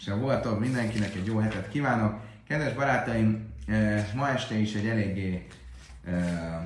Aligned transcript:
és 0.00 0.08
a 0.08 0.16
voltól 0.16 0.58
mindenkinek 0.58 1.14
egy 1.14 1.26
jó 1.26 1.38
hetet 1.38 1.68
kívánok. 1.68 2.20
Kedves 2.48 2.74
barátaim, 2.74 3.52
eh, 3.66 4.06
ma 4.14 4.28
este 4.28 4.54
is 4.54 4.74
egy 4.74 4.86
eléggé 4.86 5.46
eh, 6.04 6.60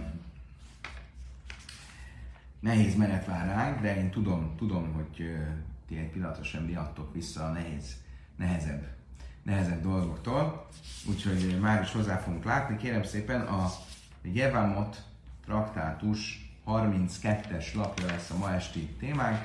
nehéz 2.60 2.96
menet 2.96 3.26
vár 3.26 3.46
ránk, 3.46 3.80
de 3.80 3.96
én 3.96 4.10
tudom, 4.10 4.54
tudom 4.56 4.92
hogy 4.92 5.26
eh, 5.26 5.46
ti 5.88 5.96
egy 5.96 6.10
pillanatra 6.10 6.44
sem 6.44 6.62
miattok 6.64 7.12
vissza 7.12 7.44
a 7.44 7.50
nehéz, 7.50 7.96
nehezebb, 8.36 8.86
nehezebb 9.42 9.82
dolgoktól, 9.82 10.68
úgyhogy 11.08 11.58
már 11.60 11.82
is 11.82 11.92
hozzá 11.92 12.16
fogunk 12.16 12.44
látni. 12.44 12.76
Kérem 12.76 13.02
szépen 13.02 13.40
a 13.40 13.70
Jevamot 14.22 15.02
traktátus 15.44 16.52
32-es 16.66 17.74
lapja 17.74 18.06
lesz 18.06 18.30
a 18.30 18.36
ma 18.36 18.52
esti 18.52 18.80
témánk, 18.98 19.38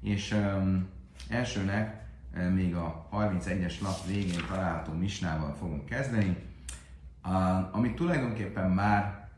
és 0.00 0.32
um, 0.32 0.88
elsőnek 1.28 2.03
még 2.52 2.74
a 2.74 3.08
31-es 3.12 3.80
lap 3.80 4.06
végén 4.06 4.46
található 4.48 4.92
misnával 4.92 5.54
fogunk 5.54 5.84
kezdeni, 5.84 6.36
uh, 7.24 7.76
amit 7.76 7.94
tulajdonképpen 7.94 8.70
már 8.70 9.28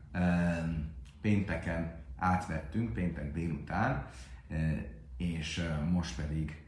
pénteken 1.21 2.03
átvettünk, 2.17 2.93
péntek 2.93 3.33
délután, 3.33 4.05
uh, 4.49 4.71
és 5.17 5.57
uh, 5.57 5.89
most 5.89 6.15
pedig 6.15 6.61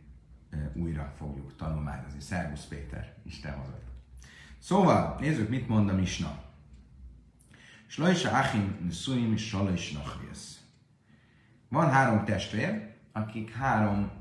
újra 0.74 1.14
fogjuk 1.18 1.56
tanulmányozni. 1.56 2.20
Szervusz 2.20 2.66
Péter, 2.66 3.14
Isten 3.24 3.54
hozott. 3.54 3.88
Szóval, 4.60 5.18
nézzük, 5.20 5.50
mit 5.50 5.68
mond 5.68 5.90
a 5.90 5.94
misna. 5.94 6.44
Slajsa 7.88 8.32
Achim 8.32 8.78
Nsuim 8.88 9.38
Salajs 9.38 9.92
Nachriesz. 9.92 10.60
Van 11.70 11.92
három 11.92 12.26
testvér, 12.26 12.94
akik 13.12 13.54
három 13.54 14.19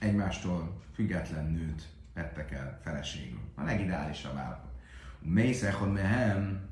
egymástól 0.00 0.82
független 0.94 1.50
nőt 1.50 1.88
vettek 2.14 2.52
el 2.52 2.80
feleségül. 2.82 3.40
A 3.54 3.62
legideálisabb 3.62 4.36
állapot. 4.36 4.70
Mészechon 5.18 5.88
mehem, 5.88 6.68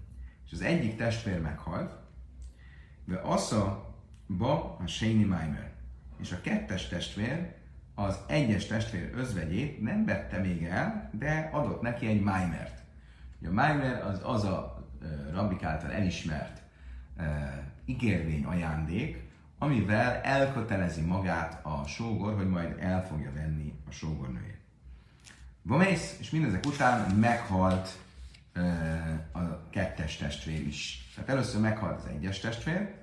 és 0.46 0.52
az 0.52 0.60
egyik 0.60 0.96
testvér 0.96 1.40
meghalt, 1.40 1.96
de 3.04 3.16
Assa 3.16 3.94
ba 4.26 4.76
a 4.76 4.86
Séni 4.86 5.24
Maimer. 5.24 5.72
És 6.20 6.32
a 6.32 6.40
kettes 6.40 6.88
testvér 6.88 7.54
az 7.94 8.18
egyes 8.26 8.66
testvér 8.66 9.10
özvegyét 9.14 9.80
nem 9.80 10.04
vette 10.04 10.38
még 10.38 10.64
el, 10.64 11.10
de 11.12 11.48
adott 11.52 11.80
neki 11.80 12.06
egy 12.06 12.22
Maimert. 12.22 12.82
A 13.44 13.50
Maimer 13.50 14.04
az 14.04 14.20
az 14.24 14.44
a 14.44 14.88
rabbik 15.32 15.62
által 15.62 15.92
elismert 15.92 16.62
uh, 17.18 17.24
ígérvény 17.84 18.44
ajándék, 18.44 19.27
amivel 19.58 20.20
elkötelezi 20.22 21.00
magát 21.00 21.66
a 21.66 21.86
sógor, 21.86 22.34
hogy 22.34 22.48
majd 22.48 22.76
el 22.78 23.06
fogja 23.06 23.32
venni 23.32 23.74
a 23.88 23.90
sógornőjét. 23.90 24.58
Bomész, 25.62 26.16
és 26.20 26.30
mindezek 26.30 26.66
után 26.66 27.14
meghalt 27.14 27.98
uh, 28.56 28.62
a 29.32 29.68
kettes 29.70 30.16
testvér 30.16 30.66
is. 30.66 31.08
Tehát 31.14 31.30
először 31.30 31.60
meghalt 31.60 31.98
az 31.98 32.06
egyes 32.06 32.40
testvér, 32.40 32.94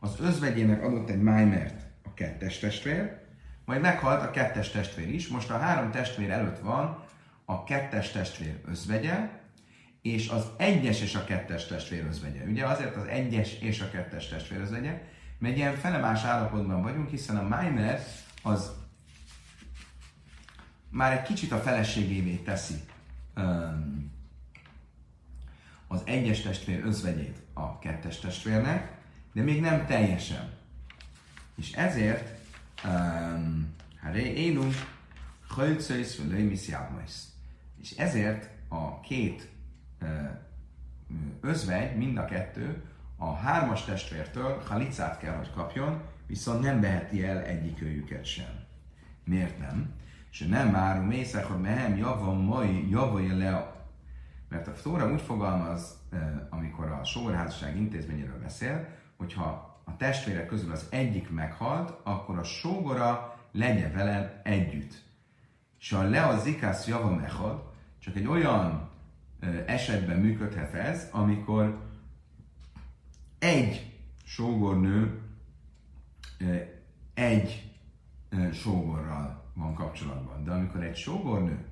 az 0.00 0.20
özvegyének 0.20 0.82
adott 0.82 1.08
egy 1.08 1.22
májmert 1.22 1.80
a 2.04 2.14
kettes 2.14 2.58
testvér, 2.58 3.18
majd 3.64 3.80
meghalt 3.80 4.22
a 4.22 4.30
kettes 4.30 4.70
testvér 4.70 5.08
is. 5.08 5.28
Most 5.28 5.50
a 5.50 5.58
három 5.58 5.90
testvér 5.90 6.30
előtt 6.30 6.58
van 6.58 7.04
a 7.44 7.64
kettes 7.64 8.10
testvér 8.10 8.60
özvegye, 8.64 9.28
és 10.02 10.28
az 10.28 10.46
egyes 10.56 11.00
és 11.00 11.14
a 11.14 11.24
kettes 11.24 11.66
testvér 11.66 12.04
özvegye. 12.04 12.44
Ugye 12.44 12.66
azért 12.66 12.96
az 12.96 13.04
egyes 13.04 13.58
és 13.60 13.80
a 13.80 13.90
kettes 13.90 14.28
testvér 14.28 14.60
özvegye, 14.60 15.02
mert 15.40 15.56
ilyen 15.56 15.76
felemás 15.76 16.22
állapotban 16.22 16.82
vagyunk, 16.82 17.08
hiszen 17.08 17.36
a 17.36 17.48
Maimer 17.48 18.04
az 18.42 18.70
már 20.88 21.12
egy 21.12 21.22
kicsit 21.22 21.52
a 21.52 21.58
feleségévé 21.58 22.34
teszi 22.34 22.80
um, 23.36 24.12
az 25.86 26.02
egyes 26.04 26.40
testvér 26.40 26.84
özvegyét 26.84 27.38
a 27.52 27.78
kettes 27.78 28.18
testvérnek, 28.18 28.98
de 29.32 29.42
még 29.42 29.60
nem 29.60 29.86
teljesen. 29.86 30.52
És 31.54 31.72
ezért 31.72 32.38
um, 32.84 33.74
élünk, 34.14 34.74
és 37.80 37.90
ezért 37.90 38.48
a 38.68 39.00
két 39.00 39.48
özvegy, 41.40 41.96
mind 41.96 42.16
a 42.16 42.24
kettő, 42.24 42.84
a 43.22 43.34
hármas 43.34 43.84
testvértől 43.84 44.62
halicát 44.68 45.18
kell, 45.18 45.36
hogy 45.36 45.52
kapjon, 45.52 46.02
viszont 46.26 46.60
nem 46.62 46.80
veheti 46.80 47.24
el 47.24 47.42
egyik 47.42 47.82
őjüket 47.82 48.24
sem. 48.24 48.64
Miért 49.24 49.58
nem? 49.58 49.92
És 50.30 50.38
nem 50.38 50.68
már 50.68 51.00
mészek, 51.00 51.44
hogy 51.44 51.60
mehem 51.60 51.96
java 51.96 52.32
mai 52.32 52.90
java 52.90 53.36
le 53.36 53.78
mert 54.48 54.66
a 54.66 54.72
Tóra 54.82 55.12
úgy 55.12 55.20
fogalmaz, 55.20 55.98
amikor 56.48 56.90
a 56.90 57.04
sógorházasság 57.04 57.76
intézményéről 57.76 58.38
beszél, 58.42 58.86
hogyha 59.16 59.78
a 59.84 59.96
testvérek 59.96 60.46
közül 60.46 60.72
az 60.72 60.86
egyik 60.90 61.30
meghalt, 61.30 61.94
akkor 62.02 62.38
a 62.38 62.42
sógora 62.42 63.38
legyen 63.52 63.92
veled 63.92 64.40
együtt. 64.44 65.04
És 65.80 65.92
a 65.92 66.02
le 66.02 66.26
az 66.26 66.42
zikász 66.42 66.86
java 66.86 67.14
mechad, 67.14 67.62
csak 67.98 68.16
egy 68.16 68.26
olyan 68.26 68.88
esetben 69.66 70.18
működhet 70.18 70.74
ez, 70.74 71.08
amikor 71.10 71.89
egy 73.40 73.96
sógornő 74.24 75.20
egy 77.14 77.72
sógorral 78.52 79.52
van 79.54 79.74
kapcsolatban. 79.74 80.44
De 80.44 80.50
amikor 80.50 80.82
egy 80.82 80.96
sógornő 80.96 81.64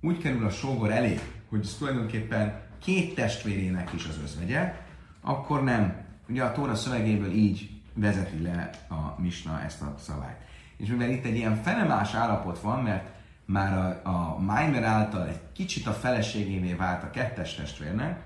úgy 0.00 0.18
kerül 0.18 0.46
a 0.46 0.50
sógor 0.50 0.90
elé, 0.90 1.18
hogy 1.48 1.60
ez 1.62 1.74
tulajdonképpen 1.74 2.60
két 2.78 3.14
testvérének 3.14 3.92
is 3.92 4.06
az 4.06 4.18
özvegye, 4.22 4.74
akkor 5.20 5.62
nem. 5.62 6.08
Ugye 6.28 6.42
a 6.44 6.52
Tóra 6.52 6.74
szövegéből 6.74 7.32
így 7.32 7.70
vezeti 7.94 8.42
le 8.42 8.70
a 8.88 9.20
Misna 9.20 9.60
ezt 9.60 9.82
a 9.82 9.94
szabályt. 9.98 10.38
És 10.76 10.88
mivel 10.88 11.10
itt 11.10 11.24
egy 11.24 11.36
ilyen 11.36 11.62
felemás 11.62 12.14
állapot 12.14 12.60
van, 12.60 12.82
mert 12.82 13.08
már 13.44 13.72
a, 13.72 14.08
a 14.08 14.38
Maimer 14.38 14.82
által 14.82 15.28
egy 15.28 15.40
kicsit 15.52 15.86
a 15.86 15.92
feleségévé 15.92 16.74
vált 16.74 17.02
a 17.02 17.10
kettes 17.10 17.54
testvérnek, 17.54 18.22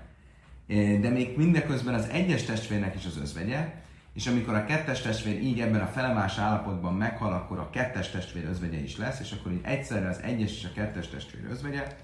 de 0.67 1.09
még 1.09 1.37
mindeközben 1.37 1.93
az 1.93 2.07
egyes 2.11 2.43
testvérnek 2.43 2.95
is 2.95 3.05
az 3.05 3.17
özvegye, 3.17 3.73
és 4.13 4.27
amikor 4.27 4.53
a 4.53 4.65
kettes 4.65 5.01
testvér 5.01 5.41
így 5.41 5.59
ebben 5.59 5.81
a 5.81 5.87
felemás 5.87 6.37
állapotban 6.37 6.93
meghal, 6.93 7.33
akkor 7.33 7.59
a 7.59 7.69
kettes 7.69 8.09
testvér 8.09 8.45
özvegye 8.45 8.77
is 8.77 8.97
lesz, 8.97 9.19
és 9.19 9.31
akkor 9.31 9.51
így 9.51 9.61
egyszerre 9.63 10.09
az 10.09 10.21
egyes 10.21 10.51
és 10.51 10.65
a 10.65 10.73
kettes 10.73 11.09
testvér 11.09 11.45
özvegye, 11.49 11.97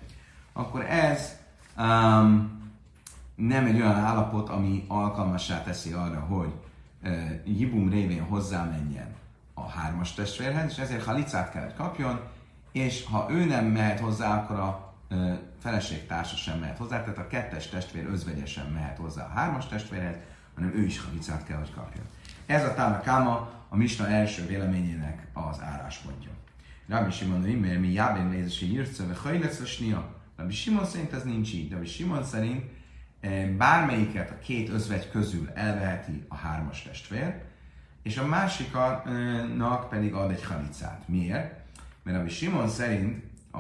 akkor 0.54 0.86
ez 0.86 1.38
um, 1.78 2.60
nem 3.36 3.66
egy 3.66 3.76
olyan 3.76 3.96
állapot, 3.96 4.50
ami 4.50 4.86
alkalmassá 4.88 5.64
teszi 5.64 5.92
arra, 5.92 6.20
hogy 6.20 6.54
uh, 7.04 7.60
Jibum 7.60 7.90
révén 7.90 8.24
hozzámenjen 8.24 9.16
a 9.54 9.70
hármas 9.70 10.14
testvérhez, 10.14 10.72
és 10.72 10.78
ezért 10.78 11.04
halicát 11.04 11.52
kell, 11.52 11.64
hogy 11.64 11.76
kapjon, 11.76 12.20
és 12.72 13.06
ha 13.06 13.28
ő 13.30 13.46
nem 13.46 13.66
mehet 13.66 14.00
hozzá, 14.00 14.38
akkor 14.38 14.60
a 14.60 14.94
ö, 15.10 15.34
feleségtársa 15.62 16.36
sem 16.36 16.60
mehet 16.60 16.78
hozzá, 16.78 17.04
tehát 17.04 17.18
a 17.18 17.28
kettes 17.28 17.70
testvér 17.70 18.06
özvegye 18.06 18.44
mehet 18.74 18.98
hozzá 18.98 19.26
a 19.26 19.40
hármas 19.40 19.68
testvérhez, 19.68 20.16
hanem 20.56 20.74
ő 20.76 20.86
is 20.86 21.00
halicát 21.00 21.46
kell, 21.46 21.58
hogy 21.58 21.74
kapjon. 21.74 22.06
Ez 22.46 22.64
a 22.64 22.74
Tána 22.74 23.02
Káma 23.02 23.52
a 23.70 23.76
Misna 23.76 24.08
első 24.08 24.46
véleményének 24.46 25.28
az 25.34 25.62
álláspontja. 25.62 26.30
Rabbi 26.88 27.12
Simon 27.12 27.40
mert 27.40 27.80
mi 27.80 27.92
jábén 27.92 28.26
nézési 28.26 28.72
írtsze, 28.72 29.06
vagy 29.06 29.18
hajleszesnia. 29.18 30.16
Rabbi 30.36 30.54
Simon 30.54 30.86
szerint 30.86 31.14
ez 31.14 31.24
nincs 31.24 31.54
így. 31.54 31.72
Rabbi 31.72 31.86
Simon 31.86 32.24
szerint 32.24 32.64
bármelyiket 33.58 34.32
a 34.32 34.40
két 34.40 34.70
özvegy 34.70 35.10
közül 35.10 35.50
elveheti 35.54 36.26
a 36.28 36.36
hármas 36.36 36.82
testvér, 36.82 37.42
és 38.04 38.18
a 38.18 38.26
másiknak 38.26 39.90
pedig 39.90 40.14
ad 40.14 40.32
egy 40.32 40.44
halicát. 40.44 41.08
Miért? 41.08 41.60
Mert 42.04 42.18
ami 42.18 42.30
Simon 42.30 42.68
szerint 42.68 43.24
a, 43.52 43.58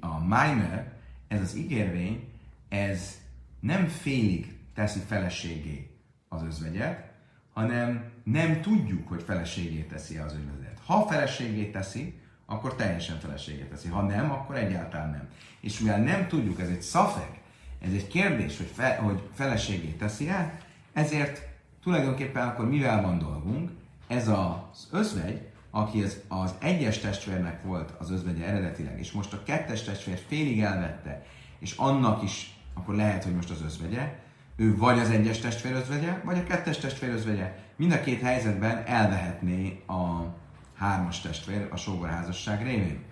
a 0.00 0.18
Maimer, 0.26 0.95
ez 1.28 1.40
az 1.40 1.56
ígérvény, 1.56 2.28
ez 2.68 3.20
nem 3.60 3.86
félig 3.86 4.58
teszi 4.74 5.00
feleségé 5.06 5.90
az 6.28 6.42
özvegyet, 6.42 7.10
hanem 7.52 8.10
nem 8.24 8.60
tudjuk, 8.60 9.08
hogy 9.08 9.22
feleségé 9.22 9.80
teszi 9.80 10.16
az 10.16 10.34
özvegyet. 10.34 10.80
Ha 10.84 11.06
feleségé 11.06 11.70
teszi, 11.70 12.20
akkor 12.46 12.74
teljesen 12.74 13.18
feleségé 13.18 13.62
teszi. 13.62 13.88
Ha 13.88 14.02
nem, 14.02 14.30
akkor 14.30 14.56
egyáltalán 14.56 15.10
nem. 15.10 15.28
És 15.60 15.78
mivel 15.78 16.02
nem 16.02 16.28
tudjuk, 16.28 16.60
ez 16.60 16.68
egy 16.68 16.82
szafeg, 16.82 17.40
ez 17.80 17.92
egy 17.92 18.06
kérdés, 18.06 18.56
hogy, 18.56 18.70
fe, 18.74 18.96
hogy 18.96 19.28
feleségé 19.34 19.88
teszi 19.88 20.28
el, 20.28 20.58
ezért 20.92 21.48
tulajdonképpen 21.82 22.48
akkor 22.48 22.68
mivel 22.68 23.02
van 23.02 23.18
dolgunk? 23.18 23.70
Ez 24.06 24.28
az 24.28 24.88
özvegy, 24.90 25.48
aki 25.76 26.02
az, 26.02 26.20
az 26.28 26.54
egyes 26.58 26.98
testvérnek 26.98 27.62
volt 27.62 27.92
az 27.98 28.10
özvegye 28.10 28.46
eredetileg, 28.46 28.98
és 28.98 29.12
most 29.12 29.32
a 29.32 29.42
kettes 29.42 29.82
testvér 29.82 30.18
félig 30.28 30.60
elvette, 30.60 31.26
és 31.58 31.74
annak 31.76 32.22
is 32.22 32.58
akkor 32.74 32.94
lehet, 32.94 33.24
hogy 33.24 33.34
most 33.34 33.50
az 33.50 33.62
özvegye, 33.62 34.18
ő 34.56 34.76
vagy 34.76 34.98
az 34.98 35.10
egyes 35.10 35.38
testvér 35.38 35.72
özvegye, 35.72 36.20
vagy 36.24 36.38
a 36.38 36.44
kettes 36.44 36.78
testvér 36.78 37.10
özvegye. 37.10 37.58
Mind 37.76 37.92
a 37.92 38.00
két 38.00 38.20
helyzetben 38.20 38.82
elvehetné 38.86 39.82
a 39.86 40.34
hármas 40.76 41.20
testvér 41.20 41.68
a 41.70 41.76
sógorházasság 41.76 42.62
révén. 42.62 43.02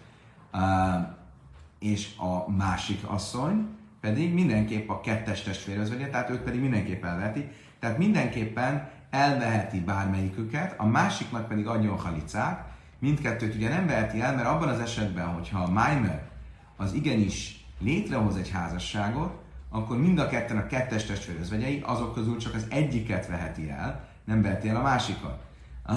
Uh, 0.52 0.60
és 1.78 2.16
a 2.16 2.50
másik 2.50 3.00
asszony 3.06 3.68
pedig 4.00 4.32
mindenképp 4.32 4.88
a 4.88 5.00
kettes 5.00 5.42
testvér 5.42 5.78
özvegye, 5.78 6.08
tehát 6.08 6.30
őt 6.30 6.40
pedig 6.40 6.60
mindenképp 6.60 7.04
elveheti. 7.04 7.48
Tehát 7.78 7.98
mindenképpen 7.98 8.90
elveheti 9.14 9.80
bármelyiküket, 9.80 10.74
a 10.76 10.86
másiknak 10.86 11.48
pedig 11.48 11.66
adjon 11.66 11.98
halicát, 11.98 12.72
mindkettőt 12.98 13.54
ugye 13.54 13.68
nem 13.68 13.86
veheti 13.86 14.20
el, 14.20 14.34
mert 14.34 14.46
abban 14.46 14.68
az 14.68 14.80
esetben, 14.80 15.26
hogyha 15.26 15.62
a 15.62 15.70
Maimer 15.70 16.28
az 16.76 16.92
igenis 16.92 17.64
létrehoz 17.80 18.36
egy 18.36 18.50
házasságot, 18.50 19.42
akkor 19.70 19.98
mind 19.98 20.18
a 20.18 20.28
ketten 20.28 20.56
a 20.56 20.66
kettes 20.66 21.04
testvér 21.04 21.40
özvegyei, 21.40 21.82
azok 21.86 22.14
közül 22.14 22.36
csak 22.36 22.54
az 22.54 22.66
egyiket 22.68 23.26
veheti 23.26 23.70
el, 23.70 24.08
nem 24.24 24.42
veheti 24.42 24.68
el 24.68 24.76
a 24.76 24.82
másikat. 24.82 25.42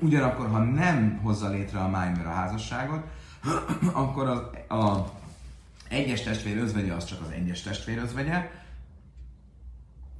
Ugyanakkor, 0.00 0.48
ha 0.48 0.58
nem 0.58 1.20
hozza 1.22 1.48
létre 1.48 1.78
a 1.78 1.88
Maimer 1.88 2.26
a 2.26 2.32
házasságot, 2.32 3.04
akkor 3.92 4.28
az, 4.28 4.40
a 4.78 5.12
egyes 5.88 6.22
testvér 6.22 6.56
özvegye 6.56 6.94
az 6.94 7.04
csak 7.04 7.20
az 7.20 7.30
egyes 7.30 7.62
testvér 7.62 7.98
özvegye, 7.98 8.50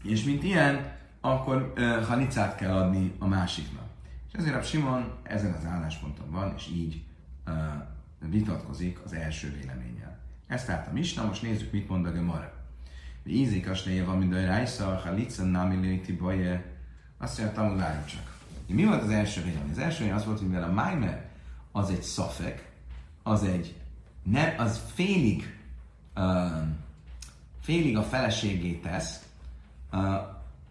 és 0.03 0.25
mint 0.25 0.43
ilyen, 0.43 1.01
akkor 1.25 1.73
uh, 1.77 2.05
halicát 2.05 2.57
kell 2.57 2.73
adni 2.73 3.13
a 3.19 3.27
másiknak. 3.27 3.85
És 4.33 4.39
ezért 4.39 4.57
a 4.57 4.63
Simon 4.63 5.13
ezen 5.23 5.53
az 5.53 5.65
állásponton 5.65 6.31
van, 6.31 6.53
és 6.57 6.69
így 6.69 7.05
uh, 7.47 7.55
vitatkozik 8.31 8.99
az 9.05 9.13
első 9.13 9.57
véleménnyel. 9.61 10.19
Ezt 10.47 10.67
tehát 10.67 10.89
a 10.89 10.93
Misna, 10.93 11.25
most 11.25 11.43
nézzük, 11.43 11.73
mit 11.73 11.89
mond 11.89 12.07
a 12.07 12.13
Gemara. 12.13 12.53
Ízik 13.25 13.69
a 13.69 13.75
snéje 13.75 14.05
van, 14.05 14.19
mint 14.19 14.35
a 14.35 14.45
Rájsza, 14.45 15.01
ha 15.05 15.13
licen 15.13 15.47
námi 15.47 16.01
baje, 16.19 16.65
azt 17.19 17.39
mondja, 17.39 17.57
tanul 17.57 17.77
várjuk 17.77 18.07
csak. 18.07 18.37
Mi 18.67 18.85
volt 18.85 19.03
az 19.03 19.11
első 19.11 19.43
vélemény? 19.43 19.71
Az 19.71 19.79
első 19.79 19.99
vélemény 19.99 20.21
az 20.21 20.27
volt, 20.27 20.39
hogy 20.39 20.49
mivel 20.49 20.69
a 20.69 20.73
Maimer 20.73 21.31
az 21.73 21.91
egy 21.91 22.03
szafek, 22.03 22.71
az 23.23 23.43
egy, 23.43 23.77
ne, 24.23 24.55
az 24.59 24.83
félig, 24.95 25.59
uh, 26.17 26.23
félig 27.61 27.97
a 27.97 28.03
feleségé 28.03 28.73
tesz, 28.73 29.27
uh, 29.93 30.01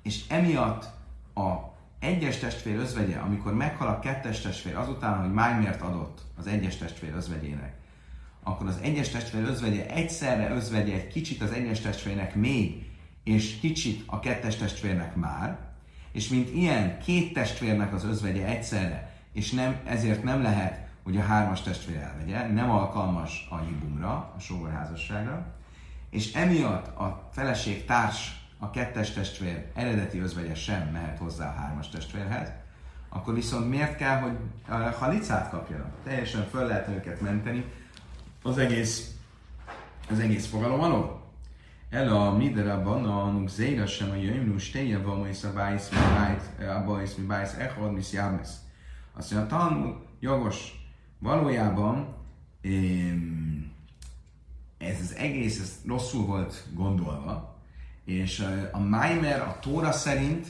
és 0.03 0.21
emiatt 0.27 0.89
a 1.33 1.71
egyes 1.99 2.37
testvér 2.37 2.75
özvegye, 2.75 3.17
amikor 3.17 3.53
meghal 3.53 3.87
a 3.87 3.99
kettes 3.99 4.41
testvér, 4.41 4.75
azután, 4.75 5.21
hogy 5.21 5.33
Májmért 5.33 5.81
adott 5.81 6.21
az 6.37 6.47
egyes 6.47 6.77
testvér 6.77 7.13
özvegyének, 7.15 7.73
akkor 8.43 8.67
az 8.67 8.77
egyes 8.81 9.09
testvér 9.09 9.43
özvegye 9.43 9.89
egyszerre 9.89 10.49
özvegye 10.49 10.93
egy 10.93 11.07
kicsit 11.07 11.41
az 11.41 11.51
egyes 11.51 11.79
testvérnek 11.79 12.35
még, 12.35 12.89
és 13.23 13.59
kicsit 13.59 14.03
a 14.05 14.19
kettes 14.19 14.55
testvérnek 14.55 15.15
már, 15.15 15.59
és 16.11 16.27
mint 16.27 16.53
ilyen 16.53 16.99
két 16.99 17.33
testvérnek 17.33 17.93
az 17.93 18.03
özvegye 18.03 18.45
egyszerre, 18.45 19.15
és 19.33 19.51
nem, 19.51 19.79
ezért 19.85 20.23
nem 20.23 20.41
lehet, 20.41 20.89
hogy 21.03 21.17
a 21.17 21.21
hármas 21.21 21.61
testvér 21.61 21.97
elvegye, 21.97 22.47
nem 22.47 22.69
alkalmas 22.71 23.47
a 23.49 23.57
hibumra, 23.57 24.33
a 24.37 24.39
sógorházasságra, 24.39 25.45
és 26.09 26.33
emiatt 26.33 26.97
a 26.97 27.29
feleség 27.31 27.85
társ 27.85 28.40
a 28.63 28.69
kettes 28.69 29.11
testvér 29.11 29.65
eredeti 29.73 30.19
özvegye 30.19 30.55
sem 30.55 30.87
mehet 30.87 31.17
hozzá 31.17 31.47
a 31.49 31.59
hármas 31.59 31.89
testvérhez, 31.89 32.51
akkor 33.09 33.33
viszont 33.33 33.69
miért 33.69 33.95
kell, 33.95 34.19
hogy 34.19 34.37
a 34.67 34.73
halicát 34.73 35.49
kapjanak? 35.49 35.91
Teljesen 36.03 36.43
föl 36.43 36.67
lehet 36.67 36.87
őket 36.87 37.21
menteni 37.21 37.65
az 38.43 38.57
egész, 38.57 39.15
az 40.09 40.19
egész 40.19 40.47
fogalom 40.47 40.79
alól. 40.79 41.21
El 41.89 42.15
a 42.15 42.37
miderabban 42.37 43.05
a 43.05 43.31
nuk 43.31 43.49
zéra 43.49 43.85
sem 43.85 44.09
a 44.09 44.15
jöjjönő 44.15 44.57
stéje 44.57 45.01
van, 45.01 45.19
hogy 45.19 45.37
a 45.43 45.53
bájsz, 45.53 45.89
mi 45.89 45.97
bájsz, 45.97 46.49
a 46.59 46.83
bájsz, 46.91 47.15
mi 47.15 47.25
bájsz, 47.25 47.53
echod, 47.57 47.93
mi. 47.93 48.01
Azt 49.13 49.31
mondja, 49.31 49.41
a 49.41 49.45
Talmud 49.59 49.95
jogos. 50.19 50.89
Valójában 51.19 52.15
ez 54.77 54.99
az 54.99 55.15
egész 55.15 55.59
ez 55.59 55.81
rosszul 55.85 56.25
volt 56.25 56.67
gondolva, 56.73 57.50
és 58.05 58.45
a 58.71 58.79
Maimer 58.79 59.41
a 59.41 59.57
Tóra 59.61 59.91
szerint, 59.91 60.47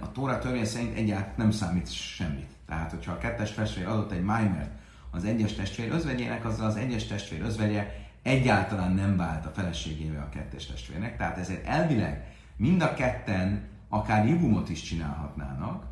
a 0.00 0.12
Tóra 0.12 0.38
törvény 0.38 0.64
szerint 0.64 0.96
egyáltalán 0.96 1.34
nem 1.36 1.50
számít 1.50 1.92
semmit. 1.92 2.50
Tehát, 2.66 2.90
hogyha 2.90 3.12
a 3.12 3.18
kettes 3.18 3.52
testvér 3.52 3.86
adott 3.86 4.12
egy 4.12 4.22
Maimer 4.22 4.70
az 5.10 5.24
egyes 5.24 5.54
testvér 5.54 5.92
özvegyének, 5.92 6.44
azzal 6.44 6.66
az 6.66 6.76
egyes 6.76 7.06
testvér 7.06 7.42
özvegye 7.42 7.94
egyáltalán 8.22 8.92
nem 8.92 9.16
vált 9.16 9.46
a 9.46 9.50
feleségével 9.50 10.22
a 10.22 10.28
kettes 10.28 10.66
testvérnek. 10.66 11.16
Tehát 11.16 11.38
ezért 11.38 11.66
elvileg 11.66 12.34
mind 12.56 12.82
a 12.82 12.94
ketten 12.94 13.68
akár 13.88 14.28
jubumot 14.28 14.68
is 14.68 14.82
csinálhatnának, 14.82 15.84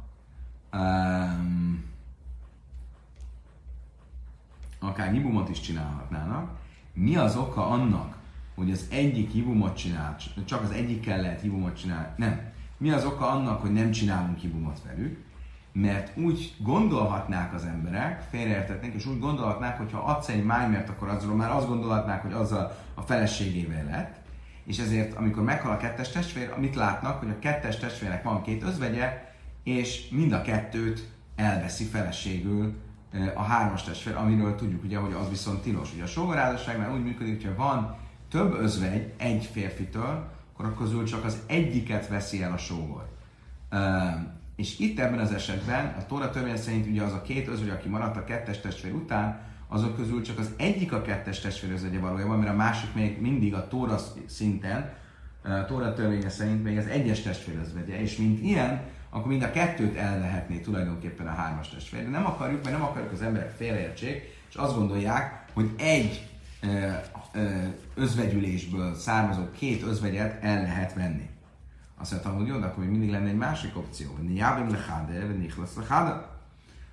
um, 0.73 1.85
akár 4.79 5.13
nyibumot 5.13 5.49
is 5.49 5.61
csinálhatnának. 5.61 6.57
Mi 6.93 7.17
az 7.17 7.37
oka 7.37 7.67
annak, 7.67 8.18
hogy 8.59 8.71
az 8.71 8.87
egyik 8.91 9.31
hibumot 9.31 9.77
csinál, 9.77 10.17
csak 10.45 10.63
az 10.63 10.71
egyikkel 10.71 11.21
lehet 11.21 11.41
hibumot 11.41 11.79
csinálni. 11.79 12.09
Nem. 12.17 12.41
Mi 12.77 12.91
az 12.91 13.05
oka 13.05 13.31
annak, 13.31 13.61
hogy 13.61 13.73
nem 13.73 13.91
csinálunk 13.91 14.39
hibumot 14.39 14.83
velük? 14.87 15.27
Mert 15.73 16.17
úgy 16.17 16.55
gondolhatnák 16.59 17.55
az 17.55 17.65
emberek, 17.65 18.27
félreértetnék, 18.31 18.95
és 18.95 19.07
úgy 19.07 19.19
gondolhatnák, 19.19 19.79
hogy 19.79 19.93
ha 19.93 19.99
adsz 19.99 20.29
egy 20.29 20.45
májmert, 20.45 20.89
akkor 20.89 21.09
azról 21.09 21.35
már 21.35 21.51
azt 21.51 21.67
gondolhatnák, 21.67 22.23
hogy 22.23 22.33
azzal 22.33 22.77
a 22.95 23.01
feleségével 23.01 23.85
lett. 23.85 24.17
És 24.65 24.79
ezért, 24.79 25.15
amikor 25.15 25.43
meghal 25.43 25.73
a 25.73 25.77
kettes 25.77 26.09
testvér, 26.09 26.53
amit 26.57 26.75
látnak, 26.75 27.19
hogy 27.19 27.31
a 27.31 27.39
kettes 27.39 27.77
testvérnek 27.77 28.23
van 28.23 28.43
két 28.43 28.63
özvegye, 28.63 29.33
és 29.63 30.09
mind 30.11 30.33
a 30.33 30.43
kettőt 30.43 31.09
elveszi 31.37 31.85
feleségül 31.85 32.75
a 33.35 33.43
hármas 33.43 33.83
testvér, 33.83 34.15
amiről 34.15 34.55
tudjuk 34.55 34.85
ugye, 34.85 34.99
hogy 34.99 35.13
az 35.13 35.29
viszont 35.29 35.63
tilos. 35.63 35.93
Ugye 35.95 36.03
a 36.03 36.07
sógorázasságnál 36.07 36.93
úgy 36.93 37.05
működik, 37.05 37.43
hogyha 37.43 37.63
van 37.63 37.97
több 38.31 38.55
özvegy 38.55 39.13
egy 39.17 39.45
férfitől, 39.53 40.31
akkor 40.53 40.75
közül 40.77 41.05
csak 41.05 41.25
az 41.25 41.39
egyiket 41.47 42.09
veszi 42.09 42.43
el 42.43 42.53
a 42.53 42.59
sógor. 42.59 43.09
Uh, 43.73 43.79
és 44.57 44.79
itt 44.79 44.99
ebben 44.99 45.19
az 45.19 45.33
esetben 45.33 45.95
a 45.99 46.07
Tóra 46.07 46.31
törvény 46.31 46.57
szerint 46.57 46.87
ugye 46.87 47.03
az 47.03 47.13
a 47.13 47.23
két 47.23 47.49
özvegy, 47.49 47.69
aki 47.69 47.89
maradt 47.89 48.17
a 48.17 48.25
kettes 48.25 48.61
testvér 48.61 48.93
után, 48.93 49.41
azok 49.69 49.97
közül 49.97 50.23
csak 50.23 50.39
az 50.39 50.51
egyik 50.57 50.93
a 50.93 51.03
kettes 51.03 51.41
testvér 51.41 51.73
özvegye 51.73 51.99
valójában, 51.99 52.39
mert 52.39 52.51
a 52.51 52.57
másik 52.57 52.95
még 52.95 53.21
mindig 53.21 53.55
a 53.55 53.69
Tóra 53.69 53.99
szinten, 54.27 54.93
a 55.43 55.65
Tóra 55.65 55.95
törvénye 55.95 56.29
szerint 56.29 56.63
még 56.63 56.79
az 56.79 56.87
egyes 56.87 57.23
testvér 57.23 57.59
özvegye, 57.59 58.01
és 58.01 58.17
mint 58.17 58.43
ilyen, 58.43 58.81
akkor 59.11 59.27
mind 59.27 59.43
a 59.43 59.51
kettőt 59.51 59.97
ellehetné 59.97 60.59
tulajdonképpen 60.59 61.27
a 61.27 61.31
hármas 61.31 61.69
testvér. 61.69 62.03
De 62.03 62.09
nem 62.09 62.27
akarjuk, 62.27 62.65
mert 62.65 62.77
nem 62.77 62.87
akarjuk 62.87 63.13
az 63.13 63.23
emberek 63.23 63.51
félreértsék, 63.57 64.37
és 64.49 64.55
azt 64.55 64.77
gondolják, 64.77 65.45
hogy 65.53 65.71
egy 65.77 66.29
özvegyülésből 67.95 68.95
származó 68.95 69.51
két 69.51 69.83
özvegyet 69.83 70.45
el 70.45 70.63
lehet 70.63 70.95
venni. 70.95 71.29
Azt 72.01 72.11
mondtam, 72.11 72.37
hogy 72.37 72.47
jó, 72.47 72.59
de 72.59 72.67
akkor 72.67 72.85
még 72.85 72.93
mindig 72.93 73.11
lenne 73.11 73.29
egy 73.29 73.37
másik 73.37 73.77
opció. 73.77 74.17
Niábim 74.21 74.71
lechade, 74.71 75.25
nichlas 75.39 75.71
lechade. 75.77 76.37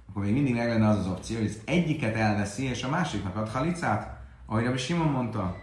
Akkor 0.09 0.23
még 0.23 0.33
mindig 0.33 0.55
meg 0.55 0.67
lenne 0.67 0.87
az 0.87 0.97
az 0.97 1.07
opció, 1.07 1.37
hogy 1.37 1.45
az 1.45 1.59
egyiket 1.65 2.15
elveszi, 2.15 2.63
és 2.63 2.83
a 2.83 2.89
másiknak 2.89 3.35
ad 3.35 3.49
halicát. 3.49 4.19
Ahogy 4.45 4.63
Rabbi 4.63 4.77
Simon 4.77 5.07
mondta, 5.07 5.55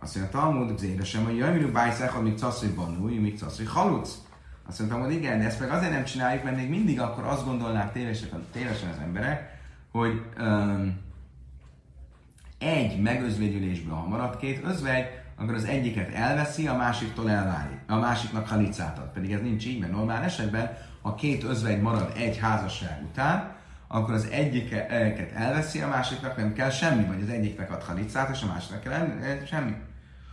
azt 0.00 0.16
mondja, 0.16 0.40
Talmud 0.40 0.78
zére 0.78 1.04
sem, 1.04 1.24
hogy 1.24 1.36
jaj, 1.36 1.52
minú 1.52 1.72
bájszák, 1.72 2.14
amíg 2.14 2.38
caszri 2.38 2.68
banúj, 2.68 3.18
míg 3.18 3.38
caszri 3.38 3.64
haluc. 3.64 4.18
Azt 4.66 4.78
mondtam, 4.78 5.00
hogy 5.00 5.12
igen, 5.12 5.38
de 5.38 5.44
ezt 5.44 5.60
meg 5.60 5.70
azért 5.70 5.92
nem 5.92 6.04
csináljuk, 6.04 6.44
mert 6.44 6.56
még 6.56 6.68
mindig 6.68 7.00
akkor 7.00 7.24
azt 7.24 7.44
gondolnák 7.44 7.92
tévesen, 7.92 8.46
tévesen 8.52 8.90
az 8.90 8.98
emberek, 9.02 9.58
hogy 9.90 10.22
um, 10.38 10.98
egy 12.60 13.00
megözvegyülésből, 13.00 13.94
ha 13.94 14.08
marad 14.08 14.36
két 14.36 14.64
özvegy, 14.64 15.04
akkor 15.36 15.54
az 15.54 15.64
egyiket 15.64 16.14
elveszi, 16.14 16.66
a 16.66 16.76
másiktól 16.76 17.30
elválik. 17.30 17.78
A 17.86 17.96
másiknak 17.96 18.48
halicát 18.48 18.98
ad. 18.98 19.12
Pedig 19.12 19.32
ez 19.32 19.40
nincs 19.40 19.66
így, 19.66 19.78
mert 19.78 19.92
normál 19.92 20.22
esetben, 20.22 20.76
ha 21.02 21.14
két 21.14 21.44
özvegy 21.44 21.80
marad 21.80 22.12
egy 22.16 22.38
házasság 22.38 23.02
után, 23.10 23.56
akkor 23.88 24.14
az 24.14 24.28
egyiket 24.30 25.32
elveszi, 25.34 25.80
a 25.80 25.88
másiknak 25.88 26.36
nem 26.36 26.52
kell 26.52 26.70
semmi, 26.70 27.04
vagy 27.04 27.22
az 27.22 27.28
egyiknek 27.28 27.70
ad 27.70 27.82
halicát, 27.82 28.30
és 28.30 28.42
a 28.42 28.46
másiknak 28.46 28.80
kell 28.80 28.92
el, 28.92 29.46
semmi. 29.46 29.74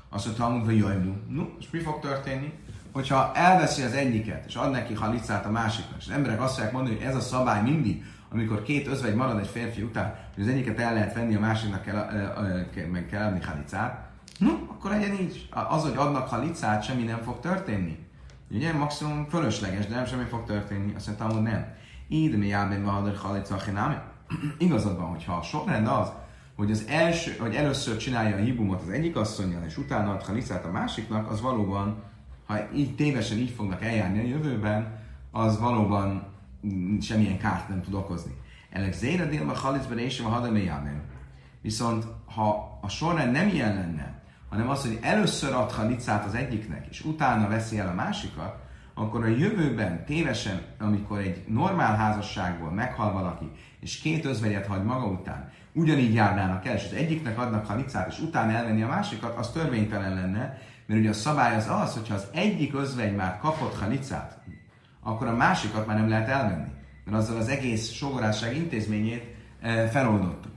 Azt 0.10 0.26
mondta, 0.26 0.66
hogy 0.66 0.78
jaj, 0.78 0.96
no, 1.28 1.44
és 1.60 1.70
mi 1.72 1.80
fog 1.80 2.00
történni? 2.00 2.54
Hogyha 2.92 3.32
elveszi 3.34 3.82
az 3.82 3.94
egyiket, 3.94 4.46
és 4.48 4.56
ad 4.56 4.72
neki 4.72 4.94
halicát 4.94 5.46
a 5.46 5.50
másiknak, 5.50 6.00
és 6.00 6.06
az 6.08 6.14
emberek 6.14 6.42
azt 6.42 6.56
fogják 6.56 6.74
mondani, 6.74 6.96
hogy 6.96 7.06
ez 7.06 7.16
a 7.16 7.20
szabály 7.20 7.62
mindig, 7.62 8.04
amikor 8.32 8.64
két 8.64 8.88
özvegy 8.88 9.16
marad 9.16 9.40
egy 9.40 9.48
férfi 9.48 9.82
után, 9.82 10.16
hogy 10.36 10.44
az 10.44 10.50
egyiket 10.50 10.80
el 10.80 10.94
lehet 10.94 11.14
venni, 11.14 11.36
a 11.36 11.40
másiknak 11.40 11.82
kell, 12.72 12.88
meg 12.92 13.06
kell 13.06 13.26
adni 13.28 13.42
halicát, 13.42 14.10
no, 14.40 14.52
akkor 14.68 14.92
legyen 14.92 15.14
így. 15.14 15.50
Az, 15.70 15.84
hogy 15.84 15.98
adnak 15.98 16.30
halicát, 16.30 16.84
semmi 16.84 17.04
nem 17.04 17.22
fog 17.22 17.40
történni. 17.40 18.06
Ugye, 18.52 18.74
maximum 18.74 19.28
fölösleges, 19.30 19.88
de 19.88 19.96
nem 19.96 20.06
semmi 20.06 20.24
fog 20.24 20.44
történni. 20.44 20.94
Azt 20.96 21.08
mondtam, 21.08 21.32
hogy 21.32 21.42
nem. 21.42 21.66
Így 22.08 22.38
mi 22.38 22.48
járben 22.48 22.84
van 22.84 23.08
a 23.08 23.18
halica 23.18 23.58
Igazad 24.58 24.98
van, 24.98 25.10
hogyha 25.10 25.34
a 25.34 25.42
sorrend 25.42 25.88
az, 25.88 26.12
hogy 26.56 26.72
az 26.72 26.86
első, 26.88 27.36
hogy 27.40 27.56
először 27.56 27.98
csinálja 27.98 28.36
a 28.36 28.40
hibumot 28.40 28.82
az 28.82 28.90
egyik 28.90 29.16
asszonyjal, 29.16 29.64
és 29.64 29.78
utána 29.78 30.12
ad 30.12 30.24
halicát 30.24 30.66
a 30.66 30.72
másiknak, 30.72 31.32
az 31.32 31.42
valóban, 31.42 32.04
ha 32.46 32.58
így 32.76 32.96
tévesen 32.96 33.38
így 33.38 33.50
fognak 33.50 33.84
eljárni 33.84 34.20
a 34.20 34.28
jövőben, 34.28 35.00
az 35.32 35.60
valóban 35.60 36.24
semmilyen 37.02 37.38
kárt 37.38 37.70
nem 37.70 37.82
tud 37.82 37.94
okozni. 37.94 38.32
Elek 38.70 38.94
zéra 38.94 39.26
délma 39.26 39.54
halicben 39.54 39.98
és 39.98 40.20
a 40.20 40.28
hadame 40.28 41.02
Viszont 41.62 42.06
ha 42.26 42.80
a 42.82 42.90
sorrend 42.90 43.32
nem 43.32 43.48
ilyen 43.48 43.74
lenne, 43.74 44.22
hanem 44.50 44.70
az, 44.70 44.82
hogy 44.82 45.00
először 45.02 45.54
ad 45.54 45.72
halicát 45.72 46.26
az 46.26 46.34
egyiknek, 46.34 46.88
és 46.90 47.06
utána 47.06 47.48
veszi 47.48 47.80
el 47.80 47.88
a 47.88 47.94
másikat, 47.94 48.66
akkor 48.94 49.24
a 49.24 49.28
jövőben 49.28 50.06
tévesen, 50.06 50.62
amikor 50.80 51.20
egy 51.20 51.44
normál 51.48 51.96
házasságból 51.96 52.72
meghal 52.72 53.12
valaki, 53.12 53.52
és 53.80 54.00
két 54.00 54.26
özvegyet 54.26 54.68
hagy 54.68 54.84
maga 54.84 55.06
után, 55.06 55.52
ugyanígy 55.74 56.14
járnának 56.14 56.66
el, 56.66 56.76
és 56.76 56.84
az 56.84 56.94
egyiknek 56.94 57.40
adnak 57.40 57.66
halicát, 57.66 58.08
és 58.08 58.20
utána 58.20 58.52
elvenni 58.52 58.82
a 58.82 58.88
másikat, 58.88 59.38
az 59.38 59.52
törvénytelen 59.52 60.14
lenne, 60.14 60.58
mert 60.86 61.00
ugye 61.00 61.10
a 61.10 61.14
szabály 61.14 61.56
az 61.56 61.68
az, 61.70 61.94
hogyha 61.94 62.14
az 62.14 62.28
egyik 62.34 62.74
özvegy 62.74 63.16
már 63.16 63.40
kapott 63.40 63.80
halicát, 63.80 64.38
akkor 65.08 65.28
a 65.28 65.36
másikat 65.36 65.88
már 65.88 65.98
nem 65.98 66.10
lehet 66.10 66.28
elvenni. 66.28 66.68
Mert 67.06 67.18
azzal 67.18 67.38
az 67.38 67.48
egész 67.48 67.92
sógorásság 67.92 68.56
intézményét 68.56 69.36
e, 69.62 69.88
feloldottuk. 69.88 70.56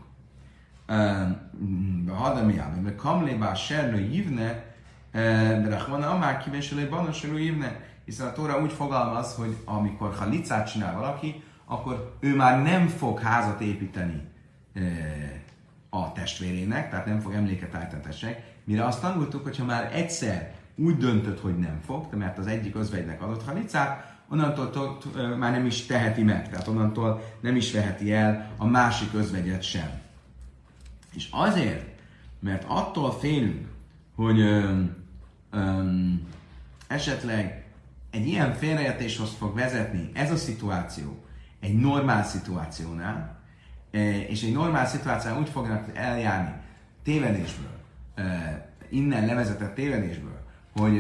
Hadamiában, 2.09 2.79
mert 2.79 2.97
kamlébá 2.97 3.55
sernő 3.55 4.09
hívne, 4.09 4.65
de 5.63 5.69
rachmana 5.69 6.11
amár 6.11 6.39
kívánsalé 6.39 6.85
banasoló 6.85 7.37
hívne, 7.37 7.81
hiszen 8.05 8.27
a 8.27 8.33
Tóra 8.33 8.61
úgy 8.61 8.73
fogalmaz, 8.73 9.35
hogy 9.35 9.57
amikor 9.65 10.15
halicát 10.15 10.73
csinál 10.73 10.95
valaki, 10.95 11.43
akkor 11.65 12.17
ő 12.21 12.37
már 12.37 12.63
nem 12.63 12.87
fog 12.87 13.19
házat 13.19 13.61
építeni 13.61 14.23
a 15.91 16.13
testvérének, 16.13 16.91
tehát 16.91 17.07
nem 17.07 17.21
fog 17.21 17.33
emléket 17.33 17.75
állítani 17.75 18.37
Mire 18.65 18.85
azt 18.85 19.01
tanultuk, 19.01 19.43
hogyha 19.43 19.65
már 19.65 19.91
egyszer 19.93 20.53
úgy 20.77 20.97
döntött, 20.97 21.41
hogy 21.41 21.59
nem 21.59 21.81
fog, 21.85 22.15
mert 22.15 22.39
az 22.39 22.47
egyik 22.47 22.77
özvegynek 22.77 23.23
adott 23.23 23.45
halicát, 23.45 24.10
onnantól 24.31 24.99
már 25.39 25.53
nem 25.53 25.67
is 25.67 25.87
teheti 25.87 26.23
meg, 26.23 26.49
tehát 26.51 26.69
onnantól 26.69 27.23
nem 27.41 27.57
is 27.57 27.73
veheti 27.73 28.13
el 28.13 28.51
a 28.57 28.67
másik 28.67 29.15
özvegyet 29.15 29.63
sem. 29.63 30.01
És 31.15 31.29
azért, 31.31 31.89
mert 32.41 32.65
attól 32.67 33.13
félünk, 33.13 33.69
hogy 34.15 34.41
öm, 34.41 34.97
öm, 35.51 36.27
esetleg 36.87 37.65
egy 38.11 38.27
ilyen 38.27 38.55
félreértéshoz 38.55 39.31
fog 39.39 39.55
vezetni 39.55 40.11
ez 40.15 40.31
a 40.31 40.37
szituáció 40.37 41.25
egy 41.61 41.75
normál 41.75 42.25
szituációnál, 42.25 43.39
és 44.29 44.43
egy 44.43 44.53
normál 44.53 44.87
szituációnál 44.87 45.41
úgy 45.41 45.49
fognak 45.49 45.97
eljárni 45.97 46.55
tévedésből, 47.03 47.79
innen 48.89 49.27
levezetett 49.27 49.75
tévedésből, 49.75 50.41
hogy, 50.73 50.99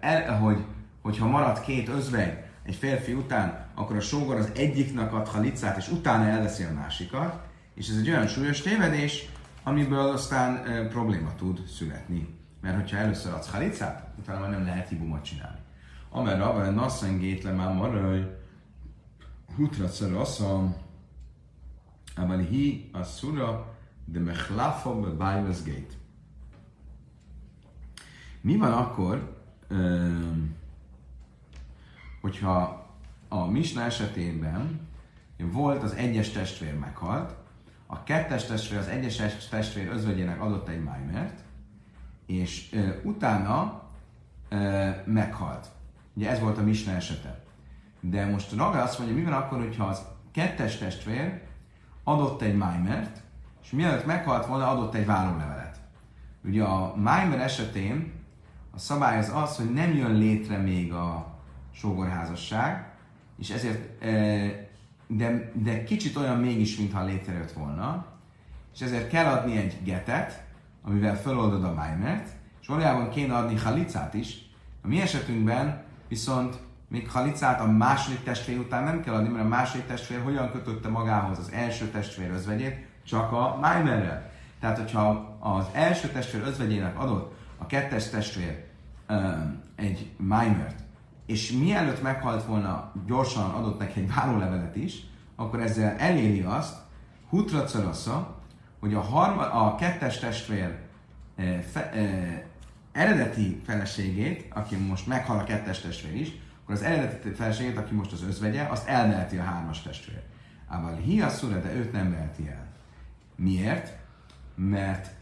el, 0.00 0.38
hogy 0.38 0.64
hogyha 1.02 1.26
marad 1.26 1.60
két 1.60 1.88
özvegy 1.88 2.43
egy 2.63 2.75
férfi 2.75 3.13
után, 3.13 3.67
akkor 3.75 3.95
a 3.95 4.01
sógor 4.01 4.35
az 4.35 4.51
egyiknek 4.55 5.13
ad 5.13 5.27
halicát, 5.27 5.77
és 5.77 5.89
utána 5.89 6.25
elveszi 6.25 6.63
a 6.63 6.73
másikat, 6.73 7.47
és 7.73 7.89
ez 7.89 7.95
egy 7.95 8.09
olyan 8.09 8.27
súlyos 8.27 8.61
tévedés, 8.61 9.29
amiből 9.63 10.09
aztán 10.09 10.55
e, 10.55 10.87
probléma 10.87 11.35
tud 11.35 11.67
születni. 11.67 12.37
Mert 12.61 12.75
hogyha 12.75 12.97
először 12.97 13.33
adsz 13.33 13.49
halicát, 13.49 14.07
utána 14.19 14.39
már 14.39 14.49
nem 14.49 14.63
lehet 14.63 14.89
hibumot 14.89 15.23
csinálni. 15.23 15.59
Amer 16.09 16.37
Rabba, 16.37 16.69
Nasszengét 16.69 17.43
le 17.43 17.51
már 17.51 17.73
maraj, 17.73 18.37
hutra 19.55 19.87
szaraszam, 19.87 20.75
אבל 22.17 22.39
hi 22.39 22.91
אסורה 22.93 23.63
דמחלפו 24.07 25.01
בביילס 25.01 25.63
gate. 25.63 25.93
Mi 28.43 28.57
van 28.57 28.73
akkor, 28.73 29.37
hogyha 32.24 32.86
a 33.28 33.44
Misna 33.46 33.82
esetében 33.82 34.88
volt 35.38 35.82
az 35.82 35.92
egyes 35.92 36.30
testvér 36.30 36.78
meghalt, 36.78 37.34
a 37.86 38.02
kettes 38.02 38.44
testvér, 38.44 38.78
az 38.78 38.86
egyes 38.86 39.48
testvér 39.50 39.88
özvegyének 39.88 40.42
adott 40.42 40.68
egy 40.68 40.82
májmert, 40.82 41.40
és 42.26 42.76
utána 43.02 43.82
meghalt. 45.04 45.66
Ugye 46.14 46.30
ez 46.30 46.40
volt 46.40 46.58
a 46.58 46.62
Misna 46.62 46.92
esete. 46.92 47.44
De 48.00 48.26
most 48.26 48.52
Raga 48.56 48.82
azt 48.82 48.98
mondja, 48.98 49.16
mi 49.16 49.22
van 49.22 49.32
akkor, 49.32 49.58
hogyha 49.58 49.84
az 49.84 50.02
kettes 50.32 50.78
testvér 50.78 51.42
adott 52.04 52.42
egy 52.42 52.56
májmert, 52.56 53.22
és 53.62 53.70
mielőtt 53.70 54.06
meghalt 54.06 54.46
volna, 54.46 54.70
adott 54.70 54.94
egy 54.94 55.06
várólevelet. 55.06 55.80
Ugye 56.44 56.62
a 56.62 56.96
májmer 56.96 57.40
esetén 57.40 58.12
a 58.70 58.78
szabály 58.78 59.18
az 59.18 59.32
az, 59.34 59.56
hogy 59.56 59.72
nem 59.72 59.94
jön 59.94 60.14
létre 60.14 60.56
még 60.56 60.92
a 60.92 61.32
sógorházasság, 61.74 62.92
és 63.38 63.50
ezért, 63.50 64.04
de, 65.06 65.50
de 65.54 65.84
kicsit 65.84 66.16
olyan 66.16 66.38
mégis, 66.38 66.76
mintha 66.76 67.04
létrejött 67.04 67.52
volna, 67.52 68.06
és 68.74 68.80
ezért 68.80 69.08
kell 69.08 69.26
adni 69.26 69.56
egy 69.56 69.78
getet, 69.84 70.44
amivel 70.82 71.16
feloldod 71.16 71.64
a 71.64 71.72
májmert, 71.72 72.28
és 72.60 72.66
valójában 72.66 73.10
kéne 73.10 73.34
adni 73.34 73.56
halicát 73.56 74.14
is. 74.14 74.50
A 74.82 74.86
mi 74.86 75.00
esetünkben 75.00 75.82
viszont 76.08 76.58
még 76.88 77.10
halicát 77.10 77.60
a 77.60 77.70
második 77.70 78.22
testvér 78.22 78.58
után 78.58 78.84
nem 78.84 79.02
kell 79.02 79.14
adni, 79.14 79.28
mert 79.28 79.44
a 79.44 79.48
második 79.48 79.86
testvér 79.86 80.22
hogyan 80.22 80.50
kötötte 80.50 80.88
magához 80.88 81.38
az 81.38 81.50
első 81.52 81.88
testvér 81.88 82.30
özvegyét? 82.30 82.86
Csak 83.04 83.32
a 83.32 83.58
májmerrel. 83.60 84.30
Tehát, 84.60 84.78
hogyha 84.78 85.36
az 85.40 85.66
első 85.72 86.08
testvér 86.08 86.42
özvegyének 86.42 86.98
adott 86.98 87.34
a 87.58 87.66
kettes 87.66 88.10
testvér 88.10 88.64
egy 89.76 90.10
májmert, 90.16 90.83
és 91.26 91.52
mielőtt 91.52 92.02
meghalt 92.02 92.44
volna, 92.44 92.92
gyorsan 93.06 93.50
adott 93.50 93.78
neki 93.78 94.00
egy 94.00 94.14
várólevelet 94.14 94.76
is, 94.76 95.06
akkor 95.36 95.60
ezzel 95.60 95.96
eléri 95.96 96.40
azt, 96.40 96.76
hutracarasza, 97.28 98.42
hogy 98.80 98.94
a, 98.94 99.00
harma, 99.00 99.50
a 99.50 99.74
kettes 99.74 100.18
testvér 100.18 100.78
e, 101.36 101.60
fe, 101.60 101.90
e, 101.90 102.46
eredeti 102.92 103.60
feleségét, 103.64 104.46
aki 104.54 104.76
most 104.76 105.06
meghal 105.06 105.38
a 105.38 105.44
kettes 105.44 105.80
testvér 105.80 106.14
is, 106.14 106.32
akkor 106.62 106.74
az 106.74 106.82
eredeti 106.82 107.28
feleségét, 107.28 107.78
aki 107.78 107.94
most 107.94 108.12
az 108.12 108.22
özvegye, 108.22 108.62
azt 108.62 108.88
elmeheti 108.88 109.36
a 109.36 109.42
hármas 109.42 109.82
testvér. 109.82 110.22
Ával 110.68 110.96
hiasszura, 110.96 111.60
de 111.60 111.74
őt 111.74 111.92
nem 111.92 112.10
veheti 112.10 112.48
el. 112.48 112.66
Miért? 113.36 113.96
Mert 114.54 115.13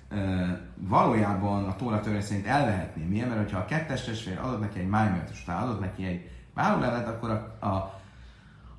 valójában 0.74 1.64
a 1.64 1.76
Tóra 1.76 2.00
törvény 2.00 2.22
szerint 2.22 2.46
elvehetné. 2.46 3.04
Miért? 3.04 3.28
Mert 3.28 3.40
hogyha 3.40 3.58
a 3.58 3.64
kettes 3.64 4.04
testvér 4.04 4.38
adott 4.38 4.60
neki 4.60 4.78
egy 4.78 4.88
májmert, 4.88 5.30
és 5.30 5.42
utána 5.42 5.64
adott 5.64 5.80
neki 5.80 6.04
egy 6.04 6.30
várólevet, 6.54 7.08
akkor 7.08 7.30
a, 7.30 7.66
a, 7.66 8.00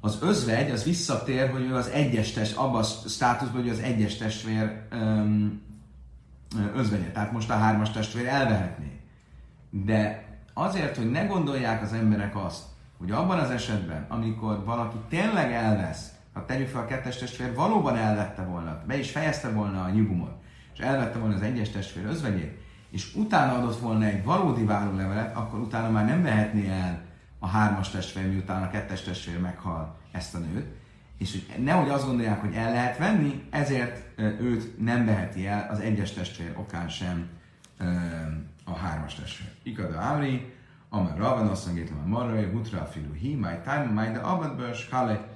az 0.01 0.17
özvegy 0.21 0.71
az 0.71 0.83
visszatér, 0.83 1.49
hogy 1.49 1.61
ő 1.61 1.75
az 1.75 1.87
egyes 1.87 2.31
test, 2.31 2.57
abban 2.57 2.81
a 2.81 3.07
státuszban, 3.07 3.61
hogy 3.61 3.69
az 3.69 3.79
egyes 3.79 4.17
testvér 4.17 4.81
um, 4.91 5.61
özvegye. 6.75 7.11
Tehát 7.11 7.31
most 7.31 7.49
a 7.49 7.57
hármas 7.57 7.91
testvér 7.91 8.27
elvehetné. 8.27 8.99
De 9.69 10.25
azért, 10.53 10.97
hogy 10.97 11.11
ne 11.11 11.25
gondolják 11.25 11.81
az 11.81 11.93
emberek 11.93 12.35
azt, 12.35 12.63
hogy 12.97 13.11
abban 13.11 13.39
az 13.39 13.49
esetben, 13.49 14.05
amikor 14.09 14.63
valaki 14.65 14.97
tényleg 15.09 15.51
elvesz, 15.51 16.11
ha 16.33 16.45
tegyük 16.45 16.67
fel 16.67 16.81
a 16.81 16.85
kettes 16.85 17.17
testvér, 17.17 17.55
valóban 17.55 17.95
elvette 17.95 18.43
volna, 18.43 18.83
be 18.87 18.97
is 18.97 19.11
fejezte 19.11 19.49
volna 19.49 19.83
a 19.83 19.89
nyugumot, 19.89 20.42
és 20.74 20.80
elvette 20.80 21.18
volna 21.20 21.36
az 21.36 21.42
egyes 21.42 21.70
testvér 21.70 22.06
özvegyét, 22.06 22.62
és 22.89 23.15
utána 23.15 23.53
adott 23.53 23.80
volna 23.80 24.06
egy 24.06 24.24
valódi 24.24 24.63
várólevelet, 24.63 25.36
akkor 25.36 25.60
utána 25.60 25.89
már 25.89 26.06
nem 26.06 26.24
vehetné 26.24 26.70
el 26.70 27.01
a 27.39 27.48
hármas 27.48 27.89
testvér, 27.89 28.30
miután 28.30 28.63
a 28.63 28.70
kettes 28.70 29.01
testvér 29.01 29.39
meghal 29.39 29.98
ezt 30.12 30.36
a 30.36 30.38
nőt, 30.38 30.65
és 31.18 31.32
hogy 31.32 31.63
nehogy 31.63 31.89
azt 31.89 32.06
gondolják, 32.06 32.42
hogy 32.42 32.53
el 32.53 32.72
lehet 32.72 32.98
venni, 32.98 33.44
ezért 33.50 34.20
őt 34.20 34.80
nem 34.80 35.06
veheti 35.06 35.48
el 35.48 35.68
az 35.72 35.80
egyes 35.80 36.13
testvér 36.13 36.53
okán 36.58 36.89
sem 36.89 37.27
a 38.63 38.75
hármas 38.75 39.15
testvér. 39.15 39.51
Ikada 39.63 40.00
Ári, 40.00 40.53
Amar 40.89 41.22
azt 41.22 41.65
mondja, 41.65 41.84
hogy 41.84 42.06
Marai, 42.06 42.46
Hutra, 42.46 42.86
Filu, 42.86 43.13
Hi, 43.13 43.36
Mai, 43.36 43.56
Time, 43.63 43.89
Mai, 43.94 44.12
de 44.12 44.20
Abad, 44.20 44.56
Börs, 44.56 44.88
Kale. 44.89 45.27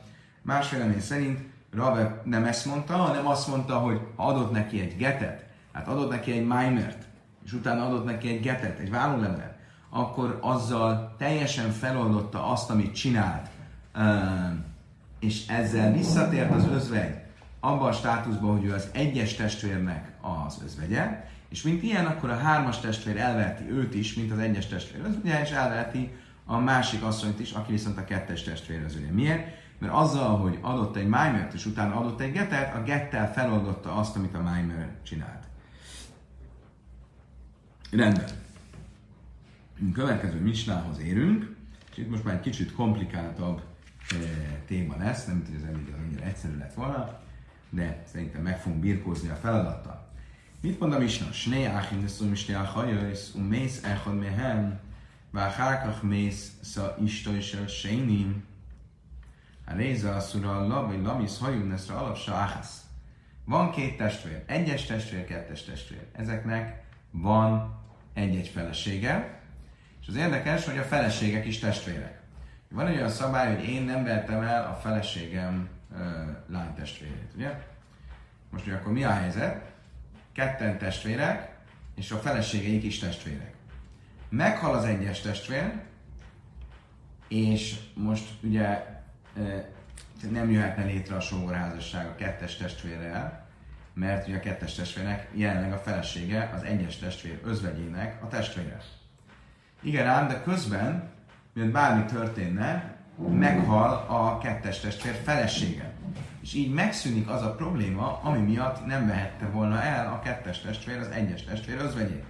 Más 0.42 0.70
vélemény 0.70 1.00
szerint 1.00 1.40
Rave 1.78 2.22
nem 2.24 2.46
ezt 2.46 2.66
mondta, 2.66 2.94
hanem 2.94 3.28
azt 3.28 3.48
mondta, 3.48 3.78
hogy 3.78 4.00
adott 4.16 4.52
neki 4.52 4.82
egy 4.82 4.98
getet, 4.98 5.46
hát 5.72 5.88
adott 5.88 6.10
neki 6.10 6.32
egy 6.32 6.46
májmert, 6.46 7.04
és 7.46 7.54
utána 7.54 7.86
adott 7.86 8.06
neki 8.06 8.30
egy 8.30 8.42
getet, 8.42 8.80
egy 8.80 8.90
vállólevelet, 8.90 9.58
akkor 9.90 10.38
azzal 10.42 11.16
teljesen 11.18 11.72
feloldotta 11.72 12.52
azt, 12.52 12.70
amit 12.70 12.96
csinált, 12.96 13.48
és 15.20 15.48
ezzel 15.48 15.92
visszatért 15.92 16.52
az 16.52 16.68
özvegy 16.68 17.16
abba 17.60 17.86
a 17.86 17.92
státuszba, 17.92 18.52
hogy 18.52 18.66
ő 18.66 18.74
az 18.74 18.90
egyes 18.94 19.36
testvérnek 19.36 20.12
az 20.22 20.62
özvegye, 20.64 21.26
és 21.50 21.62
mint 21.62 21.84
ilyen, 21.84 22.06
akkor 22.06 22.30
a 22.30 22.38
hármas 22.38 22.80
testvér 22.80 23.18
elveheti 23.18 23.70
őt 23.72 23.96
is, 23.96 24.14
mint 24.14 24.32
az 24.32 24.40
egyes 24.40 24.68
testvér 24.68 25.02
özvegye, 25.06 25.42
és 25.42 25.50
elveheti 25.50 26.12
a 26.46 26.58
másik 26.58 27.04
asszonyt 27.04 27.40
is, 27.40 27.52
aki 27.52 27.72
viszont 27.72 27.98
a 27.98 28.04
kettes 28.04 28.44
testvér 28.44 28.84
özvegye. 28.84 29.12
Miért? 29.12 29.48
Mert 29.78 29.94
azzal, 29.94 30.38
hogy 30.38 30.58
adott 30.62 30.96
egy 30.96 31.08
májmert, 31.08 31.54
és 31.54 31.66
utána 31.66 31.96
adott 31.96 32.20
egy 32.20 32.32
getet, 32.32 32.76
a 32.76 32.84
gettel 32.84 33.34
feloldotta 33.34 33.96
azt, 33.96 34.16
amit 34.16 34.36
a 34.36 34.42
májmer 34.42 34.96
csinált. 35.04 35.48
Rendben. 37.92 38.30
Következő 39.94 40.40
misnához 40.40 41.00
érünk, 41.00 41.56
és 41.92 41.98
itt 41.98 42.10
most 42.10 42.24
már 42.24 42.34
egy 42.34 42.42
kicsit 42.42 42.74
komplikáltabb 42.74 43.62
e, 44.10 44.16
téma 44.66 44.98
lesz, 44.98 45.26
nem 45.26 45.44
tudom, 45.44 45.60
hogy 45.60 45.70
ez 45.70 45.76
elég 45.76 45.94
annyira 46.00 46.24
egyszerű 46.24 46.58
lett 46.58 46.74
volna. 46.74 47.20
de 47.70 48.04
szerintem 48.12 48.42
meg 48.42 48.60
fogunk 48.60 48.82
birkózni 48.82 49.30
a 49.30 49.36
feladattal. 49.36 50.08
Mit 50.62 50.80
mond 50.80 50.94
a 50.94 51.00
Misna? 51.00 51.32
Sné 51.32 51.66
áhim 51.66 52.02
neszum 52.02 52.32
is 52.32 52.52
hajajsz, 52.52 53.34
um 53.36 53.44
mész 53.44 53.84
echad 53.84 54.20
mehem, 54.20 54.80
váhárkach 55.32 56.04
mész 56.04 56.52
sza 56.62 56.98
istoj 57.04 57.40
sel 57.40 57.68
sénim, 57.68 58.44
a 58.57 58.57
réza 59.76 60.16
asszura 60.16 60.68
labi 60.68 61.02
lamis 61.02 61.38
hajun 61.38 61.68
neszra 61.68 61.98
alapsa 61.98 62.34
áhász. 62.34 62.82
Van 63.46 63.72
két 63.72 63.98
testvér, 63.98 64.44
egyes 64.46 64.86
testvér, 64.86 65.26
kettes 65.26 65.64
testvér. 65.64 66.06
Ezeknek 66.12 66.84
van 67.12 67.80
egy-egy 68.14 68.48
felesége, 68.48 69.42
és 70.02 70.08
az 70.08 70.16
érdekes, 70.16 70.66
hogy 70.66 70.78
a 70.78 70.84
feleségek 70.84 71.46
is 71.46 71.60
testvérek. 71.60 72.22
Van 72.70 72.88
egy 72.88 72.96
olyan 72.96 73.10
szabály, 73.10 73.56
hogy 73.56 73.70
én 73.70 73.82
nem 73.84 74.04
vertem 74.04 74.42
el 74.42 74.70
a 74.70 74.74
feleségem 74.74 75.70
uh, 75.92 76.00
lánytestvérét, 76.48 77.32
ugye? 77.36 77.66
Most 78.50 78.66
ugye 78.66 78.76
akkor 78.76 78.92
mi 78.92 79.04
a 79.04 79.12
helyzet? 79.12 79.72
Ketten 80.34 80.78
testvérek, 80.78 81.56
és 81.96 82.12
a 82.12 82.18
feleségeik 82.18 82.84
is 82.84 83.00
testvérek. 83.00 83.54
Meghal 84.30 84.76
az 84.76 84.84
egyes 84.84 85.22
testvér, 85.22 85.74
és 87.28 87.80
most 87.94 88.26
ugye 88.42 88.97
nem 90.32 90.52
jöhetne 90.52 90.84
létre 90.84 91.16
a 91.16 91.20
sógorházasság 91.20 92.08
a 92.08 92.16
kettes 92.16 92.58
testvérrel, 92.58 93.46
mert 93.94 94.28
ugye 94.28 94.38
a 94.38 94.40
kettes 94.40 94.74
testvérnek 94.74 95.28
jelenleg 95.34 95.74
a 95.74 95.78
felesége 95.78 96.52
az 96.56 96.64
egyes 96.64 96.98
testvér 96.98 97.40
özvegyének 97.44 98.24
a 98.24 98.28
testvére. 98.28 98.82
Igen 99.82 100.08
ám, 100.08 100.28
de 100.28 100.42
közben, 100.42 101.10
miért 101.54 101.72
bármi 101.72 102.06
történne, 102.06 102.96
meghal 103.30 104.06
a 104.08 104.38
kettes 104.38 104.80
testvér 104.80 105.14
felesége. 105.24 105.94
És 106.42 106.54
így 106.54 106.74
megszűnik 106.74 107.30
az 107.30 107.42
a 107.42 107.56
probléma, 107.56 108.20
ami 108.24 108.40
miatt 108.40 108.86
nem 108.86 109.08
vehette 109.08 109.46
volna 109.46 109.82
el 109.82 110.08
a 110.08 110.20
kettes 110.20 110.62
testvér 110.62 110.98
az 110.98 111.08
egyes 111.08 111.44
testvér 111.44 111.78
özvegyét. 111.78 112.26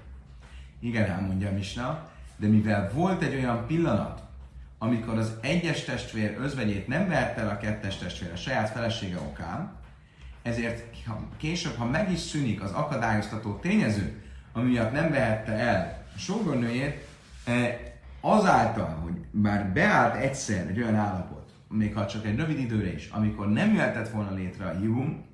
Igen, 0.80 1.12
ám 1.12 1.24
mondja 1.24 1.52
Misna, 1.52 2.10
de 2.38 2.48
mivel 2.48 2.92
volt 2.94 3.22
egy 3.22 3.36
olyan 3.36 3.66
pillanat, 3.68 4.27
amikor 4.78 5.18
az 5.18 5.32
egyes 5.42 5.84
testvér 5.84 6.38
özvegyét 6.40 6.88
nem 6.88 7.08
vehette 7.08 7.42
el 7.42 7.50
a 7.50 7.58
kettes 7.58 7.98
testvér 7.98 8.32
a 8.32 8.36
saját 8.36 8.70
felesége 8.70 9.18
okán, 9.18 9.76
ezért 10.42 11.06
ha 11.06 11.28
később, 11.38 11.76
ha 11.76 11.86
meg 11.86 12.12
is 12.12 12.20
szűnik 12.20 12.62
az 12.62 12.72
akadályoztató 12.72 13.56
tényező, 13.56 14.22
ami 14.54 14.70
miatt 14.70 14.92
nem 14.92 15.12
vehette 15.12 15.52
el 15.52 16.06
a 16.16 16.20
sógornőjét, 16.20 17.08
e, 17.46 17.80
azáltal, 18.22 18.90
hogy 18.90 19.14
bár 19.32 19.72
beállt 19.74 20.16
egyszer 20.16 20.68
egy 20.68 20.82
olyan 20.82 20.96
állapot, 20.96 21.52
még 21.70 21.94
ha 21.94 22.06
csak 22.06 22.26
egy 22.26 22.36
rövid 22.36 22.60
időre 22.60 22.94
is, 22.94 23.10
amikor 23.10 23.52
nem 23.52 23.74
jöhetett 23.74 24.10
volna 24.10 24.34
létre 24.34 24.66
a 24.66 24.78
hívum, 24.80 25.26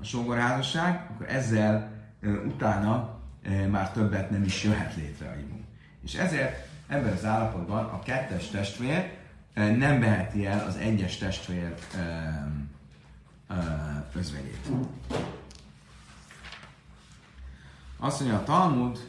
a 0.00 0.04
sógorházasság, 0.04 1.10
akkor 1.10 1.28
ezzel 1.28 1.92
e, 2.22 2.28
utána 2.28 3.20
e, 3.42 3.66
már 3.66 3.90
többet 3.90 4.30
nem 4.30 4.42
is 4.42 4.64
jöhet 4.64 4.96
létre 4.96 5.28
a 5.28 5.32
hívum. 5.32 5.64
És 6.04 6.14
ezért 6.14 6.71
ebben 6.92 7.12
az 7.12 7.24
állapotban 7.24 7.84
a 7.84 8.02
kettes 8.02 8.48
testvér 8.48 9.16
nem 9.54 10.00
veheti 10.00 10.46
el 10.46 10.66
az 10.66 10.76
egyes 10.76 11.16
testvér 11.16 11.74
özvegyét. 14.14 14.68
Azt 17.96 18.20
mondja 18.20 18.38
a 18.38 18.44
Talmud, 18.44 19.08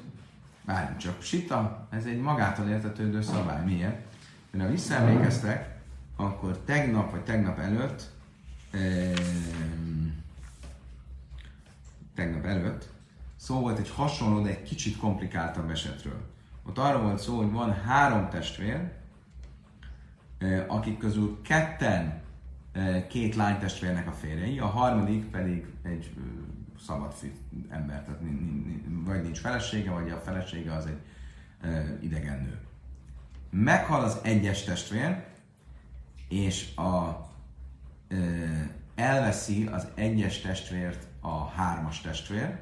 várjunk 0.65 0.97
csak, 0.97 1.21
sita, 1.21 1.87
ez 1.89 2.05
egy 2.05 2.19
magától 2.19 2.69
értetődő 2.69 3.21
szabály. 3.21 3.63
Miért? 3.63 4.05
Mert 4.51 4.65
ha 4.65 4.71
visszaemlékeztek, 4.71 5.77
akkor 6.15 6.57
tegnap 6.57 7.11
vagy 7.11 7.23
tegnap 7.23 7.59
előtt, 7.59 8.11
tegnap 12.15 12.45
előtt 12.45 12.89
szó 13.35 13.59
volt 13.59 13.79
egy 13.79 13.89
hasonló, 13.89 14.43
de 14.43 14.49
egy 14.49 14.63
kicsit 14.63 14.97
komplikáltabb 14.97 15.69
esetről. 15.69 16.32
Ott 16.65 16.77
arra 16.77 17.01
volt 17.01 17.19
szó, 17.19 17.37
hogy 17.37 17.51
van 17.51 17.73
három 17.73 18.29
testvér, 18.29 18.91
akik 20.67 20.97
közül 20.97 21.41
ketten 21.41 22.21
két 23.07 23.35
lánytestvérnek 23.35 24.07
a 24.07 24.11
férjei, 24.11 24.59
a 24.59 24.65
harmadik 24.65 25.25
pedig 25.25 25.65
egy 25.83 26.13
szabad 26.85 27.13
ember, 27.69 28.03
tehát 28.03 28.21
vagy 29.03 29.21
nincs 29.21 29.39
felesége, 29.39 29.91
vagy 29.91 30.09
a 30.09 30.19
felesége 30.19 30.73
az 30.73 30.85
egy 30.85 31.01
idegen 32.01 32.41
nő. 32.41 32.59
Meghal 33.49 34.03
az 34.03 34.19
egyes 34.23 34.63
testvér, 34.63 35.23
és 36.29 36.75
a, 36.75 37.27
elveszi 38.95 39.65
az 39.65 39.87
egyes 39.95 40.41
testvért 40.41 41.07
a 41.21 41.45
hármas 41.45 42.01
testvér. 42.01 42.59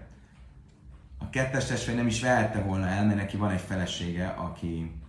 A 1.21 1.29
kettes 1.29 1.65
testvér 1.65 1.95
nem 1.95 2.07
is 2.07 2.21
vehette 2.21 2.61
volna 2.61 2.87
el, 2.87 3.05
mert 3.05 3.17
neki 3.17 3.37
van 3.37 3.51
egy 3.51 3.61
felesége, 3.61 4.27
aki 4.27 5.01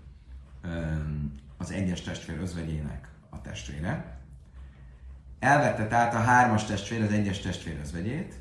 az 1.57 1.71
egyes 1.71 2.01
testvér 2.01 2.39
özvegyének 2.41 3.09
a 3.31 3.41
testvére 3.41 4.21
elvette 5.43 5.87
tehát 5.87 6.15
a 6.15 6.19
hármas 6.19 6.65
testvér 6.65 7.03
az 7.03 7.13
egyes 7.13 7.41
testvér 7.41 7.79
özvegyét, 7.81 8.39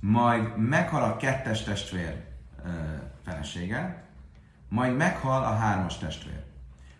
majd 0.00 0.56
meghal 0.56 1.02
a 1.02 1.16
kettes 1.16 1.62
testvér 1.62 2.24
felesége, 3.24 4.04
majd 4.68 4.96
meghal 4.96 5.42
a 5.42 5.56
hármas 5.56 5.98
testvér. 5.98 6.42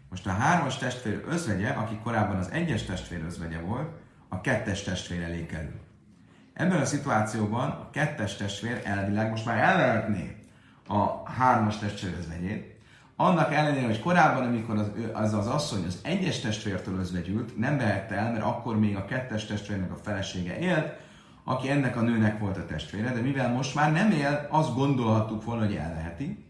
Most 0.08 0.26
a 0.26 0.30
hármas 0.30 0.78
testvér 0.78 1.24
özvegye, 1.26 1.68
aki 1.68 1.98
korábban 2.02 2.36
az 2.36 2.50
egyes 2.50 2.82
testvér 2.84 3.24
özvegye 3.24 3.58
volt, 3.58 3.90
a 4.28 4.40
kettes 4.40 4.82
testvér 4.82 5.22
elé 5.22 5.46
kerül. 5.46 5.80
Ebben 6.54 6.80
a 6.80 6.84
szituációban 6.84 7.70
a 7.70 7.90
kettes 7.90 8.36
testvér 8.36 8.80
elvileg 8.84 9.30
most 9.30 9.44
már 9.44 9.58
elvehetné 9.58 10.36
a 10.88 11.30
hármas 11.30 11.78
testvér 11.78 12.14
özvegyét, 12.18 12.72
annak 13.16 13.54
ellenére, 13.54 13.86
hogy 13.86 14.00
korábban, 14.00 14.46
amikor 14.46 14.76
az, 14.76 14.90
az, 15.12 15.34
az 15.34 15.46
asszony 15.46 15.84
az 15.86 15.98
egyes 16.02 16.40
testvértől 16.40 16.98
özvegyült, 16.98 17.58
nem 17.58 17.76
vehette 17.76 18.14
el, 18.14 18.32
mert 18.32 18.44
akkor 18.44 18.78
még 18.78 18.96
a 18.96 19.04
kettes 19.04 19.46
testvérnek 19.46 19.90
a 19.92 19.96
felesége 20.02 20.58
élt, 20.58 20.92
aki 21.44 21.70
ennek 21.70 21.96
a 21.96 22.00
nőnek 22.00 22.38
volt 22.38 22.56
a 22.56 22.66
testvére, 22.66 23.12
de 23.12 23.20
mivel 23.20 23.52
most 23.52 23.74
már 23.74 23.92
nem 23.92 24.10
él, 24.10 24.46
azt 24.50 24.74
gondolhattuk 24.74 25.44
volna, 25.44 25.64
hogy 25.64 25.74
elveheti. 25.74 26.44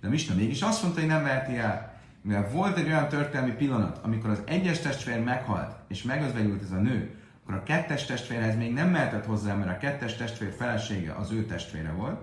De 0.00 0.08
Mista 0.08 0.34
mégis 0.34 0.62
azt 0.62 0.82
mondta, 0.82 1.00
hogy 1.00 1.08
nem 1.08 1.22
veheti 1.22 1.56
el. 1.56 1.92
Mivel 2.22 2.48
volt 2.50 2.76
egy 2.76 2.86
olyan 2.86 3.08
történelmi 3.08 3.52
pillanat, 3.52 4.00
amikor 4.02 4.30
az 4.30 4.42
egyes 4.44 4.80
testvér 4.80 5.22
meghalt, 5.22 5.76
és 5.88 6.02
megözvegyült 6.02 6.62
ez 6.62 6.70
a 6.70 6.80
nő, 6.80 7.18
akkor 7.44 7.56
a 7.56 7.62
kettes 7.62 8.04
testvérhez 8.06 8.56
még 8.56 8.72
nem 8.72 8.90
mehetett 8.90 9.24
hozzá, 9.24 9.54
mert 9.54 9.70
a 9.70 9.76
kettes 9.76 10.16
testvér 10.16 10.52
felesége 10.52 11.12
az 11.12 11.30
ő 11.30 11.44
testvére 11.44 11.92
volt. 11.92 12.20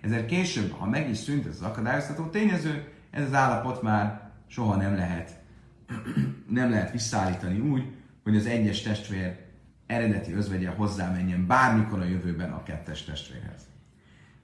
Ezért 0.00 0.26
később, 0.26 0.70
ha 0.70 0.86
meg 0.86 1.08
is 1.08 1.16
szűnt 1.16 1.46
ez 1.46 1.54
az 1.54 1.62
akadályoztató 1.62 2.26
tényező, 2.26 2.92
ez 3.10 3.22
az 3.24 3.34
állapot 3.34 3.82
már 3.82 4.30
soha 4.46 4.76
nem 4.76 4.96
lehet, 4.96 5.40
nem 6.48 6.70
lehet 6.70 6.92
visszaállítani 6.92 7.60
úgy, 7.60 7.92
hogy 8.22 8.36
az 8.36 8.46
egyes 8.46 8.82
testvér 8.82 9.38
eredeti 9.86 10.32
özvegye 10.32 10.68
hozzámenjen 10.68 11.46
bármikor 11.46 12.00
a 12.00 12.04
jövőben 12.04 12.52
a 12.52 12.62
kettes 12.62 13.04
testvérhez. 13.04 13.62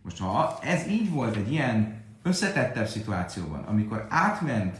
Most 0.02 0.18
ha 0.18 0.58
ez 0.62 0.86
így 0.86 1.10
volt 1.10 1.36
egy 1.36 1.52
ilyen 1.52 2.04
összetettebb 2.22 2.86
szituációban, 2.86 3.62
amikor 3.62 4.06
átment 4.08 4.76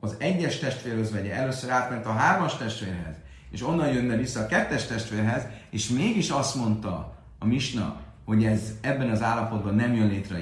az 0.00 0.16
egyes 0.18 0.58
testvér 0.58 0.94
özvegye, 0.94 1.34
először 1.34 1.70
átment 1.70 2.06
a 2.06 2.12
hármas 2.12 2.56
testvérhez, 2.56 3.16
és 3.50 3.62
onnan 3.62 3.92
jönne 3.92 4.16
vissza 4.16 4.40
a 4.40 4.46
kettes 4.46 4.86
testvérhez, 4.86 5.46
és 5.70 5.88
mégis 5.88 6.30
azt 6.30 6.54
mondta 6.54 7.18
a 7.38 7.46
Misna, 7.46 8.00
hogy 8.24 8.44
ez 8.44 8.72
ebben 8.80 9.10
az 9.10 9.22
állapotban 9.22 9.74
nem 9.74 9.94
jön 9.94 10.08
létre 10.08 10.36
a 10.36 10.40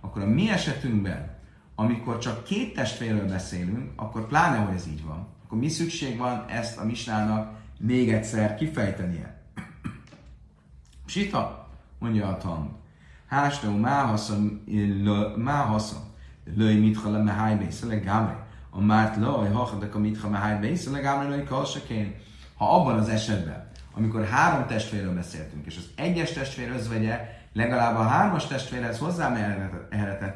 akkor 0.00 0.22
a 0.22 0.26
mi 0.26 0.50
esetünkben 0.50 1.36
amikor 1.80 2.18
csak 2.18 2.44
két 2.44 2.74
testvérről 2.74 3.28
beszélünk, 3.28 3.90
akkor 3.96 4.26
pláne, 4.26 4.56
hogy 4.56 4.74
ez 4.74 4.86
így 4.86 5.04
van. 5.04 5.26
Akkor 5.44 5.58
mi 5.58 5.68
szükség 5.68 6.18
van 6.18 6.44
ezt 6.48 6.78
a 6.78 6.84
misnának 6.84 7.58
még 7.78 8.12
egyszer 8.12 8.54
kifejtenie? 8.54 9.42
Sita, 11.06 11.68
mondja 11.98 12.28
a 12.28 12.36
Talmud. 12.36 12.70
Hásnó 13.26 13.76
máhaszom, 13.76 14.64
máhaszom, 15.36 16.02
lőj 16.56 16.74
mitha 16.74 17.10
le 17.10 17.22
meháj 17.22 17.56
bésze 17.56 17.96
gámri. 17.96 18.34
A 18.70 18.80
márt 18.80 19.16
lőj 19.16 19.52
hachadak 19.52 19.94
a 19.94 19.98
mitha 19.98 20.28
meháj 20.28 20.58
bésze 20.58 21.00
gámri 21.00 21.28
lőj 21.28 21.44
kalsakén. 21.44 22.14
Ha 22.56 22.74
abban 22.76 22.98
az 22.98 23.08
esetben, 23.08 23.68
amikor 23.94 24.24
három 24.24 24.66
testvérről 24.66 25.14
beszéltünk, 25.14 25.66
és 25.66 25.76
az 25.76 25.90
egyes 25.96 26.32
testvér 26.32 26.70
özvegye 26.70 27.36
legalább 27.52 27.96
a 27.96 28.02
hármas 28.02 28.46
testvérhez 28.46 28.98
hozzá 28.98 29.36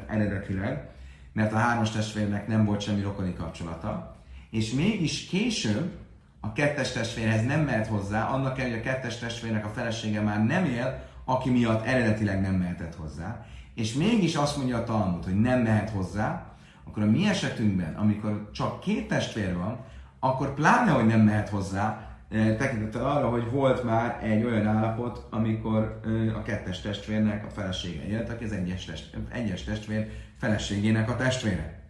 eredetileg, 0.07 0.89
mert 1.33 1.53
a 1.53 1.57
hármas 1.57 1.91
testvérnek 1.91 2.47
nem 2.47 2.65
volt 2.65 2.81
semmi 2.81 3.01
rokoni 3.01 3.33
kapcsolata, 3.33 4.15
és 4.49 4.71
mégis 4.71 5.25
később 5.25 5.91
a 6.39 6.53
kettes 6.53 6.91
testvérhez 6.91 7.45
nem 7.45 7.61
mehet 7.61 7.87
hozzá, 7.87 8.25
annak 8.25 8.59
el, 8.59 8.69
hogy 8.69 8.77
a 8.77 8.81
kettes 8.81 9.17
testvérnek 9.17 9.65
a 9.65 9.69
felesége 9.69 10.21
már 10.21 10.45
nem 10.45 10.65
él, 10.65 11.03
aki 11.25 11.49
miatt 11.49 11.85
eredetileg 11.85 12.41
nem 12.41 12.53
mehetett 12.53 12.95
hozzá, 12.95 13.45
és 13.75 13.93
mégis 13.93 14.35
azt 14.35 14.57
mondja 14.57 14.77
a 14.77 14.83
Talmud, 14.83 15.23
hogy 15.23 15.39
nem 15.39 15.61
mehet 15.61 15.89
hozzá, 15.89 16.52
akkor 16.83 17.03
a 17.03 17.09
mi 17.09 17.27
esetünkben, 17.27 17.93
amikor 17.93 18.49
csak 18.51 18.79
két 18.79 19.07
testvér 19.07 19.57
van, 19.57 19.85
akkor 20.19 20.53
pláne, 20.53 20.91
hogy 20.91 21.05
nem 21.05 21.21
mehet 21.21 21.49
hozzá, 21.49 22.07
tekintettel 22.29 23.05
arra, 23.09 23.29
hogy 23.29 23.51
volt 23.51 23.83
már 23.83 24.19
egy 24.23 24.43
olyan 24.43 24.67
állapot, 24.67 25.27
amikor 25.29 25.99
a 26.35 26.41
kettes 26.41 26.81
testvérnek 26.81 27.45
a 27.45 27.49
felesége 27.49 28.07
élt, 28.07 28.29
aki 28.29 28.43
az 28.43 28.51
egyes, 28.51 28.85
test, 28.85 29.17
egyes 29.29 29.63
testvér 29.63 30.11
feleségének 30.37 31.09
a 31.09 31.15
testvére. 31.15 31.81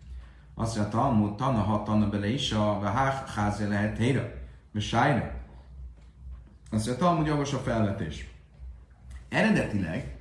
Azt 0.56 0.78
mondja, 0.78 1.00
Talmud, 1.00 1.36
Tana, 1.36 1.62
ha 1.62 1.84
Tana 1.84 2.10
bele 2.10 2.28
is, 2.28 2.52
a 2.52 2.84
házi 3.36 3.68
lehet 3.68 3.98
helyre, 3.98 4.42
sájra. 4.78 5.32
Azt 6.72 6.86
mondja, 6.86 6.96
Talmud 6.96 7.26
jogos 7.26 7.54
a 7.54 7.58
felvetés. 7.58 8.28
Eredetileg 9.30 10.13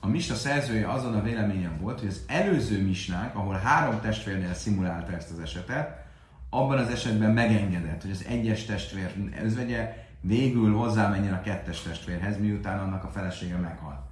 a 0.00 0.06
Misna 0.06 0.34
szerzője 0.34 0.90
azon 0.90 1.14
a 1.14 1.22
véleményen 1.22 1.78
volt, 1.80 1.98
hogy 1.98 2.08
az 2.08 2.24
előző 2.26 2.82
misnák, 2.82 3.36
ahol 3.36 3.54
három 3.54 4.00
testvérnél 4.00 4.54
szimulálta 4.54 5.12
ezt 5.12 5.30
az 5.30 5.38
esetet, 5.38 6.04
abban 6.50 6.78
az 6.78 6.88
esetben 6.88 7.30
megengedett, 7.30 8.02
hogy 8.02 8.10
az 8.10 8.24
egyes 8.28 8.64
testvér 8.64 9.14
özvegye 9.42 10.08
végül 10.20 10.74
hozzámenjen 10.74 11.32
a 11.32 11.40
kettes 11.40 11.82
testvérhez, 11.82 12.38
miután 12.38 12.78
annak 12.78 13.04
a 13.04 13.08
felesége 13.08 13.56
meghal. 13.56 14.08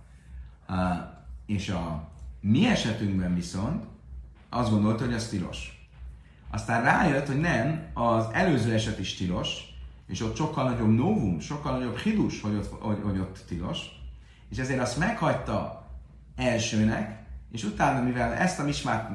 Uh, 0.68 0.76
és 1.46 1.68
a 1.68 2.08
mi 2.40 2.66
esetünkben 2.66 3.34
viszont 3.34 3.84
azt 4.48 4.70
gondolta, 4.70 5.04
hogy 5.04 5.14
az 5.14 5.28
tilos. 5.28 5.88
Aztán 6.50 6.82
rájött, 6.82 7.26
hogy 7.26 7.40
nem, 7.40 7.86
az 7.94 8.26
előző 8.32 8.72
eset 8.72 8.98
is 8.98 9.14
tilos, 9.14 9.76
és 10.06 10.22
ott 10.22 10.36
sokkal 10.36 10.70
nagyobb 10.70 10.94
novum, 10.94 11.40
sokkal 11.40 11.72
nagyobb 11.72 11.96
hidus, 11.96 12.40
hogy 12.40 12.54
ott, 12.54 12.80
hogy, 12.80 12.98
hogy 13.02 13.18
ott 13.18 13.44
tilos, 13.48 13.78
és 14.50 14.58
ezért 14.58 14.80
azt 14.80 14.98
meghagyta 14.98 15.77
elsőnek, 16.38 17.18
és 17.52 17.64
utána, 17.64 18.02
mivel 18.02 18.32
ezt 18.32 18.58
a 18.58 18.64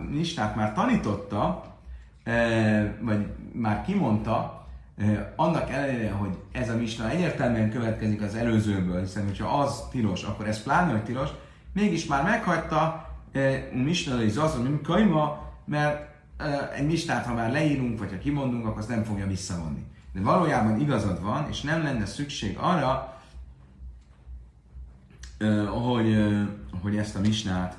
mismát, 0.10 0.56
már 0.56 0.74
tanította, 0.74 1.64
vagy 3.00 3.28
már 3.54 3.84
kimondta, 3.86 4.66
annak 5.36 5.70
ellenére, 5.70 6.12
hogy 6.12 6.38
ez 6.52 6.70
a 6.70 6.76
misna 6.76 7.10
egyértelműen 7.10 7.70
következik 7.70 8.22
az 8.22 8.36
előzőből, 8.36 9.00
hiszen 9.00 9.26
hogyha 9.26 9.60
az 9.60 9.84
tilos, 9.92 10.24
akkor 10.24 10.48
ez 10.48 10.64
pláne, 10.64 10.92
hogy 10.92 11.04
tilos, 11.04 11.30
mégis 11.74 12.06
már 12.06 12.24
meghagyta 12.24 13.10
misna 13.72 14.24
is 14.24 14.36
az, 14.36 14.56
hogy 14.56 14.82
kaima, 14.82 15.52
mert 15.66 16.12
egy 16.76 16.86
misnát, 16.86 17.26
ha 17.26 17.34
már 17.34 17.52
leírunk, 17.52 18.00
vagy 18.00 18.10
ha 18.10 18.18
kimondunk, 18.18 18.66
akkor 18.66 18.80
azt 18.80 18.90
nem 18.90 19.04
fogja 19.04 19.28
visszavonni. 19.28 19.86
De 20.14 20.22
valójában 20.22 20.80
igazad 20.80 21.22
van, 21.22 21.48
és 21.50 21.62
nem 21.62 21.84
lenne 21.84 22.06
szükség 22.06 22.58
arra, 22.58 23.18
hogy, 25.84 26.26
hogy 26.82 26.98
ezt 26.98 27.16
a 27.16 27.20
misnát 27.20 27.78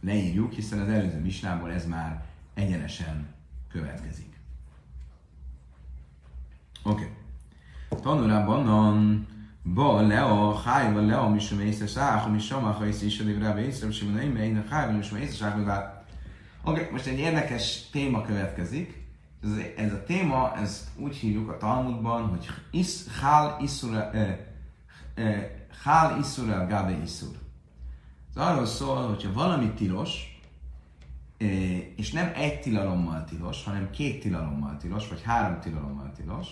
leírjuk, 0.00 0.52
hiszen 0.52 0.80
az 0.80 0.88
előző 0.88 1.20
misnából 1.20 1.72
ez 1.72 1.86
már 1.86 2.24
egyenesen 2.54 3.26
következik. 3.68 4.40
Oké. 6.82 7.10
Okay. 7.88 8.02
Tanulában 8.02 8.68
a 8.68 9.10
ba 9.62 10.00
leo 10.00 10.54
hájva 10.54 11.00
leo 11.00 11.28
misum 11.28 11.60
észre 11.60 11.86
szách, 11.86 12.30
mi 12.30 12.38
sama 12.38 12.70
ha 12.70 12.86
észre 12.86 13.06
is 13.06 13.20
a 13.20 13.24
rá 13.38 13.58
észre, 13.58 13.88
és 13.88 14.02
mi 14.02 14.10
nem 14.10 14.36
én 14.36 14.56
a 14.56 14.74
hájva 14.74 14.92
misum 14.92 15.18
észre 15.18 15.50
szách, 15.50 16.00
Oké, 16.64 16.88
most 16.92 17.06
egy 17.06 17.18
érdekes 17.18 17.88
téma 17.90 18.22
következik. 18.22 19.06
Ez, 19.42 19.50
ez 19.76 19.92
a 19.92 20.04
téma, 20.04 20.56
ez 20.56 20.90
úgy 20.96 21.16
hívjuk 21.16 21.50
a 21.50 21.56
Talmudban, 21.56 22.28
hogy 22.28 22.48
is, 22.70 23.06
hál 23.20 23.58
iszura, 23.60 24.10
eh, 24.12 24.38
eh, 25.14 25.50
hál 25.82 26.18
iszura 26.18 26.66
gabe 26.66 26.98
iszur. 27.02 27.36
Ez 28.34 28.42
arról 28.42 28.66
szól, 28.66 29.08
hogyha 29.08 29.32
valami 29.32 29.70
tilos, 29.70 30.40
és 31.96 32.12
nem 32.12 32.32
egy 32.34 32.60
tilalommal 32.60 33.24
tilos, 33.24 33.64
hanem 33.64 33.90
két 33.90 34.22
tilalommal 34.22 34.76
tilos, 34.76 35.08
vagy 35.08 35.22
három 35.22 35.60
tilalommal 35.60 36.12
tilos, 36.12 36.48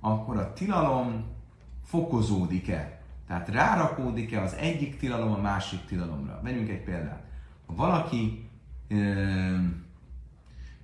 akkor 0.00 0.36
a 0.36 0.52
tilalom 0.52 1.24
fokozódik-e? 1.84 3.00
Tehát 3.26 3.48
rárakódik-e 3.48 4.42
az 4.42 4.54
egyik 4.54 4.98
tilalom 4.98 5.32
a 5.32 5.40
másik 5.40 5.84
tilalomra? 5.84 6.40
Vegyünk 6.42 6.68
egy 6.68 6.84
példát. 6.84 7.22
Ha 7.66 7.74
valaki, 7.74 8.48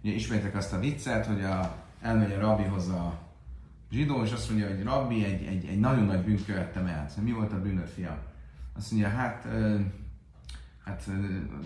ugye 0.02 0.14
ismertek 0.14 0.54
azt 0.54 0.72
a 0.72 0.78
viccet, 0.78 1.26
hogy 1.26 1.44
a, 1.44 1.74
elmegy 2.00 2.32
a 2.32 2.40
rabbihoz 2.40 2.88
a 2.88 3.25
zsidó, 3.90 4.22
és 4.22 4.32
azt 4.32 4.48
mondja, 4.48 4.68
hogy 4.68 4.82
rabbi, 4.82 5.24
egy, 5.24 5.42
egy, 5.42 5.66
egy 5.66 5.80
nagyon 5.80 6.04
nagy 6.04 6.24
bűnt 6.24 6.44
követtem 6.44 6.86
el. 6.86 7.08
Szóval 7.08 7.24
mi 7.24 7.32
volt 7.32 7.52
a 7.52 7.60
bűnöd, 7.60 7.88
fiam? 7.88 8.18
Azt 8.74 8.90
mondja, 8.90 9.08
hát 9.08 9.46
hát 10.84 11.08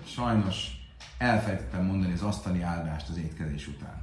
sajnos 0.04 0.70
elfelejtettem 1.18 1.84
mondani 1.84 2.12
az 2.12 2.22
asztali 2.22 2.62
áldást 2.62 3.08
az 3.08 3.16
étkezés 3.16 3.68
után. 3.68 4.02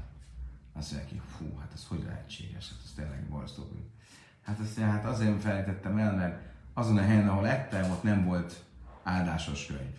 Azt 0.74 0.92
mondja 0.92 1.10
ki, 1.10 1.22
fú, 1.38 1.58
hát 1.60 1.72
ez 1.74 1.86
hogy 1.88 2.04
lehetséges? 2.06 2.70
Hát 2.70 2.80
ez 2.84 2.92
tényleg 2.96 3.24
borzasztó. 3.30 3.64
Hát 4.42 4.60
azt 4.60 4.78
mondja, 4.78 4.96
hát 4.96 5.06
azért 5.06 5.42
felejtettem 5.42 5.98
el, 5.98 6.16
mert 6.16 6.42
azon 6.74 6.98
a 6.98 7.02
helyen, 7.02 7.28
ahol 7.28 7.48
ettem, 7.48 7.92
ott 7.92 8.04
nem 8.04 8.26
volt 8.26 8.64
áldásos 9.04 9.66
könyv. 9.66 9.98